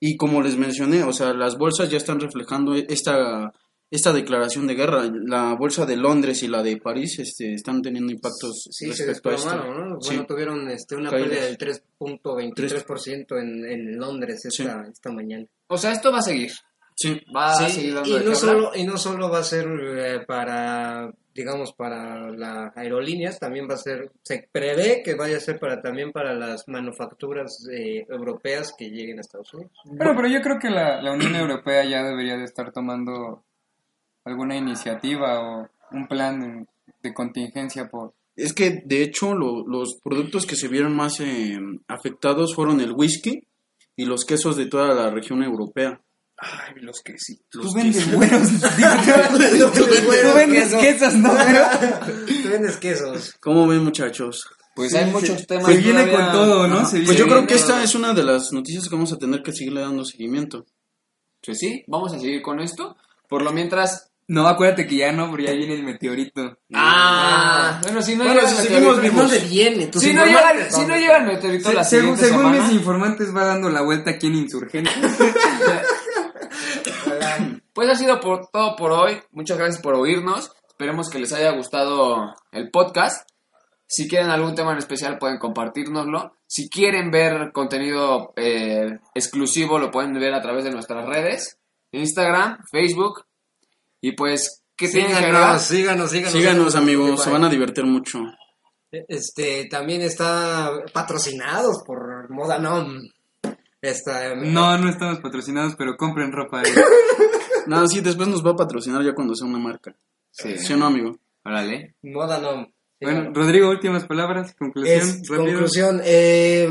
Y 0.00 0.16
como 0.18 0.42
les 0.42 0.56
mencioné, 0.58 1.02
o 1.04 1.12
sea, 1.14 1.32
las 1.32 1.56
bolsas 1.56 1.88
ya 1.90 1.96
están 1.96 2.20
reflejando 2.20 2.74
esta, 2.74 3.52
esta 3.90 4.12
declaración 4.12 4.66
de 4.66 4.74
guerra. 4.74 5.04
La 5.24 5.54
bolsa 5.54 5.86
de 5.86 5.96
Londres 5.96 6.42
y 6.42 6.48
la 6.48 6.62
de 6.62 6.76
París 6.76 7.18
este, 7.20 7.54
están 7.54 7.80
teniendo 7.80 8.12
impactos 8.12 8.68
Sí, 8.70 8.92
se 8.92 9.04
a 9.04 9.12
esto. 9.12 9.30
desplomaron, 9.30 9.90
¿no? 9.90 10.00
Sí. 10.02 10.08
Bueno, 10.10 10.26
tuvieron 10.26 10.68
este, 10.68 10.96
una 10.96 11.10
Caídas. 11.10 11.28
pérdida 11.30 11.46
del 11.46 11.58
3.23% 11.58 13.40
en, 13.40 13.64
en 13.64 13.96
Londres 13.96 14.44
esta, 14.44 14.82
esta 14.90 15.10
mañana. 15.12 15.46
O 15.68 15.78
sea, 15.78 15.92
esto 15.92 16.12
va 16.12 16.18
a 16.18 16.22
seguir. 16.22 16.50
Sí. 16.96 17.20
Va 17.34 17.50
a 17.50 17.54
Sí, 17.54 17.70
seguir 17.72 17.94
dando 17.94 18.08
y, 18.08 18.12
de 18.12 18.18
no 18.18 18.24
hablar. 18.24 18.36
solo, 18.36 18.70
y 18.74 18.84
no 18.84 18.96
solo 18.98 19.28
va 19.30 19.38
a 19.38 19.42
ser 19.44 19.66
eh, 19.66 20.20
para, 20.26 21.12
digamos, 21.34 21.72
para 21.72 22.30
las 22.30 22.76
aerolíneas, 22.76 23.40
también 23.40 23.68
va 23.68 23.74
a 23.74 23.78
ser, 23.78 24.12
se 24.22 24.48
prevé 24.52 25.02
que 25.04 25.14
vaya 25.16 25.36
a 25.38 25.40
ser 25.40 25.58
para 25.58 25.82
también 25.82 26.12
para 26.12 26.34
las 26.34 26.68
manufacturas 26.68 27.66
eh, 27.72 28.06
europeas 28.08 28.72
que 28.78 28.90
lleguen 28.90 29.18
a 29.18 29.22
Estados 29.22 29.52
Unidos. 29.54 29.72
Bueno, 29.84 30.12
pero 30.16 30.28
yo 30.28 30.40
creo 30.40 30.58
que 30.60 30.70
la, 30.70 31.02
la 31.02 31.12
Unión 31.12 31.34
Europea 31.34 31.84
ya 31.84 32.04
debería 32.04 32.36
de 32.36 32.44
estar 32.44 32.70
tomando 32.72 33.42
alguna 34.24 34.56
iniciativa 34.56 35.40
o 35.40 35.68
un 35.90 36.06
plan 36.06 36.66
de 37.02 37.12
contingencia 37.14 37.88
por... 37.88 38.14
Es 38.36 38.52
que, 38.52 38.82
de 38.84 39.02
hecho, 39.02 39.34
lo- 39.34 39.66
los 39.66 39.98
productos 40.02 40.46
que 40.46 40.56
se 40.56 40.68
vieron 40.68 40.94
más 40.96 41.20
eh, 41.20 41.58
afectados 41.88 42.54
fueron 42.54 42.80
el 42.80 42.92
whisky 42.92 43.46
y 43.96 44.06
los 44.06 44.24
quesos 44.24 44.56
de 44.56 44.66
toda 44.66 44.94
la 44.94 45.10
región 45.10 45.42
europea. 45.42 46.00
Ay, 46.36 46.74
los 46.82 47.00
que 47.02 47.14
sí. 47.18 47.38
Los 47.52 47.66
Tú 47.66 47.74
vendes 47.74 48.04
quesos. 48.04 48.14
buenos, 48.16 48.48
tú, 49.74 49.84
tú 49.84 50.34
vendes 50.34 50.64
queso. 50.64 50.80
quesos, 50.80 51.14
¿no? 51.14 51.30
Tú 52.42 52.48
vendes 52.50 52.76
quesos. 52.78 53.34
¿Cómo 53.40 53.66
ven, 53.68 53.84
muchachos? 53.84 54.44
Pues 54.74 54.90
Sí, 54.90 54.96
hay 54.98 55.04
se- 55.06 55.10
muchos 55.12 55.46
temas. 55.46 55.66
se 55.66 55.76
viene 55.76 56.04
todavía- 56.04 56.16
con 56.16 56.32
todo, 56.32 56.66
¿no? 56.66 56.84
Se 56.86 57.00
Pues 57.02 57.16
yo 57.16 57.26
creo 57.26 57.46
que 57.46 57.54
esta 57.54 57.82
es 57.84 57.94
una 57.94 58.12
de 58.14 58.24
las 58.24 58.52
noticias 58.52 58.88
que 58.88 58.94
vamos 58.96 59.12
a 59.12 59.18
tener 59.18 59.42
que 59.42 59.52
seguirle 59.52 59.80
dando 59.82 60.04
seguimiento. 60.04 60.66
Pues 61.44 61.58
sí, 61.58 61.84
vamos 61.86 62.12
a 62.12 62.18
seguir 62.18 62.42
con 62.42 62.58
esto. 62.60 62.96
Por 63.28 63.42
lo 63.42 63.52
mientras. 63.52 64.10
No, 64.26 64.48
acuérdate 64.48 64.86
que 64.86 64.96
ya 64.96 65.12
no, 65.12 65.28
porque 65.28 65.44
ya 65.44 65.52
viene 65.52 65.74
el 65.74 65.82
meteorito. 65.84 66.58
Ah, 66.72 67.78
bueno, 67.82 68.00
si 68.02 68.16
no 68.16 68.24
Bueno, 68.24 68.40
llega 68.40 68.50
si 68.52 68.66
el 68.74 68.82
meteorito-. 68.82 69.14
¿Dónde 69.16 69.38
viene? 69.40 69.90
Si 69.92 70.12
no, 70.14 70.24
llega, 70.26 70.70
si 70.70 70.80
no 70.80 70.88
¿dónde? 70.88 70.98
llega 71.00 71.16
el 71.18 71.26
meteorito 71.26 71.72
la 71.72 71.84
Se- 71.84 72.00
según 72.00 72.16
según 72.18 72.38
semana, 72.40 72.62
mis 72.64 72.72
informantes 72.72 73.36
va 73.36 73.44
dando 73.44 73.68
la 73.70 73.82
vuelta 73.82 74.10
aquí 74.12 74.26
en 74.28 74.34
Insurgente. 74.36 74.90
Pues 77.74 77.88
ha 77.90 77.96
sido 77.96 78.20
por 78.20 78.48
todo 78.52 78.76
por 78.76 78.92
hoy. 78.92 79.20
Muchas 79.32 79.58
gracias 79.58 79.82
por 79.82 79.94
oírnos. 79.94 80.52
Esperemos 80.68 81.10
que 81.10 81.18
les 81.18 81.32
haya 81.32 81.50
gustado 81.52 82.34
el 82.52 82.70
podcast. 82.70 83.28
Si 83.86 84.08
quieren 84.08 84.30
algún 84.30 84.54
tema 84.54 84.72
en 84.72 84.78
especial 84.78 85.18
pueden 85.18 85.38
compartirnoslo. 85.38 86.36
Si 86.46 86.68
quieren 86.68 87.10
ver 87.10 87.50
contenido 87.52 88.32
eh, 88.36 88.98
exclusivo 89.14 89.78
lo 89.78 89.90
pueden 89.90 90.12
ver 90.14 90.34
a 90.34 90.40
través 90.40 90.64
de 90.64 90.70
nuestras 90.70 91.04
redes. 91.04 91.58
Instagram, 91.90 92.58
Facebook. 92.70 93.24
Y 94.00 94.12
pues, 94.12 94.62
¿qué 94.76 94.88
tienen 94.88 95.10
que 95.10 95.16
agregar? 95.16 95.58
Síganos, 95.58 95.62
síganos, 95.62 96.10
síganos. 96.10 96.32
Síganos, 96.32 96.74
amigos, 96.76 97.22
se 97.22 97.30
van 97.30 97.44
a 97.44 97.48
divertir 97.48 97.84
mucho. 97.84 98.20
Este, 99.08 99.66
también 99.68 100.02
está 100.02 100.70
patrocinados 100.92 101.82
por 101.84 102.30
Moda 102.30 102.58
Nom. 102.58 103.00
Esta, 103.80 104.34
No, 104.36 104.78
no 104.78 104.88
estamos 104.88 105.18
patrocinados, 105.18 105.74
pero 105.76 105.96
compren 105.96 106.32
ropa. 106.32 106.60
ahí. 106.60 106.70
Nada, 107.66 107.86
sí, 107.88 108.00
después 108.00 108.28
nos 108.28 108.44
va 108.44 108.50
a 108.52 108.56
patrocinar 108.56 109.02
ya 109.04 109.14
cuando 109.14 109.34
sea 109.34 109.46
una 109.46 109.58
marca. 109.58 109.94
Sí. 110.30 110.58
¿Sí 110.58 110.72
o 110.72 110.76
no, 110.76 110.86
amigo? 110.86 111.18
Órale. 111.44 111.94
Moda 112.02 112.38
Nom. 112.38 112.66
Bueno, 113.00 113.30
Rodrigo, 113.34 113.68
últimas 113.68 114.04
palabras, 114.06 114.54
conclusión, 114.54 114.96
Es, 114.98 115.28
rápido. 115.28 115.44
conclusión, 115.44 116.00
eh, 116.04 116.68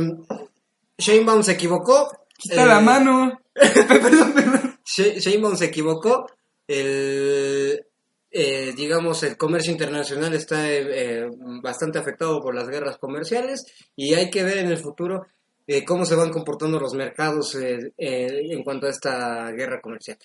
Sheinbaum 0.98 1.44
se 1.44 1.52
equivocó. 1.54 2.10
Quita 2.38 2.64
Eh, 2.64 2.68
la 2.68 2.80
mano. 2.80 3.40
She- 4.86 5.20
Sheinbaum 5.20 5.56
se 5.56 5.66
equivocó. 5.66 6.26
El, 6.68 7.86
eh, 8.32 8.74
digamos, 8.76 9.22
el 9.24 9.38
comercio 9.38 9.72
internacional 9.72 10.34
está 10.34 10.70
eh, 10.72 10.86
eh, 11.22 11.30
bastante 11.62 12.00
afectado 12.00 12.42
por 12.42 12.56
las 12.56 12.68
guerras 12.68 12.98
comerciales 12.98 13.66
y 13.96 14.14
hay 14.16 14.30
que 14.32 14.44
ver 14.44 14.58
en 14.60 14.68
el 14.68 14.78
futuro 14.78 15.28
eh, 15.68 15.84
cómo 15.86 16.06
se 16.06 16.16
van 16.16 16.32
comportando 16.32 16.80
los 16.80 16.94
mercados 16.96 17.54
eh, 17.56 17.94
eh, 17.98 18.28
en 18.50 18.64
cuanto 18.64 18.88
a 18.88 18.90
esta 18.92 19.52
guerra 19.52 19.82
comercial. 19.82 20.18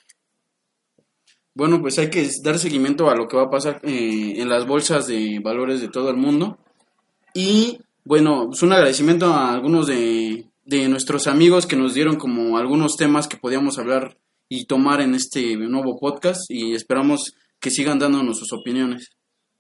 Bueno, 1.58 1.80
pues 1.80 1.98
hay 1.98 2.08
que 2.08 2.24
dar 2.44 2.56
seguimiento 2.56 3.10
a 3.10 3.16
lo 3.16 3.26
que 3.26 3.36
va 3.36 3.42
a 3.44 3.50
pasar 3.50 3.80
eh, 3.82 4.34
en 4.36 4.48
las 4.48 4.64
bolsas 4.64 5.08
de 5.08 5.40
valores 5.42 5.80
de 5.80 5.88
todo 5.88 6.08
el 6.08 6.16
mundo. 6.16 6.56
Y 7.34 7.80
bueno, 8.04 8.46
pues 8.46 8.62
un 8.62 8.72
agradecimiento 8.72 9.26
a 9.26 9.52
algunos 9.54 9.88
de, 9.88 10.46
de 10.64 10.88
nuestros 10.88 11.26
amigos 11.26 11.66
que 11.66 11.74
nos 11.74 11.94
dieron 11.94 12.14
como 12.14 12.58
algunos 12.58 12.96
temas 12.96 13.26
que 13.26 13.36
podíamos 13.38 13.76
hablar 13.78 14.16
y 14.48 14.66
tomar 14.66 15.00
en 15.00 15.16
este 15.16 15.56
nuevo 15.56 15.98
podcast 15.98 16.42
y 16.48 16.74
esperamos 16.74 17.34
que 17.58 17.70
sigan 17.72 17.98
dándonos 17.98 18.38
sus 18.38 18.52
opiniones. 18.52 19.10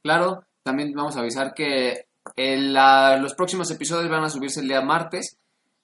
Claro, 0.04 0.44
también 0.62 0.92
vamos 0.94 1.16
a 1.16 1.20
avisar 1.20 1.52
que 1.52 2.04
el- 2.36 2.72
la- 2.72 3.16
los 3.20 3.34
próximos 3.34 3.70
episodios 3.72 4.08
van 4.08 4.22
a 4.22 4.30
subirse 4.30 4.60
el 4.60 4.68
día 4.68 4.82
martes, 4.82 5.36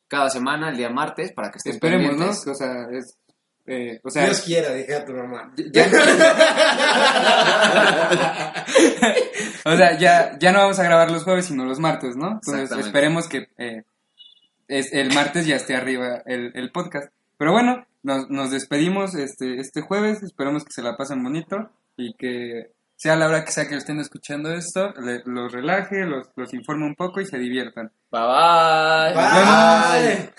cada 0.06 0.30
semana, 0.30 0.70
el 0.70 0.76
día 0.76 0.90
martes, 0.90 1.32
para 1.32 1.50
que 1.50 1.58
estén 1.58 1.72
Esperemos, 1.74 2.12
¿no? 2.12 2.18
pendientes. 2.18 2.46
O 2.46 2.54
sea, 2.54 2.86
es, 2.92 3.16
eh, 3.66 4.00
o 4.02 4.10
sea, 4.10 4.26
quiera, 4.44 4.72
dije 4.74 4.94
a 4.94 5.04
tu 5.04 5.12
mamá. 5.12 5.52
ya, 5.72 5.86
o 9.64 9.76
sea, 9.76 9.98
ya, 9.98 10.38
ya 10.38 10.52
no 10.52 10.58
vamos 10.60 10.78
a 10.78 10.84
grabar 10.84 11.10
los 11.10 11.24
jueves, 11.24 11.46
sino 11.46 11.64
los 11.64 11.80
martes, 11.80 12.16
¿no? 12.16 12.32
Entonces 12.32 12.70
esperemos 12.86 13.28
que 13.28 13.48
eh, 13.58 13.82
es, 14.68 14.92
el 14.92 15.12
martes 15.14 15.46
ya 15.46 15.56
esté 15.56 15.74
arriba 15.76 16.22
el, 16.26 16.52
el 16.54 16.70
podcast. 16.72 17.10
Pero 17.38 17.52
bueno, 17.52 17.86
nos, 18.02 18.28
nos 18.30 18.50
despedimos 18.50 19.14
este, 19.14 19.58
este 19.60 19.80
jueves, 19.80 20.22
esperamos 20.22 20.64
que 20.64 20.72
se 20.72 20.82
la 20.82 20.96
pasen 20.96 21.22
bonito 21.22 21.70
y 21.96 22.14
que 22.14 22.70
sea 22.96 23.16
la 23.16 23.26
hora 23.26 23.44
que 23.44 23.50
sea 23.52 23.66
que 23.68 23.74
estén 23.76 23.98
escuchando 24.00 24.52
esto, 24.54 24.92
le- 25.00 25.22
los 25.24 25.52
relaje, 25.52 26.04
los, 26.04 26.28
los 26.36 26.54
informe 26.54 26.86
un 26.86 26.94
poco 26.94 27.20
y 27.20 27.26
se 27.26 27.38
diviertan. 27.38 27.90
Bye 28.10 28.20
bye. 28.20 29.14
Bye. 29.14 30.30